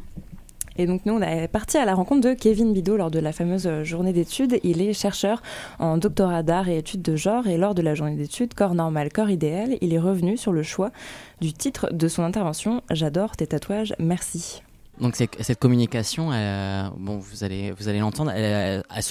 Et 0.78 0.86
donc 0.86 1.04
nous, 1.04 1.12
on 1.12 1.20
est 1.20 1.46
parti 1.46 1.76
à 1.76 1.84
la 1.84 1.94
rencontre 1.94 2.26
de 2.26 2.32
Kevin 2.32 2.72
Bidot 2.72 2.96
lors 2.96 3.10
de 3.10 3.18
la 3.18 3.34
fameuse 3.34 3.68
journée 3.82 4.14
d'études. 4.14 4.58
Il 4.62 4.80
est 4.80 4.94
chercheur 4.94 5.42
en 5.78 5.98
doctorat 5.98 6.42
d'art 6.42 6.70
et 6.70 6.78
études 6.78 7.02
de 7.02 7.16
genre 7.16 7.48
et 7.48 7.58
lors 7.58 7.74
de 7.74 7.82
la 7.82 7.94
journée 7.94 8.16
d'études 8.16 8.54
Corps 8.54 8.74
normal, 8.74 9.12
corps 9.12 9.28
idéal, 9.28 9.76
il 9.82 9.92
est 9.92 9.98
revenu 9.98 10.38
sur 10.38 10.52
le 10.52 10.62
choix 10.62 10.90
du 11.42 11.52
titre 11.52 11.92
de 11.92 12.08
son 12.08 12.22
intervention 12.22 12.80
J'adore 12.90 13.36
tes 13.36 13.46
tatouages, 13.46 13.94
merci. 13.98 14.62
Donc 14.98 15.16
cette 15.16 15.58
communication, 15.58 16.30
euh, 16.32 16.88
bon, 16.96 17.18
vous 17.18 17.44
allez, 17.44 17.72
vous 17.72 17.88
allez 17.88 17.98
l'entendre, 17.98 18.30
elle, 18.30 18.82
elle 18.88 19.02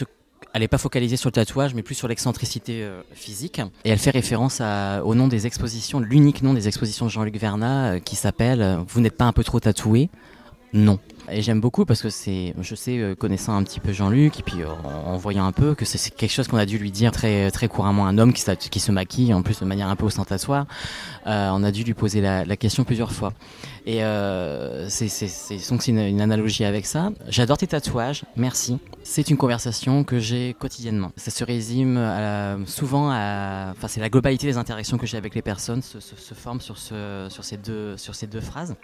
n'est 0.57 0.67
pas 0.67 0.77
focalisée 0.77 1.17
sur 1.17 1.29
le 1.29 1.33
tatouage, 1.33 1.73
mais 1.75 1.83
plus 1.83 1.95
sur 1.95 2.07
l'excentricité 2.07 2.83
euh, 2.83 3.01
physique. 3.13 3.61
Et 3.85 3.89
elle 3.89 3.99
fait 3.99 4.09
référence 4.09 4.61
à, 4.61 5.03
au 5.05 5.15
nom 5.15 5.27
des 5.27 5.45
expositions, 5.45 5.99
l'unique 5.99 6.41
nom 6.41 6.53
des 6.53 6.67
expositions 6.67 7.05
de 7.05 7.11
Jean-Luc 7.11 7.37
Vernat, 7.37 7.93
euh, 7.93 7.99
qui 7.99 8.15
s'appelle 8.15 8.79
Vous 8.87 9.01
n'êtes 9.01 9.17
pas 9.17 9.25
un 9.25 9.33
peu 9.33 9.43
trop 9.43 9.59
tatoué? 9.59 10.09
Non. 10.73 10.99
Et 11.31 11.41
j'aime 11.41 11.61
beaucoup 11.61 11.85
parce 11.85 12.01
que 12.01 12.09
c'est, 12.09 12.53
je 12.59 12.75
sais, 12.75 12.97
euh, 12.97 13.15
connaissant 13.15 13.55
un 13.55 13.63
petit 13.63 13.79
peu 13.79 13.91
Jean-Luc, 13.91 14.39
et 14.39 14.43
puis 14.43 14.61
euh, 14.61 14.67
en, 14.83 15.17
voyant 15.17 15.45
un 15.45 15.51
peu 15.51 15.75
que 15.75 15.85
c'est 15.85 16.13
quelque 16.13 16.31
chose 16.31 16.47
qu'on 16.47 16.57
a 16.57 16.65
dû 16.65 16.77
lui 16.77 16.91
dire 16.91 17.11
très, 17.11 17.51
très 17.51 17.67
couramment. 17.67 18.07
Un 18.07 18.17
homme 18.17 18.33
qui, 18.33 18.41
se 18.79 18.91
maquille, 18.91 19.33
en 19.33 19.41
plus 19.41 19.59
de 19.59 19.65
manière 19.65 19.87
un 19.89 19.95
peu 19.95 20.05
ostentatoire, 20.05 20.65
euh, 21.27 21.49
on 21.51 21.63
a 21.63 21.71
dû 21.71 21.83
lui 21.83 21.93
poser 21.93 22.21
la, 22.21 22.45
question 22.57 22.83
plusieurs 22.83 23.11
fois. 23.11 23.33
Et 23.85 24.03
euh, 24.03 24.87
c'est 24.89 25.87
une, 25.87 26.21
analogie 26.21 26.65
avec 26.65 26.85
ça. 26.85 27.11
J'adore 27.27 27.57
tes 27.57 27.67
tatouages, 27.67 28.23
merci. 28.35 28.79
C'est 29.03 29.29
une 29.29 29.37
conversation 29.37 30.03
que 30.03 30.19
j'ai 30.19 30.55
quotidiennement. 30.59 31.11
Ça 31.15 31.31
se 31.31 31.43
résume 31.43 31.97
à, 31.97 32.57
souvent 32.65 33.09
à, 33.11 33.71
enfin 33.71 33.87
c'est 33.87 34.01
la 34.01 34.09
globalité 34.09 34.47
des 34.47 34.57
interactions 34.57 34.97
que 34.97 35.07
j'ai 35.07 35.17
avec 35.17 35.35
les 35.35 35.41
personnes 35.41 35.81
se, 35.81 35.99
se, 35.99 36.33
forme 36.33 36.59
sur 36.61 36.77
ces 36.77 37.57
deux 37.57 38.41
phrases. 38.41 38.75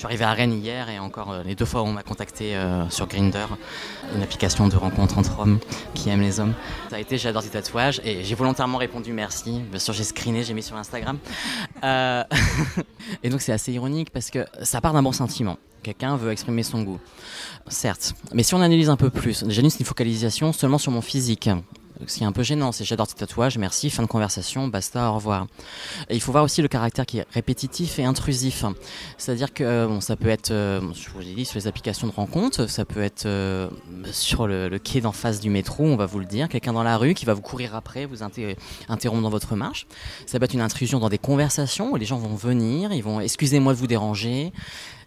Je 0.00 0.06
suis 0.06 0.14
arrivé 0.14 0.24
à 0.24 0.32
Rennes 0.32 0.54
hier 0.54 0.88
et 0.88 0.98
encore 0.98 1.30
euh, 1.30 1.42
les 1.42 1.54
deux 1.54 1.66
fois 1.66 1.82
où 1.82 1.84
on 1.84 1.92
m'a 1.92 2.02
contacté 2.02 2.56
euh, 2.56 2.88
sur 2.88 3.06
Grinder, 3.06 3.44
une 4.16 4.22
application 4.22 4.66
de 4.66 4.74
rencontre 4.74 5.18
entre 5.18 5.40
hommes 5.40 5.58
qui 5.92 6.08
aiment 6.08 6.22
les 6.22 6.40
hommes. 6.40 6.54
Ça 6.88 6.96
a 6.96 7.00
été 7.00 7.18
j'adore 7.18 7.42
tes 7.42 7.50
tatouages 7.50 8.00
et 8.02 8.24
j'ai 8.24 8.34
volontairement 8.34 8.78
répondu 8.78 9.12
merci. 9.12 9.60
Bien 9.60 9.78
sûr 9.78 9.92
j'ai 9.92 10.04
screené, 10.04 10.42
j'ai 10.42 10.54
mis 10.54 10.62
sur 10.62 10.74
Instagram. 10.74 11.18
Euh, 11.84 12.24
et 13.22 13.28
donc 13.28 13.42
c'est 13.42 13.52
assez 13.52 13.72
ironique 13.72 14.08
parce 14.08 14.30
que 14.30 14.46
ça 14.62 14.80
part 14.80 14.94
d'un 14.94 15.02
bon 15.02 15.12
sentiment. 15.12 15.58
Quelqu'un 15.82 16.16
veut 16.16 16.32
exprimer 16.32 16.62
son 16.62 16.82
goût. 16.82 16.98
Certes, 17.68 18.14
mais 18.32 18.42
si 18.42 18.54
on 18.54 18.62
analyse 18.62 18.88
un 18.88 18.96
peu 18.96 19.10
plus, 19.10 19.44
déjà 19.44 19.60
c'est 19.68 19.80
une 19.80 19.84
focalisation 19.84 20.54
seulement 20.54 20.78
sur 20.78 20.92
mon 20.92 21.02
physique 21.02 21.50
ce 22.06 22.16
qui 22.16 22.22
est 22.22 22.26
un 22.26 22.32
peu 22.32 22.42
gênant, 22.42 22.72
c'est 22.72 22.84
j'adore 22.84 23.06
tes 23.06 23.14
tatouages, 23.14 23.58
merci, 23.58 23.90
fin 23.90 24.02
de 24.02 24.08
conversation, 24.08 24.68
basta, 24.68 25.10
au 25.10 25.14
revoir. 25.14 25.46
Il 26.10 26.20
faut 26.20 26.32
voir 26.32 26.44
aussi 26.44 26.62
le 26.62 26.68
caractère 26.68 27.06
qui 27.06 27.18
est 27.18 27.26
répétitif 27.32 27.98
et 27.98 28.04
intrusif. 28.04 28.64
C'est-à-dire 29.18 29.52
que 29.52 29.64
euh, 29.64 30.00
ça 30.00 30.16
peut 30.16 30.28
être, 30.28 30.50
euh, 30.50 30.80
je 30.94 31.10
vous 31.10 31.20
l'ai 31.20 31.34
dit, 31.34 31.44
sur 31.44 31.58
les 31.58 31.66
applications 31.66 32.06
de 32.06 32.12
rencontre, 32.12 32.66
ça 32.68 32.84
peut 32.84 33.02
être 33.02 33.26
euh, 33.26 33.68
sur 34.12 34.46
le, 34.46 34.78
quai 34.78 35.00
d'en 35.00 35.12
face 35.12 35.40
du 35.40 35.50
métro, 35.50 35.84
on 35.84 35.96
va 35.96 36.06
vous 36.06 36.18
le 36.18 36.26
dire, 36.26 36.48
quelqu'un 36.48 36.72
dans 36.72 36.82
la 36.82 36.96
rue 36.96 37.14
qui 37.14 37.24
va 37.24 37.34
vous 37.34 37.42
courir 37.42 37.74
après, 37.74 38.06
vous 38.06 38.22
interrompre 38.22 39.22
dans 39.22 39.30
votre 39.30 39.56
marche. 39.56 39.86
Ça 40.26 40.38
peut 40.38 40.44
être 40.44 40.54
une 40.54 40.60
intrusion 40.60 40.98
dans 40.98 41.08
des 41.08 41.18
conversations 41.18 41.92
où 41.92 41.96
les 41.96 42.06
gens 42.06 42.18
vont 42.18 42.34
venir, 42.34 42.92
ils 42.92 43.02
vont, 43.02 43.20
excusez-moi 43.20 43.74
de 43.74 43.78
vous 43.78 43.86
déranger. 43.86 44.52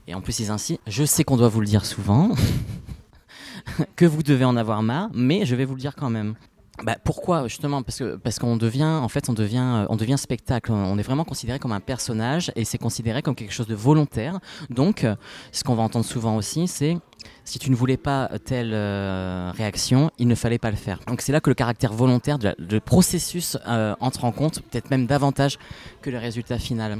Et 0.08 0.14
en 0.14 0.22
plus, 0.22 0.40
ils 0.40 0.52
insistent, 0.52 0.82
je 0.86 1.06
sais 1.06 1.24
qu'on 1.24 1.38
doit 1.38 1.48
vous 1.48 1.62
le 1.62 1.68
dire 1.68 1.86
souvent. 1.86 2.32
que 3.96 4.06
vous 4.06 4.24
devez 4.24 4.46
en 4.46 4.56
avoir 4.56 4.84
marre, 4.84 5.10
mais 5.14 5.46
je 5.46 5.56
vais 5.56 5.66
vous 5.66 5.76
le 5.76 5.80
dire 5.80 5.96
quand 5.96 6.10
même. 6.10 6.36
Bah, 6.82 6.96
pourquoi 7.04 7.48
justement? 7.48 7.84
Parce 7.84 8.00
que 8.00 8.16
parce 8.16 8.40
qu'on 8.40 8.58
devient 8.58 8.84
en 8.84 9.08
fait 9.08 9.30
on 9.30 9.34
devient 9.34 9.86
on 9.90 9.96
devient 9.96 10.18
spectacle 10.18 10.72
on 10.72 10.98
est 10.98 11.04
vraiment 11.04 11.24
considéré 11.24 11.60
comme 11.60 11.72
un 11.72 11.80
personnage 11.80 12.52
et 12.56 12.66
c'est 12.66 12.80
considéré 12.80 13.22
comme 13.22 13.36
quelque 13.36 13.54
chose 13.54 13.68
de 13.68 13.76
volontaire 13.76 14.40
donc 14.72 15.06
ce 15.52 15.64
qu'on 15.64 15.76
va 15.76 15.84
entendre 15.84 16.04
souvent 16.04 16.36
aussi 16.36 16.68
c'est 16.68 16.98
si 17.46 17.60
tu 17.60 17.70
ne 17.70 17.76
voulais 17.76 17.98
pas 17.98 18.30
telle 18.46 18.72
euh, 18.74 19.52
réaction, 19.56 20.12
il 20.18 20.28
ne 20.28 20.36
fallait 20.36 20.60
pas 20.60 20.72
le 20.72 20.78
faire. 20.78 21.00
Donc 21.08 21.22
c'est 21.22 21.32
là 21.32 21.42
que 21.42 21.50
le 21.50 21.56
caractère 21.56 21.94
volontaire 21.94 22.38
du 22.40 22.82
processus 22.82 23.58
euh, 23.68 23.96
entre 24.00 24.26
en 24.26 24.32
compte, 24.32 24.62
peut-être 24.62 24.90
même 24.90 25.06
davantage 25.06 25.58
que 26.02 26.10
le 26.10 26.18
résultat 26.18 26.58
final. 26.58 27.00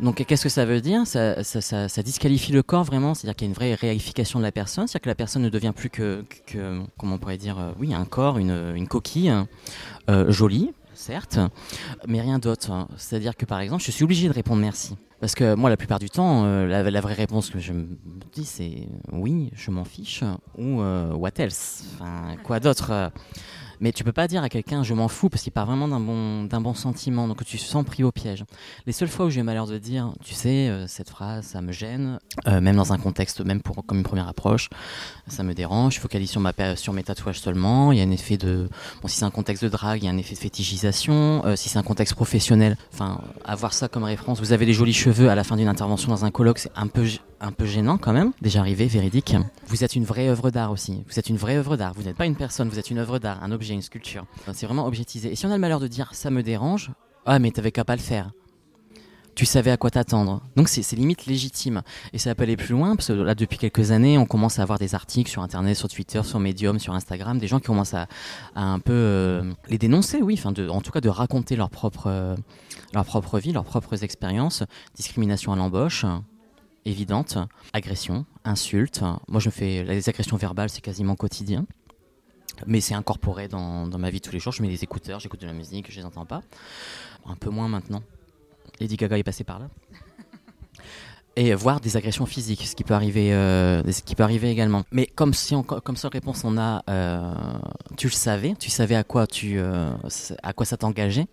Donc 0.00 0.24
qu'est-ce 0.24 0.44
que 0.44 0.48
ça 0.48 0.64
veut 0.64 0.80
dire? 0.80 1.06
Ça, 1.06 2.02
disqualifie 2.02 2.52
le 2.52 2.62
corps 2.62 2.84
vraiment, 2.84 3.14
c'est-à-dire 3.14 3.36
qu'il 3.36 3.46
y 3.46 3.48
a 3.48 3.50
une 3.50 3.54
vraie 3.54 3.74
réification 3.74 4.38
de 4.38 4.44
la 4.44 4.52
personne, 4.52 4.86
c'est-à-dire 4.86 5.02
que 5.02 5.08
la 5.08 5.14
personne 5.14 5.42
ne 5.42 5.48
devient 5.48 5.72
plus 5.74 5.90
que, 5.90 6.24
comment 6.98 7.14
on 7.14 7.18
pourrait 7.18 7.38
dire, 7.38 7.58
euh, 7.58 7.72
oui, 7.78 7.94
un 7.94 8.04
corps, 8.04 8.38
une, 8.38 8.86
coquille 8.88 9.32
euh, 10.08 10.30
jolie, 10.30 10.72
certes, 10.94 11.38
mais 12.06 12.20
rien 12.20 12.38
d'autre. 12.38 12.70
Hein. 12.70 12.88
C'est-à-dire 12.96 13.36
que 13.36 13.44
par 13.44 13.60
exemple, 13.60 13.82
je 13.82 13.90
suis 13.90 14.04
obligé 14.04 14.28
de 14.28 14.32
répondre 14.32 14.60
merci. 14.60 14.96
Parce 15.20 15.34
que 15.34 15.54
moi, 15.54 15.68
la 15.68 15.76
plupart 15.76 15.98
du 15.98 16.08
temps, 16.08 16.44
euh, 16.46 16.66
la, 16.66 17.00
vraie 17.02 17.14
réponse 17.14 17.50
que 17.50 17.58
je 17.58 17.74
me 17.74 17.86
dis, 18.32 18.46
c'est 18.46 18.88
oui, 19.12 19.50
je 19.54 19.70
m'en 19.70 19.84
fiche, 19.84 20.24
ou 20.56 20.80
what 20.80 21.32
else? 21.38 21.84
Quoi 22.42 22.58
d'autre? 22.58 23.12
Mais 23.80 23.92
tu 23.92 24.04
peux 24.04 24.12
pas 24.12 24.28
dire 24.28 24.42
à 24.42 24.48
quelqu'un 24.48 24.82
je 24.82 24.94
m'en 24.94 25.08
fous 25.08 25.28
parce 25.28 25.42
qu'il 25.42 25.52
part 25.52 25.66
vraiment 25.66 25.88
d'un 25.88 26.00
bon, 26.00 26.44
d'un 26.44 26.60
bon 26.60 26.74
sentiment, 26.74 27.26
donc 27.28 27.44
tu 27.44 27.58
te 27.58 27.62
sens 27.62 27.84
pris 27.84 28.04
au 28.04 28.12
piège. 28.12 28.44
Les 28.86 28.92
seules 28.92 29.08
fois 29.08 29.26
où 29.26 29.30
j'ai 29.30 29.42
malheur 29.42 29.66
de 29.66 29.78
dire, 29.78 30.12
tu 30.24 30.34
sais, 30.34 30.68
euh, 30.68 30.86
cette 30.86 31.10
phrase, 31.10 31.46
ça 31.46 31.60
me 31.60 31.72
gêne, 31.72 32.18
euh, 32.46 32.60
même 32.60 32.76
dans 32.76 32.92
un 32.92 32.98
contexte, 32.98 33.40
même 33.40 33.60
pour 33.60 33.84
comme 33.86 33.98
une 33.98 34.04
première 34.04 34.28
approche, 34.28 34.68
ça 35.26 35.42
me 35.42 35.54
dérange. 35.54 35.94
Je 35.94 36.00
focalise 36.00 36.30
sur, 36.30 36.40
ma, 36.40 36.52
sur 36.76 36.92
mes 36.92 37.02
tatouages 37.02 37.40
seulement. 37.40 37.92
Il 37.92 37.98
y 37.98 38.00
a 38.00 38.04
un 38.04 38.10
effet 38.10 38.36
de, 38.36 38.68
bon, 39.02 39.08
si 39.08 39.16
c'est 39.18 39.24
un 39.24 39.30
contexte 39.30 39.64
de 39.64 39.68
drague, 39.68 40.02
il 40.02 40.06
y 40.06 40.08
a 40.08 40.12
un 40.12 40.18
effet 40.18 40.34
de 40.34 40.40
fétichisation. 40.40 41.44
Euh, 41.44 41.56
si 41.56 41.68
c'est 41.68 41.78
un 41.78 41.82
contexte 41.82 42.14
professionnel, 42.14 42.76
enfin, 42.92 43.20
avoir 43.44 43.72
ça 43.72 43.88
comme 43.88 44.04
référence, 44.04 44.40
vous 44.40 44.52
avez 44.52 44.66
des 44.66 44.72
jolis 44.72 44.92
cheveux 44.92 45.30
à 45.30 45.34
la 45.34 45.44
fin 45.44 45.56
d'une 45.56 45.68
intervention 45.68 46.10
dans 46.10 46.24
un 46.24 46.30
colloque, 46.30 46.58
c'est 46.58 46.72
un 46.76 46.86
peu 46.86 47.06
un 47.40 47.52
peu 47.52 47.66
gênant 47.66 47.98
quand 47.98 48.12
même. 48.12 48.32
Déjà 48.42 48.60
arrivé, 48.60 48.86
véridique. 48.86 49.34
Vous 49.66 49.84
êtes 49.84 49.96
une 49.96 50.04
vraie 50.04 50.28
œuvre 50.28 50.50
d'art 50.50 50.70
aussi. 50.70 51.02
Vous 51.08 51.18
êtes 51.18 51.28
une 51.28 51.36
vraie 51.36 51.56
œuvre 51.56 51.76
d'art. 51.76 51.94
Vous 51.94 52.02
n'êtes 52.02 52.16
pas 52.16 52.26
une 52.26 52.36
personne, 52.36 52.68
vous 52.68 52.78
êtes 52.78 52.90
une 52.90 52.98
œuvre 52.98 53.18
d'art, 53.18 53.42
un 53.42 53.50
objet, 53.52 53.74
une 53.74 53.82
sculpture. 53.82 54.26
C'est 54.52 54.66
vraiment 54.66 54.86
objectisé. 54.86 55.32
Et 55.32 55.36
si 55.36 55.46
on 55.46 55.50
a 55.50 55.54
le 55.54 55.60
malheur 55.60 55.80
de 55.80 55.88
dire 55.88 56.10
ça 56.12 56.30
me 56.30 56.42
dérange, 56.42 56.90
ah 57.26 57.38
mais 57.38 57.50
t'avais 57.50 57.72
qu'à 57.72 57.84
pas 57.84 57.96
le 57.96 58.02
faire. 58.02 58.30
Tu 59.36 59.46
savais 59.46 59.70
à 59.70 59.76
quoi 59.76 59.90
t'attendre. 59.90 60.42
Donc 60.56 60.68
c'est 60.68 60.96
limite 60.96 61.26
légitime. 61.26 61.82
Et 62.12 62.18
ça 62.18 62.34
peut 62.34 62.42
aller 62.42 62.56
plus 62.56 62.74
loin, 62.74 62.94
parce 62.96 63.08
que 63.08 63.12
là, 63.12 63.34
depuis 63.34 63.56
quelques 63.56 63.90
années, 63.90 64.18
on 64.18 64.26
commence 64.26 64.58
à 64.58 64.62
avoir 64.62 64.78
des 64.78 64.94
articles 64.94 65.30
sur 65.30 65.40
Internet, 65.40 65.76
sur 65.76 65.88
Twitter, 65.88 66.22
sur 66.24 66.40
Medium, 66.40 66.78
sur 66.78 66.94
Instagram, 66.94 67.38
des 67.38 67.46
gens 67.46 67.58
qui 67.58 67.66
commencent 67.66 67.94
à, 67.94 68.06
un 68.54 68.80
peu 68.80 68.92
euh, 68.92 69.52
les 69.68 69.78
dénoncer, 69.78 70.20
oui, 70.20 70.38
en 70.44 70.80
tout 70.80 70.90
cas 70.90 71.00
de 71.00 71.08
raconter 71.08 71.56
leur 71.56 71.70
propre, 71.70 72.08
euh, 72.08 72.36
leur 72.92 73.04
propre 73.04 73.38
vie, 73.38 73.52
leurs 73.52 73.64
propres 73.64 74.04
expériences, 74.04 74.62
discrimination 74.94 75.52
à 75.52 75.56
l'embauche, 75.56 76.04
évidente, 76.84 77.38
agression, 77.72 78.26
insulte. 78.44 79.02
Moi, 79.28 79.40
je 79.40 79.50
fais 79.50 79.84
les 79.84 80.08
agressions 80.08 80.36
verbales, 80.36 80.70
c'est 80.70 80.80
quasiment 80.80 81.16
quotidien. 81.16 81.66
Mais 82.66 82.80
c'est 82.80 82.94
incorporé 82.94 83.48
dans, 83.48 83.86
dans, 83.86 83.98
ma 83.98 84.10
vie 84.10 84.20
tous 84.20 84.32
les 84.32 84.38
jours. 84.38 84.52
Je 84.52 84.62
mets 84.62 84.68
des 84.68 84.84
écouteurs, 84.84 85.20
j'écoute 85.20 85.40
de 85.40 85.46
la 85.46 85.52
musique, 85.52 85.90
je 85.90 85.96
les 85.96 86.04
entends 86.04 86.26
pas. 86.26 86.42
Un 87.26 87.36
peu 87.36 87.50
moins 87.50 87.68
maintenant. 87.68 88.02
Lady 88.80 88.96
Gaga 88.96 89.18
est 89.18 89.22
passé 89.22 89.44
par 89.44 89.58
là. 89.58 89.68
Et 91.36 91.54
voir 91.54 91.80
des 91.80 91.96
agressions 91.96 92.26
physiques, 92.26 92.66
ce 92.66 92.74
qui 92.74 92.82
peut 92.82 92.92
arriver, 92.92 93.32
euh, 93.32 93.82
ce 93.90 94.02
qui 94.02 94.16
peut 94.16 94.24
arriver 94.24 94.50
également. 94.50 94.82
Mais 94.90 95.06
comme 95.06 95.32
si 95.32 95.54
comme 95.64 95.96
seule 95.96 96.10
réponse 96.10 96.42
on 96.44 96.58
a, 96.58 96.82
euh, 96.90 97.32
tu 97.96 98.08
le 98.08 98.12
savais, 98.12 98.54
tu 98.58 98.68
savais 98.68 98.96
à 98.96 99.04
quoi 99.04 99.28
tu, 99.28 99.58
euh, 99.58 99.90
à 100.42 100.52
quoi 100.52 100.66
ça 100.66 100.76
t'engageait. 100.76 101.28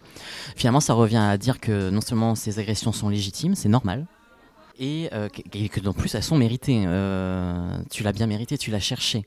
Finalement, 0.55 0.81
ça 0.81 0.93
revient 0.93 1.17
à 1.17 1.35
dire 1.37 1.59
que 1.59 1.89
non 1.89 2.01
seulement 2.01 2.35
ces 2.35 2.59
agressions 2.59 2.91
sont 2.91 3.09
légitimes, 3.09 3.55
c'est 3.55 3.69
normal, 3.69 4.05
et, 4.79 5.09
euh, 5.13 5.29
que, 5.29 5.87
en 5.87 5.93
plus 5.93 6.13
elles 6.15 6.23
sont 6.23 6.37
méritées. 6.37 6.83
Euh, 6.85 7.77
tu 7.89 8.03
l'as 8.03 8.13
bien 8.13 8.27
mérité, 8.27 8.57
tu 8.57 8.71
l'as 8.71 8.79
cherché. 8.79 9.25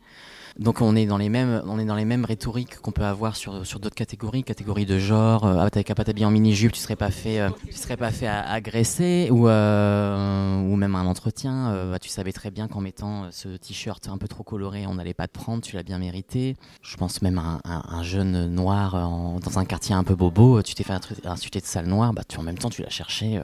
Donc 0.59 0.81
on 0.81 0.97
est 0.97 1.07
dans 1.07 1.17
les 1.17 1.29
mêmes, 1.29 1.63
on 1.67 1.79
est 1.79 1.85
dans 1.85 1.95
les 1.95 2.05
mêmes 2.05 2.25
rhétoriques 2.25 2.79
qu'on 2.81 2.91
peut 2.91 3.05
avoir 3.05 3.37
sur, 3.37 3.65
sur 3.65 3.79
d'autres 3.81 3.95
catégories, 3.95 4.43
catégories 4.43 4.87
de 4.87 4.99
genre. 4.99 5.47
Euh, 5.47 5.57
ah, 5.59 5.71
t'avais 5.71 5.85
qu'à 5.85 5.95
en 6.27 6.31
mini 6.31 6.55
jupe, 6.55 6.73
tu 6.73 6.81
serais 6.81 6.97
euh, 7.01 7.51
serais 7.71 7.97
pas 7.97 8.11
fait 8.11 8.27
agresser 8.27 9.29
ou 9.31 9.49
euh, 9.49 10.61
ou 10.61 10.77
même 10.77 10.97
un 10.97 11.07
entretien. 11.07 11.71
Euh, 11.71 11.93
bah, 11.93 11.99
tu 11.99 12.09
savais 12.09 12.33
très 12.33 12.51
bien 12.51 12.69
qu'en 12.69 12.81
mettant 12.81 13.31
ce 13.31 13.49
t-shirt 13.57 14.09
un 14.09 14.19
peu 14.19 14.29
trop 14.29 14.43
coloré, 14.43 14.87
on 14.87 14.95
n'allait 14.95 15.15
pas 15.15 15.29
te 15.29 15.39
prendre, 15.39 15.63
tu 15.63 15.77
l'as 15.77 15.83
bien 15.83 15.99
mérité. 15.99 16.57
Je 16.83 16.97
pense 16.97 17.23
même 17.23 17.39
à 17.39 17.61
un, 17.65 17.83
un, 17.89 18.03
jeune 18.03 18.47
noir 18.49 18.93
dans 18.93 19.59
un 19.59 19.65
quartier 19.65 19.95
un 19.95 20.05
peu 20.05 20.15
bobo, 20.15 20.63
tu 20.63 20.75
t'es 20.75 20.85
fait 20.85 20.95
insulter 21.25 21.61
de 21.61 21.67
sale 21.67 21.87
noire, 21.87 22.13
bah 22.13 22.23
tu 22.27 22.39
en 22.39 22.43
même 22.43 22.59
temps 22.59 22.71
tu 22.71 22.83
l'as 22.83 22.91
cherché 22.91 23.41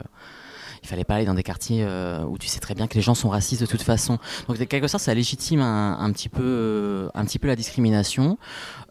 il 0.87 0.89
fallait 0.89 1.03
pas 1.03 1.15
aller 1.15 1.25
dans 1.25 1.33
des 1.33 1.43
quartiers 1.43 1.83
euh, 1.83 2.23
où 2.23 2.37
tu 2.37 2.47
sais 2.47 2.61
très 2.61 2.73
bien 2.73 2.87
que 2.87 2.95
les 2.95 3.01
gens 3.01 3.13
sont 3.13 3.27
racistes 3.27 3.59
de 3.61 3.67
toute 3.67 3.81
façon. 3.81 4.19
Donc 4.47 4.57
de 4.57 4.63
quelque 4.63 4.87
sorte, 4.87 5.03
ça 5.03 5.13
légitime 5.13 5.59
un, 5.59 6.09
petit 6.13 6.29
peu, 6.29 6.43
euh, 6.43 7.09
un 7.13 7.25
petit 7.25 7.39
peu 7.39 7.47
la 7.47 7.57
discrimination. 7.57 8.37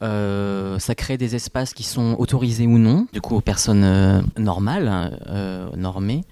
Euh, 0.03 0.79
ça 0.79 0.95
crée 0.95 1.17
des 1.17 1.35
espaces 1.35 1.73
qui 1.73 1.85
sont 1.85 2.15
autorisés 2.19 2.67
ou 2.67 2.77
non, 2.77 3.07
du 3.15 3.23
coup 3.23 3.35
aux 3.35 3.41
personnes 3.41 4.27
normales, 4.37 5.19
normées. 5.75 6.23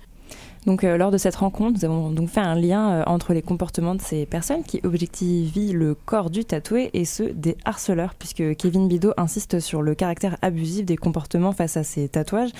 Donc, 0.66 0.82
euh, 0.82 0.96
lors 0.96 1.10
de 1.10 1.18
cette 1.18 1.36
rencontre, 1.36 1.78
nous 1.78 1.84
avons 1.84 2.10
donc 2.10 2.30
fait 2.30 2.40
un 2.40 2.54
lien 2.54 2.90
euh, 2.90 3.02
entre 3.06 3.34
les 3.34 3.42
comportements 3.42 3.94
de 3.94 4.00
ces 4.00 4.24
personnes 4.24 4.64
qui 4.64 4.80
objectivent 4.82 5.74
le 5.74 5.94
corps 5.94 6.30
du 6.30 6.44
tatoué 6.44 6.90
et 6.94 7.04
ceux 7.04 7.32
des 7.32 7.56
harceleurs, 7.64 8.14
puisque 8.14 8.56
Kevin 8.56 8.88
Bidot 8.88 9.12
insiste 9.16 9.60
sur 9.60 9.82
le 9.82 9.94
caractère 9.94 10.36
abusif 10.40 10.86
des 10.86 10.96
comportements 10.96 11.52
face 11.52 11.76
à 11.76 11.84
ces 11.84 12.08
tatouages. 12.08 12.50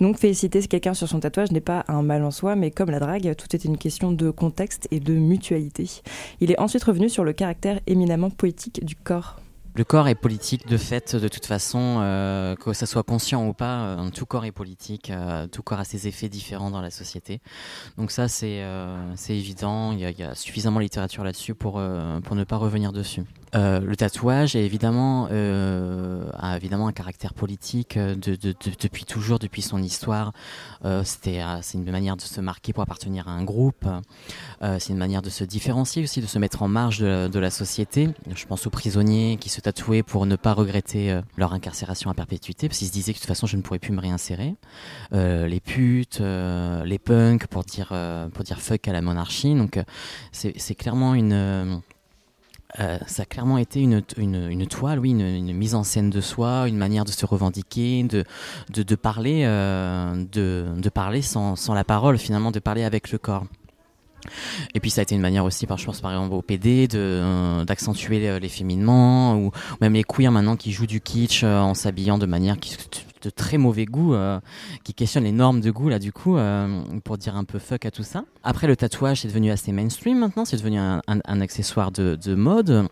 Donc, 0.00 0.18
féliciter 0.18 0.62
quelqu'un 0.66 0.94
sur 0.94 1.08
son 1.08 1.20
tatouage 1.20 1.52
n'est 1.52 1.60
pas 1.60 1.84
un 1.88 2.02
mal 2.02 2.24
en 2.24 2.30
soi, 2.30 2.56
mais 2.56 2.70
comme 2.70 2.90
la 2.90 3.00
drague, 3.00 3.34
tout 3.36 3.54
est 3.54 3.64
une 3.64 3.76
question 3.76 4.12
de 4.12 4.30
contexte 4.30 4.88
et 4.90 5.00
de 5.00 5.14
mutualité. 5.14 6.02
Il 6.40 6.50
est 6.50 6.60
ensuite 6.60 6.84
revenu 6.84 7.08
sur 7.08 7.24
le 7.24 7.32
caractère 7.32 7.80
éminemment 7.86 8.30
poétique 8.30 8.84
du 8.84 8.96
corps. 8.96 9.36
Le 9.74 9.84
corps 9.84 10.08
est 10.08 10.16
politique 10.16 10.66
de 10.66 10.76
fait, 10.76 11.14
de 11.14 11.28
toute 11.28 11.46
façon, 11.46 11.98
euh, 12.00 12.56
que 12.56 12.72
ça 12.72 12.86
soit 12.86 13.04
conscient 13.04 13.46
ou 13.46 13.52
pas, 13.52 13.84
euh, 13.84 14.10
tout 14.10 14.26
corps 14.26 14.44
est 14.44 14.52
politique, 14.52 15.10
euh, 15.10 15.46
tout 15.46 15.62
corps 15.62 15.78
a 15.78 15.84
ses 15.84 16.08
effets 16.08 16.28
différents 16.28 16.70
dans 16.70 16.80
la 16.80 16.90
société. 16.90 17.40
Donc 17.96 18.10
ça, 18.10 18.26
c'est 18.28 18.64
c'est 19.16 19.36
évident, 19.36 19.92
il 19.92 20.00
y, 20.00 20.04
a, 20.04 20.10
y, 20.10 20.22
a, 20.22 20.34
suffisamment 20.34 20.78
de 20.78 20.84
littérature 20.84 21.24
là-dessus 21.24 21.54
pour, 21.54 21.80
pour 22.24 22.36
ne 22.36 22.44
pas 22.44 22.56
revenir 22.56 22.92
dessus. 22.92 23.22
Le 23.54 23.94
tatouage 23.94 24.56
est 24.56 24.64
évidemment, 24.64 25.26
a 25.26 26.56
évidemment 26.56 26.88
un 26.88 26.92
caractère 26.92 27.34
politique 27.34 27.98
de, 27.98 28.14
de, 28.14 28.36
de, 28.36 28.54
depuis 28.80 29.04
toujours, 29.04 29.38
depuis 29.38 29.62
son 29.62 29.82
histoire. 29.82 30.32
C'était 31.04 31.42
c'est 31.62 31.78
une 31.78 31.90
manière 31.90 32.16
de 32.16 32.22
se 32.22 32.40
marquer 32.40 32.72
pour 32.72 32.82
appartenir 32.82 33.28
à 33.28 33.32
un 33.32 33.44
groupe. 33.44 33.86
c'est 34.62 34.90
une 34.90 34.98
manière 34.98 35.22
de 35.22 35.30
se 35.30 35.44
différencier 35.44 36.02
aussi, 36.02 36.20
de 36.20 36.26
se 36.26 36.38
mettre 36.38 36.62
en 36.62 36.68
marge 36.68 37.00
de, 37.00 37.38
la 37.38 37.50
société. 37.50 38.10
Je 38.34 38.46
pense 38.46 38.66
aux 38.66 38.70
prisonniers 38.70 39.36
qui 39.40 39.48
se 39.48 39.60
tatouer 39.60 40.02
pour 40.02 40.26
ne 40.26 40.36
pas 40.36 40.52
regretter 40.52 41.12
euh, 41.12 41.22
leur 41.36 41.52
incarcération 41.52 42.10
à 42.10 42.14
perpétuité, 42.14 42.68
parce 42.68 42.78
qu'ils 42.78 42.88
se 42.88 42.92
disaient 42.92 43.12
que 43.12 43.18
de 43.18 43.22
toute 43.22 43.28
façon 43.28 43.46
je 43.46 43.56
ne 43.56 43.62
pourrais 43.62 43.78
plus 43.78 43.92
me 43.92 44.00
réinsérer. 44.00 44.54
Euh, 45.12 45.46
les 45.46 45.60
putes, 45.60 46.20
euh, 46.20 46.84
les 46.84 46.98
punks 46.98 47.46
pour 47.46 47.64
dire, 47.64 47.90
euh, 47.92 48.28
pour 48.28 48.44
dire 48.44 48.60
fuck 48.60 48.86
à 48.88 48.92
la 48.92 49.02
monarchie. 49.02 49.54
Donc 49.54 49.76
euh, 49.76 49.82
c'est 50.32 50.74
clairement 50.74 51.14
une... 51.14 51.80
Euh, 52.78 52.98
ça 53.06 53.22
a 53.22 53.26
clairement 53.26 53.58
été 53.58 53.80
une, 53.80 54.02
toile, 54.68 55.00
oui, 55.00 55.10
une, 55.10 55.52
mise 55.52 55.74
en 55.74 55.82
scène 55.82 56.08
de 56.10 56.20
soi, 56.20 56.68
une 56.68 56.76
manière 56.76 57.04
de 57.04 57.10
se 57.10 57.26
revendiquer, 57.26 58.04
de, 58.04 58.24
parler, 58.94 59.44
de, 59.44 60.88
parler 60.94 61.22
sans, 61.22 61.56
sans 61.56 61.74
la 61.74 61.84
parole, 61.84 62.16
finalement, 62.18 62.52
de 62.52 62.60
parler 62.60 62.84
avec 62.84 63.10
le 63.10 63.18
corps. 63.18 63.44
Et 64.74 64.80
puis 64.80 64.90
ça 64.90 65.00
a 65.00 65.02
été 65.02 65.14
une 65.14 65.20
manière 65.20 65.44
aussi, 65.44 65.66
je 65.68 65.84
pense 65.84 66.00
par 66.00 66.12
exemple 66.12 66.34
au 66.34 66.42
PD, 66.42 66.88
de 66.88 67.64
d'accentuer 67.64 68.38
l'efféminement 68.38 69.34
ou, 69.34 69.46
ou 69.46 69.76
même 69.80 69.94
les 69.94 70.04
queers 70.04 70.30
maintenant 70.30 70.56
qui 70.56 70.72
jouent 70.72 70.86
du 70.86 71.00
kitsch 71.00 71.42
euh, 71.42 71.58
en 71.58 71.74
s'habillant 71.74 72.18
de 72.18 72.26
manière 72.26 72.58
qui 72.58 72.76
de 73.22 73.30
très 73.30 73.58
mauvais 73.58 73.84
goût, 73.84 74.14
euh, 74.14 74.40
qui 74.84 74.94
questionne 74.94 75.24
les 75.24 75.32
normes 75.32 75.60
de 75.60 75.70
goût 75.70 75.88
là 75.88 75.98
du 75.98 76.12
coup, 76.12 76.36
euh, 76.36 76.82
pour 77.04 77.18
dire 77.18 77.36
un 77.36 77.44
peu 77.44 77.58
fuck 77.58 77.84
à 77.86 77.90
tout 77.90 78.02
ça. 78.02 78.24
Après 78.42 78.66
le 78.66 78.76
tatouage 78.76 79.22
c'est 79.22 79.28
devenu 79.28 79.50
assez 79.50 79.72
mainstream 79.72 80.18
maintenant, 80.18 80.44
c'est 80.44 80.56
devenu 80.56 80.78
un, 80.78 81.00
accessoire 81.40 81.90
de 81.90 82.34
mode. 82.34 82.88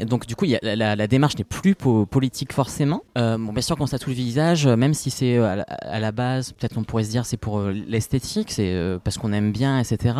Donc 0.00 0.26
du 0.26 0.36
coup, 0.36 0.46
la, 0.62 1.06
démarche 1.06 1.36
n'est 1.36 1.44
plus 1.44 1.74
po 1.74 2.06
politique 2.06 2.52
forcément. 2.52 3.02
Euh, 3.18 3.36
bien 3.36 3.60
sûr, 3.60 3.76
qu'on 3.76 3.86
tatoue 3.86 4.10
le 4.10 4.16
visage, 4.16 4.66
même 4.66 4.94
si 4.94 5.10
c'est 5.10 5.36
à, 5.36 5.60
à, 5.62 6.00
la 6.00 6.12
base, 6.12 6.52
peut-être 6.52 6.78
on 6.78 6.84
pourrait 6.84 7.04
se 7.04 7.10
dire 7.10 7.26
c'est 7.26 7.36
pour 7.36 7.58
euh, 7.58 7.72
l'esthétique, 7.72 8.50
c'est 8.50 8.72
euh, 8.72 8.98
parce 9.02 9.18
qu'on 9.18 9.32
aime 9.32 9.52
bien, 9.52 9.78
etc. 9.78 10.14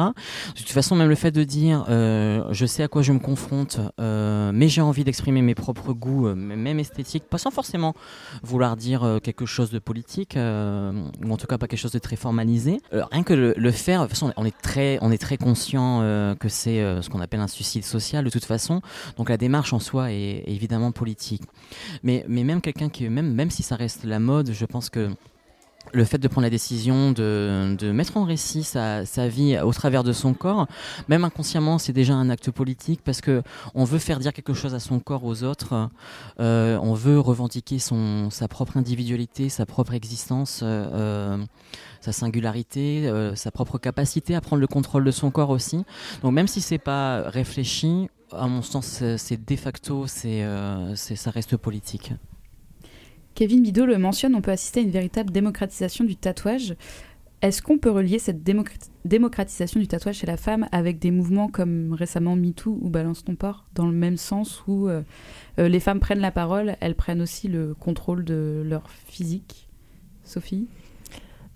De 0.55 0.59
toute 0.59 0.71
façon, 0.71 0.95
même 0.95 1.09
le 1.09 1.15
fait 1.15 1.31
de 1.31 1.45
dire 1.45 1.87
euh, 1.89 2.45
je 2.51 2.67
sais 2.67 2.83
à 2.83 2.89
quoi 2.89 3.03
je 3.03 3.13
me 3.13 3.19
confronte, 3.19 3.81
mais 3.99 4.69
j'ai 4.69 4.83
envie 4.83 5.05
d'exprimer 5.05 5.43
mes 5.43 5.55
propres 5.55 5.93
goûts, 5.93 6.35
même 6.35 6.79
esthétiques, 6.79 7.25
pas 7.25 7.39
sans 7.39 7.51
forcément 7.51 7.95
vouloir 8.43 8.77
dire 8.77 9.19
quelque 9.23 9.47
chose 9.47 9.71
de 9.71 9.79
politique, 9.79 10.37
ou 10.37 11.33
en 11.33 11.37
tout 11.37 11.47
cas 11.47 11.59
pas 11.59 11.67
quelque 11.67 11.79
chose 11.79 11.93
de 11.93 11.99
très 11.99 12.17
formalisé. 12.17 12.81
rien 12.93 13.23
que 13.23 13.33
le, 13.33 13.55
le, 13.57 13.71
faire, 13.71 14.03
de 14.03 14.07
toute 14.07 14.17
façon, 14.17 14.33
on 14.37 14.45
est 14.45 14.57
très, 14.57 14.99
on 15.01 15.11
est 15.11 15.19
très 15.19 15.37
conscient 15.37 16.01
que 16.39 16.49
c'est 16.49 16.79
ce 17.01 17.09
qu'on 17.09 17.21
appelle 17.21 17.41
un 17.41 17.49
suicide 17.49 17.85
social 17.85 18.25
de 18.25 18.31
toute 18.31 18.45
façon. 18.45 18.81
Donc 19.17 19.31
la 19.31 19.37
démarche 19.37 19.62
en 19.71 19.79
soi 19.79 20.13
est, 20.13 20.45
évidemment 20.47 20.93
politique. 20.93 21.43
Mais, 22.03 22.25
mais 22.29 22.45
même 22.45 22.61
quelqu'un 22.61 22.89
qui, 22.89 23.09
même, 23.09 23.33
même 23.33 23.51
si 23.51 23.63
ça 23.63 23.77
reste 23.77 24.05
la 24.05 24.19
mode, 24.19 24.53
je 24.53 24.65
pense 24.65 24.91
que 24.91 25.11
le 25.93 26.05
fait 26.05 26.19
de 26.19 26.29
prendre 26.29 26.45
la 26.45 26.51
décision 26.51 27.13
de, 27.13 27.77
de 27.79 27.91
mettre 27.93 28.17
en 28.17 28.25
récit 28.25 28.63
sa, 28.63 29.05
sa, 29.05 29.29
vie 29.29 29.59
au 29.59 29.73
travers 29.73 30.05
de 30.05 30.13
son 30.13 30.33
corps, 30.33 30.67
même 31.09 31.25
inconsciemment, 31.25 31.79
c'est 31.79 31.93
déjà 31.93 32.15
un 32.15 32.31
acte 32.31 32.51
politique 32.51 33.01
parce 33.05 33.21
que 33.21 33.43
on 33.75 33.85
veut 33.85 33.99
faire 33.99 34.19
dire 34.19 34.33
quelque 34.33 34.55
chose 34.55 34.75
à 34.75 34.81
son 34.81 35.01
corps 35.01 35.25
aux 35.25 35.43
autres, 35.43 35.91
euh, 36.41 36.79
on 36.83 36.95
veut 36.95 37.19
revendiquer 37.19 37.79
son, 37.79 38.31
sa 38.31 38.49
propre 38.49 38.77
individualité, 38.77 39.49
sa 39.49 39.67
propre 39.67 39.95
existence, 39.95 40.61
euh, 40.63 41.37
sa 42.01 42.13
singularité, 42.13 43.09
euh, 43.09 43.35
sa 43.35 43.51
propre 43.51 43.79
capacité 43.79 44.35
à 44.35 44.41
prendre 44.41 44.61
le 44.61 44.67
contrôle 44.67 45.05
de 45.05 45.11
son 45.11 45.31
corps 45.31 45.51
aussi. 45.51 45.85
Donc 46.23 46.33
même 46.33 46.49
si 46.49 46.61
c'est 46.61 46.79
pas 46.79 47.23
réfléchi, 47.29 48.09
à 48.37 48.47
mon 48.47 48.63
sens, 48.63 49.03
c'est 49.17 49.45
de 49.45 49.57
facto, 49.57 50.07
euh, 50.25 50.95
ça 50.95 51.31
reste 51.31 51.57
politique. 51.57 52.13
Kevin 53.35 53.63
Bidot 53.63 53.87
le 53.87 53.99
mentionne, 53.99 54.35
on 54.35 54.43
peut 54.43 54.51
assister 54.51 54.81
à 54.81 54.83
une 54.83 54.91
véritable 54.91 55.31
démocratisation 55.31 56.05
du 56.05 56.17
tatouage. 56.17 56.75
Est-ce 57.41 57.61
qu'on 57.61 57.79
peut 57.79 57.91
relier 57.91 58.21
cette 58.21 58.45
démocratisation 59.05 59.81
du 59.81 59.89
tatouage 59.89 60.17
chez 60.17 60.27
la 60.27 60.37
femme 60.37 60.69
avec 60.71 61.01
des 61.01 61.11
mouvements 61.11 61.49
comme 61.49 61.93
récemment 61.93 62.37
MeToo 62.37 62.79
ou 62.81 62.89
Balance 62.89 63.25
ton 63.25 63.35
port, 63.35 63.65
dans 63.75 63.87
le 63.87 63.93
même 63.93 64.17
sens 64.17 64.63
où 64.69 64.89
euh, 64.89 65.03
euh, 65.59 65.69
les 65.69 65.81
femmes 65.81 65.99
prennent 65.99 66.21
la 66.21 66.31
parole, 66.31 66.77
elles 66.81 66.95
prennent 66.95 67.21
aussi 67.21 67.49
le 67.49 67.75
contrôle 67.75 68.25
de 68.25 68.63
leur 68.65 68.89
physique? 68.91 69.69
Sophie? 70.23 70.69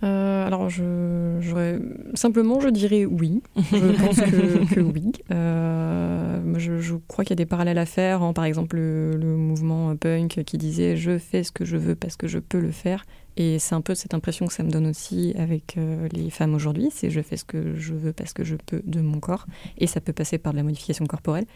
Euh, 0.03 0.47
alors, 0.47 0.69
je, 0.69 1.81
simplement, 2.15 2.61
je 2.61 2.69
dirais 2.69 3.05
oui. 3.05 3.43
Je 3.57 4.03
pense 4.05 4.21
que, 4.21 4.75
que 4.75 4.81
oui. 4.81 5.13
Euh, 5.31 6.59
je, 6.59 6.79
je, 6.79 6.95
crois 7.09 7.25
qu'il 7.25 7.31
y 7.31 7.33
a 7.33 7.37
des 7.37 7.47
parallèles 7.47 7.79
à 7.79 7.87
faire. 7.87 8.23
Hein. 8.23 8.33
Par 8.33 8.45
exemple, 8.45 8.77
le, 8.77 9.13
le, 9.17 9.37
mouvement 9.37 9.97
punk 9.97 10.43
qui 10.45 10.59
disait 10.59 10.97
je 10.97 11.19
fais 11.19 11.43
ce 11.43 11.53
que 11.53 11.65
je 11.65 11.77
veux 11.77 11.95
parce 11.95 12.17
que 12.17 12.29
je 12.29 12.39
peux 12.39 12.61
le 12.61 12.73
faire. 12.73 13.05
Et 13.39 13.59
c'est 13.59 13.75
un 13.75 13.83
peu 13.83 13.95
cette 13.95 14.15
impression 14.15 14.47
que 14.47 14.53
ça 14.53 14.63
me 14.63 14.71
donne 14.71 14.87
aussi 14.87 15.35
avec 15.39 15.77
euh, 15.77 16.09
les 16.13 16.31
femmes 16.31 16.55
aujourd'hui. 16.55 16.89
C'est 16.91 17.11
je 17.11 17.21
fais 17.21 17.37
ce 17.37 17.45
que 17.45 17.75
je 17.77 17.95
veux 17.95 18.13
parce 18.13 18.33
que 18.33 18.45
je 18.45 18.57
peux 18.57 18.83
de 18.87 19.01
mon 19.01 19.21
corps. 19.21 19.47
Et 19.79 19.87
ça 19.87 20.01
peut 20.01 20.13
passer 20.13 20.39
par 20.39 20.53
de 20.53 20.59
la 20.59 20.63
modification 20.63 21.07
corporelle. 21.07 21.47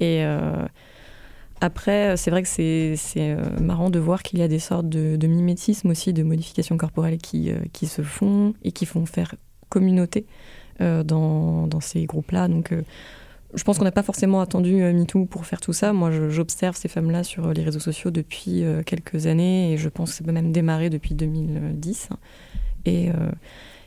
Et 0.00 0.24
après, 1.60 2.16
c'est 2.16 2.30
vrai 2.30 2.42
que 2.42 2.48
c'est 2.48 2.96
euh, 3.18 3.58
marrant 3.60 3.90
de 3.90 3.98
voir 3.98 4.22
qu'il 4.22 4.38
y 4.38 4.42
a 4.42 4.48
des 4.48 4.58
sortes 4.58 4.88
de, 4.88 5.26
mimétisme 5.26 5.90
aussi, 5.90 6.12
de 6.12 6.22
modifications 6.22 6.76
corporelles 6.76 7.18
qui, 7.18 7.50
euh, 7.50 7.58
qui 7.72 7.86
se 7.86 8.02
font 8.02 8.54
et 8.62 8.72
qui 8.72 8.86
font 8.86 9.06
faire 9.06 9.34
communauté 9.68 10.26
euh, 10.80 11.02
dans, 11.02 11.66
dans, 11.66 11.80
ces 11.80 12.04
groupes-là. 12.04 12.48
Donc, 12.48 12.72
euh, 12.72 12.82
je 13.54 13.62
pense 13.62 13.78
qu'on 13.78 13.84
n'a 13.84 13.92
pas 13.92 14.02
forcément 14.02 14.40
attendu 14.40 14.74
MeToo 14.74 15.26
pour 15.26 15.46
faire 15.46 15.60
tout 15.60 15.72
ça. 15.72 15.92
Moi, 15.92 16.10
j'observe 16.28 16.76
ces 16.76 16.88
femmes-là 16.88 17.22
sur 17.22 17.52
les 17.52 17.62
réseaux 17.62 17.78
sociaux 17.78 18.10
depuis 18.10 18.64
quelques 18.84 19.28
années 19.28 19.72
et 19.72 19.76
je 19.76 19.88
pense 19.88 20.10
que 20.10 20.16
ça 20.16 20.24
peut 20.24 20.32
même 20.32 20.50
démarrer 20.50 20.90
depuis 20.90 21.14
2010. 21.14 22.08
Et, 22.84 23.10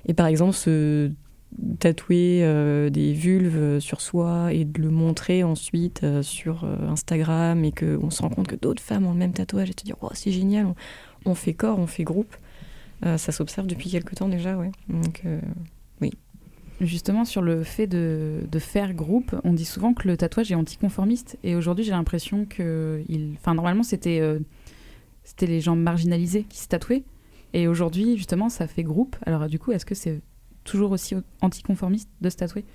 et 0.05 0.13
par 0.13 0.27
exemple, 0.27 0.53
ce 0.53 1.11
tatouer 1.79 2.41
euh, 2.43 2.89
des 2.89 3.13
vulves 3.13 3.79
sur 3.79 4.01
soi 4.01 4.53
et 4.53 4.65
de 4.65 4.81
le 4.81 4.89
montrer 4.89 5.43
ensuite 5.43 6.03
euh, 6.03 6.21
sur 6.21 6.63
euh, 6.63 6.89
Instagram 6.89 7.63
et 7.63 7.71
qu'on 7.71 8.09
se 8.09 8.21
rend 8.21 8.29
compte 8.29 8.47
que 8.47 8.55
d'autres 8.55 8.83
femmes 8.83 9.05
ont 9.05 9.13
le 9.13 9.17
même 9.17 9.33
tatouage 9.33 9.69
et 9.69 9.73
te 9.73 9.83
dire 9.83 9.95
oh, 10.01 10.09
c'est 10.13 10.31
génial, 10.31 10.73
on, 11.25 11.35
fait 11.35 11.53
corps, 11.53 11.79
on 11.79 11.87
fait 11.87 12.03
groupe. 12.03 12.35
ça 13.03 13.31
s'observe 13.31 13.67
depuis 13.67 13.89
quelques 13.89 14.15
temps 14.15 14.29
déjà, 14.29 14.57
ouais. 14.57 14.71
Donc, 14.89 15.23
oui. 16.01 16.11
Justement, 16.79 17.25
sur 17.25 17.41
le 17.41 17.63
fait 17.63 17.87
de, 17.87 18.41
de, 18.51 18.59
faire 18.59 18.93
groupe, 18.93 19.35
on 19.43 19.53
dit 19.53 19.65
souvent 19.65 19.93
que 19.93 20.07
le 20.07 20.15
tatouage 20.15 20.51
est 20.51 20.55
anticonformiste. 20.55 21.37
Et 21.43 21.55
aujourd'hui, 21.55 21.83
j'ai 21.83 21.91
l'impression 21.91 22.45
que. 22.45 23.01
Il... 23.09 23.33
Enfin, 23.39 23.55
normalement, 23.55 23.81
c'était 23.81 24.21
c'était 25.23 25.47
les 25.47 25.59
gens 25.59 25.75
marginalisés 25.75 26.43
qui 26.43 26.59
se 26.59 26.67
tatouaient. 26.67 27.03
Et 27.53 27.67
aujourd'hui, 27.67 28.15
justement, 28.15 28.49
ça 28.49 28.67
fait 28.67 28.83
groupe. 28.83 29.15
Alors, 29.25 29.47
du 29.47 29.57
coup, 29.57 29.71
est-ce 29.71 29.85
que 29.85 29.95
c'est 29.95 30.21
toujours 30.67 30.91
aussi 30.91 31.15
anticonformiste 31.41 32.09
de 32.21 32.29
se 32.29 32.37
tatouer 32.37 32.65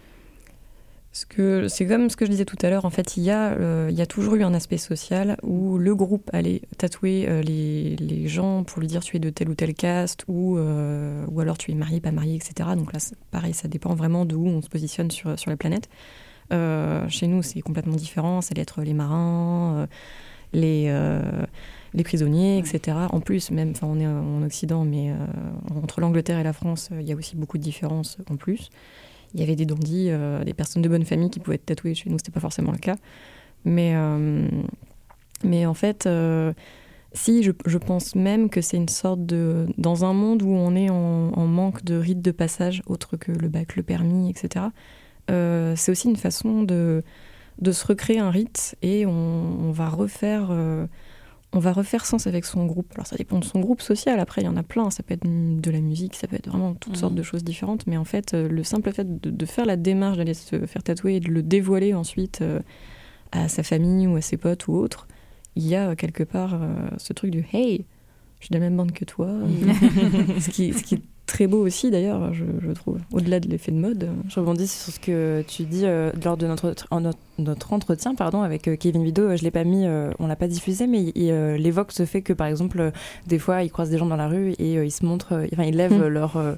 c'est 1.12 1.86
comme 1.86 2.08
ce 2.08 2.16
que 2.16 2.24
je 2.24 2.30
disais 2.30 2.46
tout 2.46 2.56
à 2.62 2.70
l'heure, 2.70 2.86
en 2.86 2.90
fait, 2.90 3.16
il 3.18 3.22
y, 3.22 3.30
a, 3.30 3.52
euh, 3.52 3.88
il 3.90 3.96
y 3.96 4.00
a 4.00 4.06
toujours 4.06 4.34
eu 4.34 4.44
un 4.44 4.54
aspect 4.54 4.78
social 4.78 5.36
où 5.42 5.76
le 5.76 5.94
groupe 5.94 6.30
allait 6.32 6.62
tatouer 6.78 7.26
euh, 7.28 7.42
les, 7.42 7.96
les, 7.96 8.28
gens 8.28 8.64
pour 8.64 8.80
lui 8.80 8.86
dire 8.86 9.02
tu 9.02 9.16
es 9.16 9.20
de 9.20 9.28
tel 9.28 9.50
ou 9.50 9.54
tel 9.54 9.74
caste, 9.74 10.24
ou, 10.26 10.56
euh, 10.56 11.26
ou 11.30 11.40
alors 11.40 11.58
tu 11.58 11.70
es 11.70 11.74
marié, 11.74 12.00
pas 12.00 12.12
marié, 12.12 12.36
etc. 12.36 12.70
Donc 12.76 12.94
là, 12.94 12.98
pareil, 13.30 13.52
ça 13.52 13.68
dépend 13.68 13.94
vraiment 13.94 14.24
de 14.24 14.34
où 14.34 14.46
on 14.46 14.62
se 14.62 14.68
positionne 14.68 15.10
sur, 15.10 15.38
sur 15.38 15.50
la 15.50 15.56
planète. 15.56 15.88
Chez 17.08 17.28
nous, 17.28 17.42
c'est 17.42 17.62
complètement 17.62 17.96
différent, 17.96 18.42
ça 18.42 18.50
allait 18.52 18.60
être 18.60 18.82
les 18.82 18.92
marins, 18.92 19.88
les 20.52 20.90
les 21.94 22.04
prisonniers, 22.04 22.58
etc. 22.58 22.96
En 23.10 23.20
plus, 23.20 23.50
même, 23.50 23.70
enfin, 23.70 23.86
on 23.90 24.00
est 24.00 24.06
en 24.06 24.42
Occident, 24.42 24.84
mais 24.84 25.10
euh, 25.10 25.16
entre 25.82 26.00
l'Angleterre 26.00 26.38
et 26.38 26.42
la 26.42 26.52
France, 26.52 26.90
il 26.98 27.06
y 27.06 27.12
a 27.12 27.16
aussi 27.16 27.36
beaucoup 27.36 27.58
de 27.58 27.62
différences 27.62 28.18
en 28.30 28.36
plus. 28.36 28.70
Il 29.34 29.40
y 29.40 29.42
avait 29.42 29.56
des 29.56 29.66
dandys, 29.66 30.08
euh, 30.10 30.44
des 30.44 30.54
personnes 30.54 30.82
de 30.82 30.88
bonne 30.88 31.04
famille 31.04 31.30
qui 31.30 31.40
pouvaient 31.40 31.56
être 31.56 31.66
tatouées. 31.66 31.94
Chez 31.94 32.10
nous, 32.10 32.18
c'était 32.18 32.32
pas 32.32 32.40
forcément 32.40 32.72
le 32.72 32.78
cas. 32.78 32.96
Mais, 33.64 33.92
euh, 33.94 34.48
mais 35.44 35.66
en 35.66 35.74
fait, 35.74 36.08
Si, 37.14 37.42
je, 37.42 37.52
je 37.66 37.76
pense 37.76 38.14
même 38.14 38.48
que 38.48 38.62
c'est 38.62 38.78
une 38.78 38.88
sorte 38.88 39.26
de. 39.26 39.66
Dans 39.76 40.06
un 40.06 40.14
monde 40.14 40.42
où 40.42 40.48
on 40.48 40.74
est 40.74 40.88
en, 40.88 41.32
en 41.34 41.46
manque 41.46 41.84
de 41.84 41.94
rites 41.96 42.22
de 42.22 42.30
passage, 42.30 42.82
autre 42.86 43.18
que 43.18 43.32
le 43.32 43.48
bac, 43.48 43.76
le 43.76 43.82
permis, 43.82 44.30
etc., 44.30 44.66
euh, 45.30 45.74
c'est 45.76 45.92
aussi 45.92 46.08
une 46.08 46.16
façon 46.16 46.62
de, 46.62 47.02
de 47.60 47.72
se 47.72 47.86
recréer 47.86 48.18
un 48.18 48.30
rite 48.30 48.76
et 48.82 49.04
on, 49.06 49.10
on 49.10 49.72
va 49.72 49.88
refaire. 49.90 50.50
On 51.52 51.58
va 51.58 51.72
refaire 51.72 52.06
sens 52.06 52.26
avec 52.26 52.44
son 52.44 52.64
groupe. 52.66 52.90
Alors 52.94 53.06
ça 53.06 53.16
dépend 53.16 53.38
de 53.38 53.44
son 53.44 53.60
groupe 53.60 53.82
social. 53.82 54.18
Après, 54.20 54.40
il 54.40 54.44
y 54.44 54.48
en 54.48 54.56
a 54.56 54.62
plein. 54.62 54.90
Ça 54.90 55.02
peut 55.02 55.14
être 55.14 55.24
de 55.26 55.70
la 55.70 55.80
musique, 55.80 56.14
ça 56.14 56.26
peut 56.26 56.36
être 56.36 56.48
vraiment 56.48 56.74
toutes 56.74 56.94
Mhm. 56.94 56.98
sortes 56.98 57.14
de 57.14 57.22
choses 57.22 57.44
différentes. 57.44 57.86
Mais 57.86 57.96
en 57.96 58.04
fait, 58.04 58.34
euh, 58.34 58.48
le 58.48 58.64
simple 58.64 58.90
fait 58.92 59.20
de, 59.20 59.30
de 59.30 59.46
faire 59.46 59.66
la 59.66 59.76
démarche 59.76 60.16
d'aller 60.16 60.34
se 60.34 60.64
faire 60.66 60.82
tatouer 60.82 61.16
et 61.16 61.20
de 61.20 61.28
le 61.28 61.42
dévoiler 61.42 61.92
ensuite 61.94 62.40
euh, 62.42 62.60
à 63.32 63.48
sa 63.48 63.62
famille 63.62 64.06
ou 64.06 64.16
à 64.16 64.20
ses 64.20 64.36
potes 64.36 64.66
ou 64.68 64.74
autres, 64.74 65.06
il 65.56 65.66
y 65.66 65.74
a 65.74 65.90
euh, 65.90 65.94
quelque 65.94 66.22
part 66.24 66.54
euh, 66.54 66.74
ce 66.96 67.12
truc 67.12 67.30
du 67.30 67.44
hey, 67.52 67.84
je 68.40 68.46
suis 68.46 68.52
de 68.52 68.58
la 68.58 68.60
même 68.64 68.76
bande 68.76 68.92
que 68.92 69.04
toi. 69.04 69.28
ce, 70.40 70.48
qui, 70.50 70.72
ce 70.72 70.82
qui 70.82 70.94
est 70.96 71.02
très 71.26 71.46
beau 71.46 71.58
aussi 71.64 71.90
d'ailleurs, 71.90 72.32
je, 72.34 72.44
je 72.60 72.70
trouve. 72.72 72.98
Au-delà 73.12 73.40
de 73.40 73.48
l'effet 73.48 73.72
de 73.72 73.76
mode. 73.78 74.08
Je 74.28 74.38
rebondis 74.40 74.66
sur 74.68 74.92
ce 74.92 75.00
que 75.00 75.42
tu 75.48 75.62
dis 75.64 75.82
euh, 75.84 76.10
lors 76.24 76.36
de 76.36 76.46
notre, 76.46 76.74
en 76.90 77.00
notre, 77.00 77.18
notre 77.38 77.72
entretien 77.72 78.14
pardon, 78.14 78.42
avec 78.42 78.68
euh, 78.68 78.76
Kevin 78.76 79.04
Vido. 79.04 79.22
Euh, 79.22 79.36
Je 79.36 79.42
l'ai 79.42 79.50
pas 79.50 79.64
mis, 79.64 79.86
euh, 79.86 80.10
on 80.18 80.26
l'a 80.26 80.36
pas 80.36 80.48
diffusé, 80.48 80.86
mais 80.86 81.12
il, 81.14 81.66
évoque 81.66 81.92
ce 81.92 82.04
fait 82.04 82.22
que 82.22 82.32
par 82.32 82.46
exemple, 82.48 82.92
des 83.26 83.38
fois, 83.38 83.62
il 83.62 83.70
croise 83.70 83.88
des 83.90 83.98
gens 83.98 84.06
dans 84.06 84.16
la 84.16 84.28
rue 84.28 84.50
et 84.58 84.74
ils 84.74 84.90
se 84.90 85.04
montrent, 85.06 85.46
enfin, 85.52 85.64
ils 85.64 85.76
lèvent 85.76 85.98
Mm. 85.98 86.02
euh, 86.02 86.08
leur. 86.08 86.56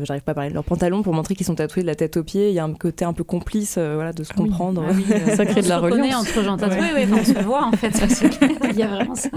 J'arrive 0.00 0.22
pas 0.22 0.30
à 0.30 0.34
parler 0.36 0.50
de 0.50 0.54
leur 0.54 0.62
pantalon 0.62 1.02
pour 1.02 1.12
montrer 1.12 1.34
qu'ils 1.34 1.44
sont 1.46 1.56
tatoués 1.56 1.82
de 1.82 1.88
la 1.88 1.96
tête 1.96 2.16
aux 2.16 2.22
pieds. 2.22 2.50
Il 2.50 2.54
y 2.54 2.60
a 2.60 2.64
un 2.64 2.72
côté 2.72 3.04
un 3.04 3.12
peu 3.12 3.24
complice, 3.24 3.74
euh, 3.78 3.94
voilà, 3.96 4.12
de 4.12 4.22
se 4.22 4.30
oui. 4.30 4.44
comprendre. 4.44 4.84
Ah 4.88 4.92
oui, 4.94 5.04
Ça 5.36 5.44
crée 5.44 5.60
on 5.60 5.64
de 5.64 5.68
la 5.68 5.78
se 5.78 5.82
reconnaît 5.82 6.02
reliance. 6.02 6.28
entre 6.28 6.42
gens 6.44 6.56
tatoués, 6.56 6.78
Ouais. 6.94 7.04
ouais, 7.06 7.08
on 7.20 7.24
se 7.24 7.32
voit 7.42 7.64
en 7.64 7.72
fait. 7.72 7.90
Il 8.70 8.76
y 8.78 8.82
a 8.84 8.86
vraiment 8.86 9.16
ça. 9.16 9.28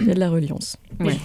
Il 0.00 0.06
y 0.06 0.10
a 0.10 0.14
de 0.14 0.20
la 0.20 0.30
reliance. 0.30 0.76
Oui, 1.00 1.18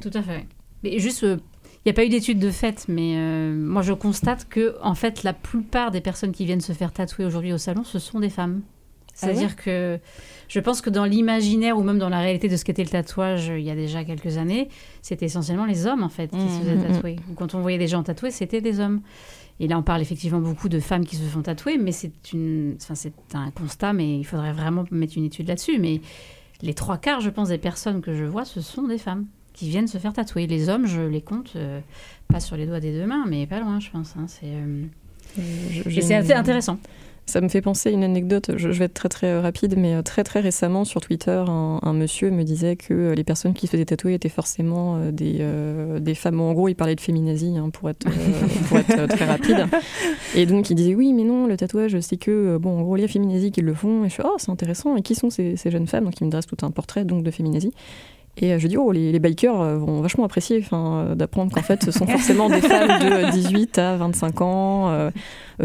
tout 0.00 0.10
à 0.14 0.22
fait. 0.22 0.44
Mais 0.86 0.98
juste, 0.98 1.24
euh, 1.24 1.36
il 1.84 1.88
n'y 1.88 1.90
a 1.90 1.94
pas 1.94 2.04
eu 2.04 2.08
d'études 2.08 2.38
de 2.38 2.50
fait, 2.50 2.86
mais 2.88 3.14
euh, 3.16 3.54
moi 3.54 3.82
je 3.82 3.92
constate 3.92 4.48
que 4.48 4.76
en 4.82 4.94
fait 4.94 5.22
la 5.22 5.32
plupart 5.32 5.90
des 5.90 6.00
personnes 6.00 6.32
qui 6.32 6.44
viennent 6.44 6.60
se 6.60 6.72
faire 6.72 6.92
tatouer 6.92 7.24
aujourd'hui 7.24 7.52
au 7.52 7.58
salon, 7.58 7.84
ce 7.84 7.98
sont 7.98 8.20
des 8.20 8.28
femmes. 8.30 8.62
Ah 9.22 9.26
ouais 9.28 9.32
C'est-à-dire 9.34 9.56
que 9.56 9.98
je 10.48 10.60
pense 10.60 10.80
que 10.82 10.90
dans 10.90 11.04
l'imaginaire 11.04 11.78
ou 11.78 11.82
même 11.82 11.98
dans 11.98 12.08
la 12.10 12.18
réalité 12.20 12.48
de 12.48 12.56
ce 12.56 12.64
qu'était 12.64 12.82
le 12.84 12.90
tatouage 12.90 13.48
euh, 13.50 13.58
il 13.58 13.64
y 13.64 13.70
a 13.70 13.74
déjà 13.74 14.04
quelques 14.04 14.36
années, 14.36 14.68
c'était 15.00 15.26
essentiellement 15.26 15.64
les 15.64 15.86
hommes 15.86 16.02
en 16.02 16.08
fait 16.08 16.28
qui 16.30 16.38
se 16.38 16.58
faisaient 16.60 16.74
Mhm. 16.76 16.92
tatouer. 16.92 17.16
Ou 17.30 17.34
Quand 17.34 17.54
on 17.54 17.60
voyait 17.60 17.78
des 17.78 17.88
gens 17.88 18.02
tatoués, 18.02 18.30
c'était 18.30 18.60
des 18.60 18.78
hommes. 18.80 19.00
Et 19.58 19.68
là, 19.68 19.78
on 19.78 19.82
parle 19.82 20.02
effectivement 20.02 20.40
beaucoup 20.40 20.68
de 20.68 20.80
femmes 20.80 21.06
qui 21.06 21.16
se 21.16 21.22
font 21.22 21.40
tatouer, 21.40 21.78
mais 21.78 21.92
c'est 21.92 22.12
une, 22.34 22.76
enfin, 22.78 22.94
c'est 22.94 23.14
un 23.32 23.50
constat, 23.52 23.94
mais 23.94 24.18
il 24.18 24.24
faudrait 24.24 24.52
vraiment 24.52 24.84
mettre 24.90 25.16
une 25.16 25.24
étude 25.24 25.48
là-dessus. 25.48 25.78
Mais 25.78 26.02
les 26.60 26.74
trois 26.74 26.98
quarts, 26.98 27.22
je 27.22 27.30
pense, 27.30 27.48
des 27.48 27.56
personnes 27.58 28.02
que 28.02 28.14
je 28.14 28.24
vois, 28.24 28.44
ce 28.44 28.60
sont 28.60 28.82
des 28.86 28.98
femmes 28.98 29.24
qui 29.56 29.68
viennent 29.68 29.88
se 29.88 29.98
faire 29.98 30.12
tatouer. 30.12 30.46
Les 30.46 30.68
hommes, 30.68 30.86
je 30.86 31.00
les 31.00 31.22
compte 31.22 31.54
euh, 31.56 31.80
pas 32.28 32.38
sur 32.40 32.56
les 32.56 32.66
doigts 32.66 32.80
des 32.80 32.92
deux 32.92 33.06
mains, 33.06 33.24
mais 33.26 33.46
pas 33.46 33.58
loin, 33.58 33.80
je 33.80 33.90
pense. 33.90 34.14
hein. 34.16 34.26
C'est, 34.28 34.46
euh, 34.46 34.84
c'est 36.00 36.14
assez 36.14 36.32
intéressant. 36.34 36.78
Ça 37.28 37.40
me 37.40 37.48
fait 37.48 37.60
penser 37.60 37.88
à 37.88 37.92
une 37.92 38.04
anecdote, 38.04 38.52
je, 38.56 38.70
je 38.70 38.78
vais 38.78 38.84
être 38.84 38.94
très 38.94 39.08
très 39.08 39.26
euh, 39.26 39.40
rapide, 39.40 39.74
mais 39.76 39.94
euh, 39.94 40.02
très 40.02 40.22
très 40.22 40.38
récemment 40.38 40.84
sur 40.84 41.00
Twitter, 41.00 41.42
un, 41.48 41.80
un 41.82 41.92
monsieur 41.92 42.30
me 42.30 42.44
disait 42.44 42.76
que 42.76 43.14
les 43.16 43.24
personnes 43.24 43.52
qui 43.52 43.66
se 43.66 43.72
faisaient 43.72 43.84
tatouer 43.84 44.14
étaient 44.14 44.28
forcément 44.28 45.10
des, 45.10 45.38
euh, 45.40 45.98
des 45.98 46.14
femmes. 46.14 46.40
En 46.40 46.52
gros, 46.52 46.68
il 46.68 46.76
parlait 46.76 46.94
de 46.94 47.00
féminazie, 47.00 47.56
hein, 47.58 47.70
pour 47.70 47.90
être, 47.90 48.06
euh, 48.06 48.46
pour 48.68 48.78
être 48.78 49.06
très 49.08 49.24
rapide. 49.24 49.66
Et 50.36 50.46
donc 50.46 50.70
il 50.70 50.76
disait 50.76 50.94
oui, 50.94 51.12
mais 51.12 51.24
non, 51.24 51.48
le 51.48 51.56
tatouage, 51.56 51.98
c'est 51.98 52.16
que, 52.16 52.58
bon, 52.58 52.78
en 52.78 52.82
gros, 52.82 52.94
les 52.94 53.08
féminazies 53.08 53.50
qui 53.50 53.60
le 53.60 53.74
font. 53.74 54.04
Et 54.04 54.08
je 54.08 54.14
fais, 54.14 54.22
oh, 54.24 54.36
c'est 54.38 54.52
intéressant, 54.52 54.94
et 54.94 55.02
qui 55.02 55.16
sont 55.16 55.28
ces, 55.28 55.56
ces 55.56 55.72
jeunes 55.72 55.88
femmes? 55.88 56.04
Donc 56.04 56.20
il 56.20 56.26
me 56.26 56.30
dresse 56.30 56.46
tout 56.46 56.58
un 56.62 56.70
portrait 56.70 57.04
donc, 57.04 57.24
de 57.24 57.32
féminazie. 57.32 57.72
Et 58.38 58.52
euh, 58.52 58.58
je 58.58 58.66
dis, 58.66 58.76
oh, 58.76 58.92
les, 58.92 59.18
bikers 59.18 59.60
euh, 59.60 59.78
vont 59.78 60.00
vachement 60.00 60.24
apprécier 60.24 60.62
euh, 60.72 61.14
d'apprendre 61.14 61.52
qu'en 61.52 61.62
fait, 61.62 61.82
ce 61.82 61.90
sont 61.90 62.06
forcément 62.06 62.50
des 62.50 62.60
femmes 62.60 63.00
de 63.00 63.30
18 63.30 63.78
à 63.78 63.96
25 63.96 64.40
ans, 64.42 65.10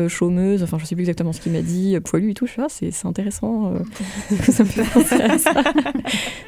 chômeuses, 0.07 0.63
enfin, 0.63 0.77
je 0.79 0.85
sais 0.85 0.95
plus 0.95 1.03
exactement 1.03 1.33
ce 1.33 1.41
qu'il 1.41 1.51
m'a 1.51 1.61
dit, 1.61 1.97
poilu 2.03 2.31
et 2.31 2.33
tout. 2.33 2.47
Ah, 2.57 2.67
c'est 2.69 3.05
intéressant, 3.05 3.73
ça 4.49 4.63
me 4.63 4.69
fait 4.69 4.83
penser. 4.83 5.17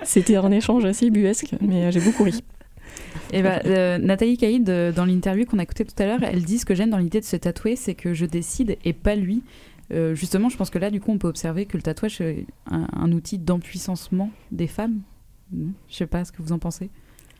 C'était 0.03 0.37
un 0.37 0.51
échange 0.51 0.85
assez 0.85 1.09
buesque, 1.09 1.55
mais 1.61 1.91
j'ai 1.91 1.99
beaucoup 1.99 2.23
ri. 2.23 2.43
Et 3.31 3.41
bah, 3.41 3.61
euh, 3.65 3.97
Nathalie 3.97 4.37
Caïd, 4.37 4.63
dans 4.95 5.05
l'interview 5.05 5.45
qu'on 5.45 5.59
a 5.59 5.63
écoutée 5.63 5.85
tout 5.85 6.01
à 6.01 6.05
l'heure, 6.05 6.23
elle 6.23 6.43
dit 6.43 6.59
ce 6.59 6.65
que 6.65 6.75
j'aime 6.75 6.89
dans 6.89 6.97
l'idée 6.97 7.19
de 7.19 7.25
se 7.25 7.35
tatouer, 7.35 7.75
c'est 7.75 7.95
que 7.95 8.13
je 8.13 8.25
décide 8.25 8.77
et 8.85 8.93
pas 8.93 9.15
lui. 9.15 9.43
Justement, 10.13 10.49
je 10.49 10.57
pense 10.57 10.71
que 10.71 10.79
là, 10.79 10.89
du 10.89 10.99
coup, 10.99 11.11
on 11.11 11.19
peut 11.19 11.27
observer 11.27 11.67
que 11.67 11.77
le 11.77 11.83
tatouage 11.83 12.19
est 12.19 12.47
un, 12.71 12.87
un 12.93 13.11
outil 13.11 13.37
d'empuissancement 13.37 14.31
des 14.51 14.65
femmes. 14.65 15.01
Je 15.89 15.95
sais 15.95 16.07
pas 16.07 16.25
ce 16.25 16.31
que 16.31 16.41
vous 16.41 16.51
en 16.51 16.59
pensez. 16.59 16.89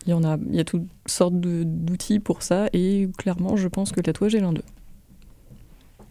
Il 0.06 0.10
y 0.10 0.14
en 0.14 0.24
a, 0.24 0.38
il 0.50 0.56
y 0.56 0.60
a 0.60 0.66
toutes 0.66 0.88
sortes 1.06 1.36
d'outils 1.36 2.20
pour 2.20 2.42
ça, 2.42 2.68
et 2.74 3.10
clairement, 3.18 3.56
je 3.56 3.68
pense 3.68 3.92
que 3.92 3.98
le 3.98 4.04
tatouage 4.04 4.36
est 4.36 4.42
l'un 4.42 4.52
d'eux. 4.54 4.64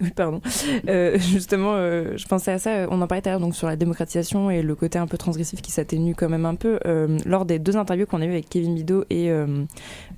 Oui, 0.02 0.10
pardon. 0.10 0.40
Euh, 0.88 1.16
justement, 1.18 1.74
euh, 1.76 2.16
je 2.16 2.26
pensais 2.26 2.50
à 2.52 2.58
ça. 2.58 2.70
euh, 2.70 2.86
On 2.90 3.00
en 3.00 3.06
parlait 3.06 3.22
tout 3.22 3.28
à 3.28 3.32
l'heure 3.32 3.40
donc 3.40 3.54
sur 3.54 3.68
la 3.68 3.76
démocratisation 3.76 4.50
et 4.50 4.60
le 4.62 4.74
côté 4.74 4.98
un 4.98 5.06
peu 5.06 5.16
transgressif 5.16 5.62
qui 5.62 5.70
s'atténue 5.70 6.14
quand 6.16 6.28
même 6.28 6.44
un 6.44 6.54
peu. 6.56 6.78
Euh, 6.86 7.18
lors 7.24 7.44
des 7.44 7.58
deux 7.58 7.76
interviews 7.76 8.06
qu'on 8.06 8.20
a 8.20 8.26
eues 8.26 8.30
avec 8.32 8.48
Kevin 8.48 8.74
Bido 8.74 9.04
et 9.10 9.30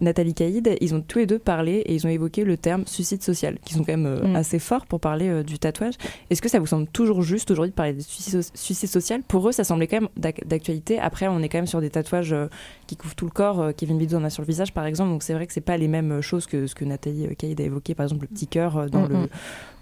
Nathalie 0.00 0.34
Caïd, 0.34 0.76
ils 0.80 0.94
ont 0.94 1.00
tous 1.00 1.18
les 1.18 1.26
deux 1.26 1.38
parlé 1.38 1.74
et 1.74 1.94
ils 1.94 2.06
ont 2.06 2.10
évoqué 2.10 2.44
le 2.44 2.56
terme 2.56 2.84
suicide 2.86 3.22
social, 3.22 3.58
qui 3.64 3.74
sont 3.74 3.84
quand 3.84 3.96
même 3.96 4.20
Mm. 4.24 4.36
assez 4.36 4.58
forts 4.58 4.86
pour 4.86 5.00
parler 5.00 5.42
du 5.44 5.58
tatouage. 5.58 5.94
Est-ce 6.30 6.40
que 6.42 6.48
ça 6.48 6.58
vous 6.58 6.66
semble 6.66 6.86
toujours 6.88 7.22
juste 7.22 7.50
aujourd'hui 7.50 7.70
de 7.70 7.74
parler 7.76 7.92
de 7.92 8.00
suicide, 8.00 8.40
suicide 8.54 8.88
social? 8.88 9.22
Pour 9.26 9.48
eux, 9.48 9.52
ça 9.52 9.64
semblait 9.64 9.86
quand 9.86 10.00
même 10.00 10.08
d'ac- 10.16 10.46
d'actualité. 10.46 10.98
Après, 10.98 11.28
on 11.28 11.40
est 11.40 11.48
quand 11.48 11.58
même 11.58 11.66
sur 11.66 11.80
des 11.80 11.90
tatouages 11.90 12.34
qui 12.86 12.96
couvrent 12.96 13.14
tout 13.14 13.26
le 13.26 13.30
corps. 13.30 13.70
Kevin 13.76 13.98
Bido 13.98 14.16
en 14.16 14.24
a 14.24 14.30
sur 14.30 14.42
le 14.42 14.46
visage, 14.46 14.72
par 14.72 14.86
exemple. 14.86 15.10
Donc 15.10 15.22
c'est 15.22 15.34
vrai 15.34 15.46
que 15.46 15.52
c'est 15.52 15.60
pas 15.60 15.76
les 15.76 15.88
mêmes 15.88 16.20
choses 16.20 16.46
que 16.46 16.66
ce 16.66 16.74
que 16.74 16.84
Nathalie 16.84 17.28
Caïd 17.36 17.60
a 17.60 17.64
évoqué, 17.64 17.94
par 17.94 18.04
exemple 18.04 18.22
le 18.22 18.34
petit 18.34 18.46
cœur 18.46 18.88
dans 18.90 19.04
Mm, 19.04 19.08
le, 19.12 19.28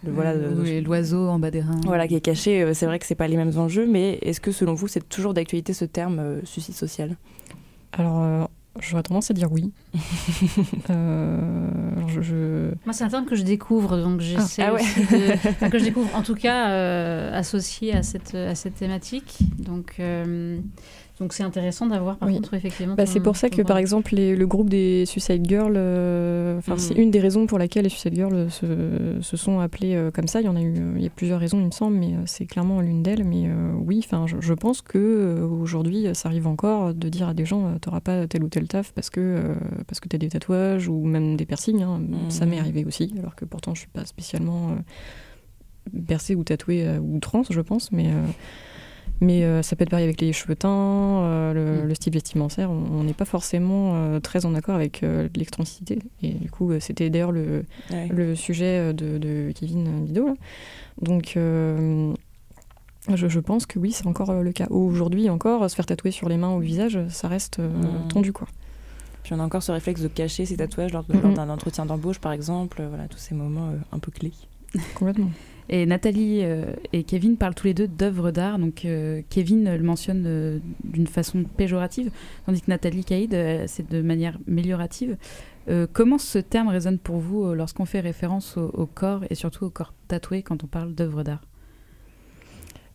le- 0.05 0.13
voilà. 0.13 0.37
De- 0.37 0.55
oui, 0.61 0.81
l'oiseau 0.81 1.29
en 1.29 1.39
bas 1.39 1.51
des 1.51 1.61
reins. 1.61 1.81
voilà, 1.85 2.09
qui 2.09 2.15
est 2.17 2.21
caché. 2.21 2.63
Euh, 2.63 2.75
C'est 2.75 2.87
vrai 2.87 2.99
que 2.99 3.07
c'est 3.07 3.15
pas 3.15 3.29
les 3.29 3.37
mêmes 3.37 3.57
enjeux, 3.59 3.87
mais 3.87 4.19
est-ce 4.23 4.41
que 4.41 4.53
selon 4.53 4.75
vous, 4.75 4.89
c'est 4.89 5.07
toujours 5.09 5.35
d'actualité 5.35 5.73
ce 5.73 5.85
terme 5.85 6.19
euh, 6.19 6.41
suicide 6.45 6.75
social? 6.75 7.17
Alors, 7.93 8.23
euh, 8.23 8.45
j'aurais 8.81 9.03
tendance 9.03 9.31
à 9.31 9.35
dire 9.35 9.51
oui. 9.53 9.71
Euh, 10.91 11.71
alors 11.97 12.09
je, 12.09 12.21
je- 12.23 12.71
Moi, 12.85 12.93
c'est 12.93 13.05
un 13.05 13.09
terme 13.09 13.25
que 13.27 13.37
je 13.37 13.43
découvre, 13.43 13.97
donc 13.99 14.21
j'essaie 14.21 14.63
Ah 14.63 14.75
ouais. 14.75 14.81
aussi 14.81 15.01
de... 15.01 15.33
enfin, 15.49 15.71
que 15.71 15.79
je 15.79 15.85
découvre, 15.85 16.15
en 16.17 16.23
tout 16.23 16.35
cas, 16.35 16.71
euh, 16.71 17.37
associé 17.37 17.95
à 17.95 18.03
cette, 18.03 18.35
à 18.35 18.55
cette 18.55 18.75
thématique. 18.75 19.39
Donc, 19.59 19.95
euh, 20.01 20.59
donc 21.23 21.33
c'est 21.33 21.45
intéressant 21.45 21.87
d'avoir, 21.87 22.17
par 22.19 22.29
Oui. 22.29 22.35
contre, 22.35 22.55
effectivement... 22.55 22.95
Bah, 22.97 23.07
c'est 23.07 23.21
pour 23.21 23.37
ça 23.37 23.49
que, 23.49 23.57
point 23.57 23.65
par 23.65 23.77
exemple, 23.79 24.15
les- 24.15 24.35
le 24.35 24.47
groupe 24.47 24.69
des 24.69 25.07
Suicide 25.07 25.47
Girls, 25.49 25.75
euh, 25.77 26.61
Mhm. 26.69 26.79
c'est 26.79 26.95
une 26.95 27.11
des 27.13 27.21
raisons 27.21 27.47
pour 27.47 27.59
laquelle 27.59 27.85
les 27.85 27.89
Suicide 27.89 28.15
Girls 28.15 28.51
se, 28.51 29.19
se 29.21 29.37
sont 29.37 29.61
appelées 29.61 29.95
euh, 29.95 30.11
comme 30.11 30.27
ça. 30.27 30.41
Il 30.41 30.47
y 30.47 30.49
en 30.49 30.57
a 30.57 30.61
eu, 30.61 30.75
euh, 30.77 30.93
il 30.97 31.03
y 31.03 31.07
a 31.07 31.11
plusieurs 31.11 31.39
raisons, 31.39 31.61
il 31.61 31.67
me 31.67 31.71
semble, 31.71 31.97
mais 31.97 32.15
c'est 32.27 32.45
clairement 32.47 32.81
l'une 32.81 33.03
d'elles. 33.05 33.25
Mais 33.25 33.45
euh, 33.47 33.73
oui, 33.75 34.03
enfin, 34.05 34.27
je, 34.27 34.37
je 34.41 34.53
pense 34.55 34.83
que 34.83 35.41
aujourd'hui, 35.49 36.09
ça 36.15 36.29
arrive 36.29 36.47
encore 36.49 36.93
de 36.93 37.09
dire 37.09 37.29
à 37.29 37.35
des 37.35 37.45
gens, 37.45 37.79
t'auras 37.81 38.01
pas 38.01 38.27
tel 38.27 38.43
ou 38.43 38.49
tel 38.49 38.67
taf 38.67 38.93
parce 38.93 39.09
que 39.11 39.55
parce 39.87 40.01
que 40.01 40.09
t'as 40.09 40.19
des 40.19 40.29
tatouages 40.29 40.89
ou 40.89 41.05
même 41.05 41.37
des 41.37 41.47
piercings. 41.47 41.83
hein. 41.83 42.01
Ça 42.31 42.47
m'est 42.47 42.59
arrivé 42.59 42.85
aussi, 42.85 43.15
alors 43.19 43.37
que 43.37 43.45
pourtant, 43.45 43.75
je 43.75 43.81
suis 43.81 43.89
pas 43.91 44.05
spécialement 44.05 44.77
percée 46.07 46.35
ou 46.35 46.45
tatouée 46.45 46.99
ou 46.99 47.19
trans, 47.21 47.43
je 47.49 47.61
pense, 47.61 47.91
mais 47.93 48.09
mais 49.23 49.45
euh, 49.45 49.63
ça 49.63 49.75
peut 49.77 49.85
être 49.85 49.91
pareil 49.91 50.05
avec 50.05 50.21
les 50.21 50.33
cheveux 50.35 50.57
teints, 50.57 50.69
euh, 51.23 51.55
le, 51.55 51.87
le 51.89 51.95
style 51.95 52.13
vestimentaire. 52.13 52.71
On 52.71 53.05
n'est 53.05 53.15
pas 53.15 53.25
forcément 53.25 53.93
euh, 53.95 54.21
très 54.21 54.45
en 54.45 54.55
accord 54.55 54.75
avec 54.75 55.03
l'extransité. 55.37 55.99
Et 56.23 56.33
du 56.33 56.51
coup, 56.51 56.73
c'était 56.81 57.09
d'ailleurs 57.09 57.33
le, 57.33 57.65
Ouais. 57.91 58.09
le 58.09 58.35
sujet 58.35 58.93
de, 58.93 59.17
de 59.19 59.53
Kevin 59.55 60.05
Bido. 60.05 60.27
là. 60.27 60.35
Donc, 61.01 61.33
je, 61.37 62.13
je 63.09 63.41
pense 63.41 63.67
que 63.67 63.79
oui, 63.79 63.93
c'est 63.93 64.07
encore 64.07 64.33
le 64.43 64.53
cas. 64.53 64.67
Aujourd'hui 64.71 65.29
encore, 65.31 65.69
se 65.71 65.75
faire 65.75 65.87
tatouer 65.87 66.11
sur 66.11 66.29
les 66.29 66.37
mains 66.37 66.55
ou 66.55 66.61
le 66.61 66.67
visage, 66.67 66.99
ça 67.09 67.29
reste 67.29 67.59
Mm. 67.59 68.09
tendu, 68.09 68.33
quoi. 68.33 68.47
Puis 69.23 69.35
on 69.35 69.39
a 69.41 69.45
encore 69.45 69.63
ce 69.63 69.71
réflexe 69.71 70.01
de 70.01 70.09
cacher 70.09 70.47
ses 70.47 70.57
tatouages 70.57 70.93
lors, 70.93 71.05
lors 71.09 71.33
d'un 71.33 71.49
entretien 71.49 71.87
d'embauche, 71.87 72.19
par 72.19 72.33
exemple. 72.33 72.83
Voilà, 72.89 73.07
tous 73.09 73.19
ces 73.19 73.35
moments 73.37 73.71
un 73.93 73.99
peu 74.01 74.11
clés. 74.11 74.33
Complètement. 74.97 75.31
Et 75.69 75.87
Nathalie 75.87 76.41
euh, 76.43 76.75
et 76.93 77.05
Kevin 77.05 77.37
parlent 77.37 77.55
tous 77.55 77.67
les 77.67 77.75
deux 77.75 77.89
d'œuvres 77.89 78.31
d'art. 78.31 78.59
Donc 78.59 78.85
euh, 78.85 79.23
Kevin 79.31 79.75
le 79.75 79.83
mentionne 79.83 80.25
euh, 80.27 80.59
d'une 80.85 81.07
façon 81.07 81.45
péjorative, 81.45 82.11
tandis 82.47 82.61
que 82.61 82.71
Nathalie 82.71 83.05
Caïd, 83.05 83.37
c'est 83.67 83.91
de 83.91 84.03
manière 84.03 84.39
améliorative. 84.49 85.17
Comment 85.93 86.19
ce 86.19 86.39
terme 86.39 86.69
résonne 86.69 86.99
pour 86.99 87.19
vous 87.19 87.55
lorsqu'on 87.55 87.85
fait 87.85 88.01
référence 88.01 88.57
au 88.57 88.87
corps 88.87 89.23
et 89.31 89.37
surtout 89.37 89.67
au 89.67 89.71
corps 89.71 89.95
tatoué 90.09 90.43
quand 90.43 90.65
on 90.65 90.67
parle 90.67 90.93
d'œuvres 90.93 91.23
d'art? 91.23 91.43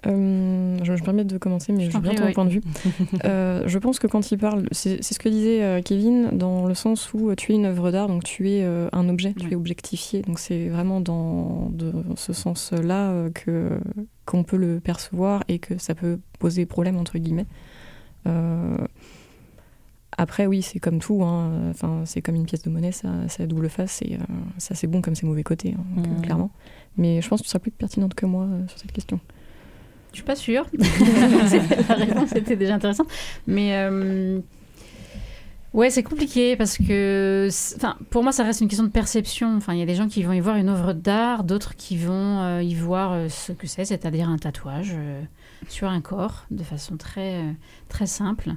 Euh, 0.06 0.78
je 0.84 0.92
me 0.92 0.98
permets 1.00 1.24
de 1.26 1.38
commencer, 1.40 1.74
mais 1.74 1.86
Je 1.86 1.92
je, 1.92 1.98
bien 1.98 2.14
ton 2.14 2.26
oui. 2.26 2.34
point 2.34 2.46
de 2.46 2.52
vue. 2.52 2.62
Euh, 3.26 3.64
je 3.66 3.80
pense 3.80 3.98
que 4.00 4.06
quand 4.08 4.30
il 4.32 4.38
parle, 4.38 4.68
c'est 4.72 5.02
ce 5.02 5.18
que 5.18 5.28
disait 5.28 5.64
euh, 5.64 5.82
Kevin, 5.82 6.30
dans 6.34 6.68
le 6.68 6.76
sens 6.76 7.14
où 7.14 7.30
euh, 7.30 7.36
tu 7.36 7.52
es 7.52 7.56
une 7.56 7.66
œuvre 7.66 7.90
d'art, 7.92 8.08
donc 8.08 8.24
tu 8.24 8.50
es 8.52 8.64
euh, 8.64 8.90
un 8.94 9.10
objet, 9.10 9.34
tu 9.34 9.46
Ouais. 9.48 9.54
es 9.54 9.56
objectifié. 9.56 10.22
Donc 10.22 10.38
c'est 10.40 10.70
vraiment 10.70 11.02
dans 11.02 11.70
de 11.72 11.92
ce 12.16 12.32
sens-là 12.32 13.10
euh, 13.10 13.30
que 13.32 13.72
qu'on 14.26 14.44
peut 14.44 14.58
le 14.58 14.80
percevoir 14.80 15.44
et 15.48 15.58
que 15.58 15.78
ça 15.80 15.96
peut 15.96 16.20
poser 16.38 16.66
problème 16.68 16.98
entre 16.98 17.18
guillemets. 17.18 17.46
Après, 20.20 20.48
oui, 20.48 20.62
c'est 20.64 20.80
comme 20.80 21.00
tout. 21.00 21.24
Hein. 21.24 21.70
Enfin, 21.70 22.02
c'est 22.06 22.22
comme 22.22 22.36
une 22.36 22.46
pièce 22.46 22.64
de 22.64 22.70
monnaie, 22.70 22.92
ça, 22.92 23.10
ça 23.28 23.44
a 23.44 23.46
double 23.46 23.70
face. 23.70 24.02
Et, 24.02 24.18
ça, 24.58 24.74
c'est 24.74 24.88
bon 24.88 25.02
comme 25.02 25.14
c'est 25.16 25.26
mauvais 25.28 25.44
côté, 25.44 25.76
hein, 25.78 25.84
Mmh. 26.02 26.22
clairement. 26.24 26.50
Mais 26.98 27.22
je 27.22 27.28
pense 27.30 27.40
que 27.42 27.44
tu 27.46 27.50
seras 27.50 27.60
plus 27.60 27.70
pertinente 27.72 28.16
que 28.16 28.26
moi 28.26 28.48
sur 28.68 28.80
cette 28.80 28.92
question. 28.92 29.20
Suis 30.18 30.24
pas 30.24 30.36
sûre. 30.36 30.66
La 31.90 31.96
réponse 31.96 32.32
était 32.36 32.56
déjà 32.56 32.74
intéressante. 32.74 33.08
Mais 33.46 33.76
euh, 33.76 34.40
ouais, 35.74 35.92
c'est 35.92 36.02
compliqué 36.02 36.56
parce 36.56 36.80
que, 36.80 37.50
pour 38.10 38.24
moi, 38.24 38.32
ça 38.32 38.44
reste 38.44 38.62
une 38.62 38.68
question 38.68 38.84
de 38.84 38.90
perception. 38.90 39.56
Enfin, 39.56 39.76
il 39.76 39.80
y 39.80 39.84
a 39.84 39.86
des 39.86 39.94
gens 39.94 40.08
qui 40.08 40.24
vont 40.24 40.34
y 40.34 40.40
voir 40.40 40.56
une 40.56 40.70
œuvre 40.70 40.94
d'art, 40.94 41.44
d'autres 41.44 41.76
qui 41.76 41.98
vont 41.98 42.42
euh, 42.42 42.64
y 42.64 42.74
voir 42.74 43.12
euh, 43.12 43.30
ce 43.30 43.52
que 43.52 43.68
c'est, 43.68 43.86
c'est-à-dire 43.86 44.28
un 44.28 44.40
tatouage 44.40 44.96
sur 45.68 45.88
un 45.88 46.02
corps, 46.02 46.48
de 46.50 46.64
façon 46.64 46.98
très 46.98 47.44
très 47.88 48.08
simple. 48.08 48.54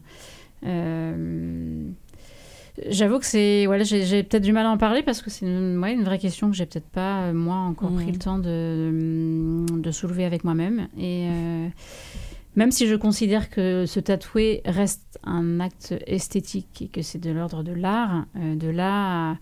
J'avoue 2.88 3.18
que 3.18 3.26
c'est. 3.26 3.66
Voilà, 3.66 3.84
j'ai 3.84 4.22
peut-être 4.22 4.42
du 4.42 4.52
mal 4.52 4.66
à 4.66 4.70
en 4.70 4.78
parler 4.78 5.02
parce 5.02 5.22
que 5.22 5.30
c'est 5.30 5.46
une, 5.46 5.78
ouais, 5.78 5.92
une 5.92 6.04
vraie 6.04 6.18
question 6.18 6.50
que 6.50 6.56
j'ai 6.56 6.66
peut-être 6.66 6.88
pas, 6.88 7.24
euh, 7.24 7.32
moi, 7.32 7.56
encore 7.56 7.90
pris 7.92 8.12
le 8.12 8.18
temps 8.18 8.38
de, 8.38 9.64
de 9.78 9.90
soulever 9.90 10.24
avec 10.24 10.44
moi-même. 10.44 10.88
Et 10.98 11.26
euh, 11.28 11.68
même 12.56 12.70
si 12.70 12.86
je 12.86 12.94
considère 12.94 13.50
que 13.50 13.86
se 13.86 14.00
tatouer 14.00 14.62
reste 14.64 15.18
un 15.24 15.60
acte 15.60 15.94
esthétique 16.06 16.82
et 16.82 16.88
que 16.88 17.02
c'est 17.02 17.18
de 17.20 17.30
l'ordre 17.30 17.62
de 17.62 17.72
l'art, 17.72 18.26
euh, 18.36 18.54
de 18.56 18.68
là 18.68 19.32
à 19.32 19.36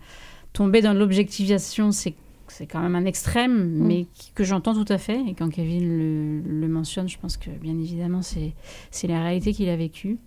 tomber 0.53 0.81
dans 0.81 0.93
l'objectivation, 0.93 1.91
c'est 1.91 2.15
c'est 2.47 2.65
quand 2.65 2.79
même 2.81 2.95
un 2.95 3.05
extrême, 3.05 3.73
mais 3.77 4.07
qui- 4.15 4.31
que 4.33 4.43
j'entends 4.43 4.73
tout 4.73 4.91
à 4.91 4.97
fait. 4.97 5.21
Et 5.27 5.35
quand 5.35 5.49
Kevin 5.49 5.87
le, 5.87 6.41
le 6.61 6.67
mentionne, 6.67 7.07
je 7.07 7.19
pense 7.19 7.37
que 7.37 7.51
bien 7.51 7.77
évidemment, 7.77 8.23
c'est 8.23 8.53
c'est 8.89 9.05
la 9.07 9.21
réalité 9.23 9.53
qu'il 9.53 9.69
a 9.69 9.75
vécue. 9.75 10.17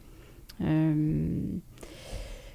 Euh, 0.61 1.41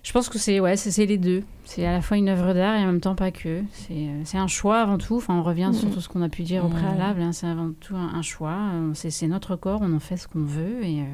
je 0.08 0.14
pense 0.14 0.30
que 0.30 0.38
c'est 0.40 0.60
ouais, 0.62 0.78
c'est 0.78 1.06
les 1.06 1.18
deux. 1.18 1.44
C'est 1.66 1.86
à 1.86 1.92
la 1.92 2.02
fois 2.02 2.16
une 2.16 2.30
œuvre 2.30 2.54
d'art 2.54 2.76
et 2.78 2.84
en 2.84 2.86
même 2.88 3.02
temps 3.02 3.14
pas 3.16 3.30
que. 3.32 3.62
C'est 3.74 4.08
euh, 4.38 4.40
un 4.40 4.48
choix 4.48 4.80
avant 4.80 4.98
tout. 4.98 5.18
Enfin, 5.18 5.36
on 5.36 5.44
revient 5.44 5.72
sur 5.74 5.90
Mhm. 5.90 5.94
tout 5.94 6.00
ce 6.02 6.08
qu'on 6.08 6.22
a 6.22 6.30
pu 6.30 6.44
dire 6.44 6.64
au 6.64 6.70
préalable. 6.70 7.22
hein. 7.22 7.34
C'est 7.34 7.46
avant 7.48 7.72
tout 7.80 7.96
un, 7.96 8.14
un 8.16 8.22
choix. 8.22 8.58
Euh, 8.74 8.92
C'est 8.94 9.28
notre 9.28 9.58
corps, 9.58 9.82
on 9.84 9.94
en 9.94 10.00
fait 10.00 10.16
ce 10.16 10.28
qu'on 10.30 10.44
veut. 10.44 10.82
Et, 10.86 11.02
euh, 11.02 11.06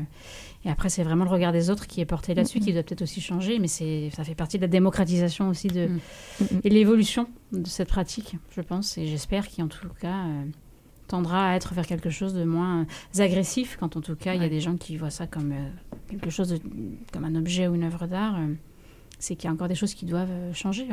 et 0.66 0.70
après, 0.70 0.90
c'est 0.90 1.02
vraiment 1.04 1.24
le 1.24 1.32
regard 1.32 1.52
des 1.52 1.72
autres 1.72 1.88
qui 1.88 2.02
est 2.02 2.06
porté 2.06 2.36
là-dessus, 2.36 2.60
qui 2.60 2.72
doit 2.72 2.84
peut-être 2.84 3.02
aussi 3.02 3.20
changer. 3.20 3.58
Mais 3.58 3.68
ça 3.68 4.24
fait 4.24 4.36
partie 4.36 4.58
de 4.58 4.62
la 4.62 4.68
démocratisation 4.68 5.50
aussi 5.50 5.68
de, 5.70 5.90
et 6.64 6.70
de 6.70 6.74
l'évolution 6.76 7.28
de 7.52 7.68
cette 7.68 7.90
pratique, 7.90 8.36
je 8.56 8.62
pense. 8.62 8.98
Et 9.00 9.08
j'espère 9.08 9.48
qu'en 9.50 9.68
tout 9.68 9.88
cas. 10.00 10.26
euh, 10.28 10.44
tendra 11.08 11.50
à 11.52 11.56
être 11.56 11.74
vers 11.74 11.86
quelque 11.86 12.10
chose 12.10 12.34
de 12.34 12.44
moins 12.46 12.88
agressif 13.20 13.76
quand 13.80 13.98
en 13.98 14.02
tout 14.02 14.16
cas 14.16 14.34
il 14.36 14.42
y 14.42 14.46
a 14.46 14.50
des 14.50 14.62
gens 14.62 14.78
qui 14.78 14.96
voient 14.98 15.10
ça 15.12 15.28
comme 15.28 15.52
euh, 15.52 15.70
quelque 16.10 16.30
chose 16.32 16.48
de, 16.50 16.60
comme 17.12 17.26
un 17.26 17.36
objet 17.36 17.68
ou 17.68 17.76
une 17.76 17.84
œuvre 17.84 18.08
d'art 18.08 18.36
euh, 18.40 18.54
c'est 19.20 19.36
qu'il 19.36 19.48
y 19.48 19.52
a 19.52 19.54
encore 19.54 19.68
des 19.68 19.76
choses 19.76 19.94
qui 19.94 20.06
doivent 20.06 20.32
euh, 20.32 20.54
changer. 20.54 20.88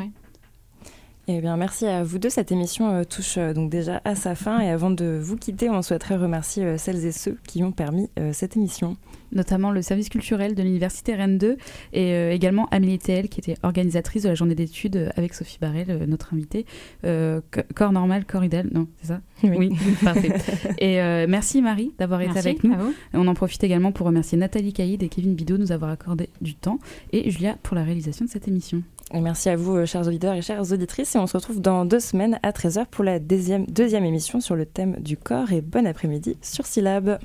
Eh 1.32 1.40
bien, 1.40 1.56
merci 1.56 1.86
à 1.86 2.02
vous 2.02 2.18
deux. 2.18 2.28
Cette 2.28 2.50
émission 2.50 2.90
euh, 2.92 3.04
touche 3.04 3.36
euh, 3.38 3.54
donc 3.54 3.70
déjà 3.70 4.00
à 4.04 4.16
sa 4.16 4.34
fin. 4.34 4.58
Et 4.60 4.68
avant 4.68 4.90
de 4.90 5.16
vous 5.22 5.36
quitter, 5.36 5.70
on 5.70 5.80
souhaiterait 5.80 6.16
remercier 6.16 6.64
euh, 6.64 6.76
celles 6.76 7.04
et 7.06 7.12
ceux 7.12 7.38
qui 7.46 7.62
ont 7.62 7.70
permis 7.70 8.10
euh, 8.18 8.32
cette 8.32 8.56
émission. 8.56 8.96
notamment 9.30 9.70
le 9.70 9.80
service 9.80 10.08
culturel 10.08 10.56
de 10.56 10.62
l'université 10.64 11.14
Rennes 11.14 11.38
2 11.38 11.56
et 11.92 12.14
euh, 12.14 12.32
également 12.32 12.66
Amélie 12.72 12.98
TL 12.98 13.28
qui 13.28 13.38
était 13.38 13.54
organisatrice 13.62 14.24
de 14.24 14.28
la 14.28 14.34
journée 14.34 14.56
d'études 14.56 15.12
avec 15.14 15.34
Sophie 15.34 15.58
Barrel, 15.60 15.86
euh, 15.90 16.06
notre 16.06 16.34
invitée. 16.34 16.66
Euh, 17.04 17.40
co- 17.52 17.60
corps 17.76 17.92
normal, 17.92 18.24
corps 18.24 18.42
idéal, 18.42 18.68
non, 18.72 18.88
c'est 19.00 19.08
ça? 19.08 19.20
Oui. 19.44 19.70
parfait. 20.02 20.32
Et 20.78 21.00
euh, 21.00 21.26
merci 21.28 21.62
Marie 21.62 21.92
d'avoir 22.00 22.22
été 22.22 22.36
avec 22.40 22.64
nous. 22.64 22.72
à 22.74 22.78
vous. 22.78 22.90
Et 22.90 23.16
on 23.16 23.28
en 23.28 23.34
profite 23.34 23.62
également 23.62 23.92
pour 23.92 24.06
remercier 24.08 24.36
Nathalie 24.36 24.72
Caïd 24.72 25.00
et 25.04 25.08
Kevin 25.08 25.34
Bidot 25.36 25.58
de 25.58 25.62
nous 25.62 25.72
avoir 25.72 25.92
accordé 25.92 26.28
du 26.40 26.56
temps 26.56 26.80
et 27.12 27.30
Julia 27.30 27.56
pour 27.62 27.76
la 27.76 27.84
réalisation 27.84 28.24
de 28.24 28.30
cette 28.30 28.48
émission. 28.48 28.82
Merci 29.12 29.48
à 29.48 29.56
vous, 29.56 29.76
euh, 29.76 29.86
chers 29.86 30.06
auditeurs 30.06 30.34
et 30.34 30.42
chères 30.42 30.72
auditrices. 30.72 31.14
Et 31.14 31.18
on 31.18 31.26
se 31.26 31.36
retrouve 31.36 31.60
dans 31.60 31.84
deux 31.84 32.00
semaines 32.00 32.38
à 32.42 32.52
13h 32.52 32.86
pour 32.86 33.04
la 33.04 33.18
deuxième, 33.18 33.66
deuxième 33.66 34.04
émission 34.04 34.40
sur 34.40 34.54
le 34.54 34.66
thème 34.66 34.96
du 35.00 35.16
corps. 35.16 35.52
Et 35.52 35.60
bon 35.60 35.86
après-midi 35.86 36.36
sur 36.42 36.66
Syllab. 36.66 37.18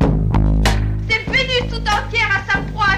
C'est 0.00 1.24
venu 1.26 1.70
tout 1.70 1.80
entière 1.80 2.28
à 2.30 2.52
sa 2.52 2.60
proie. 2.72 2.88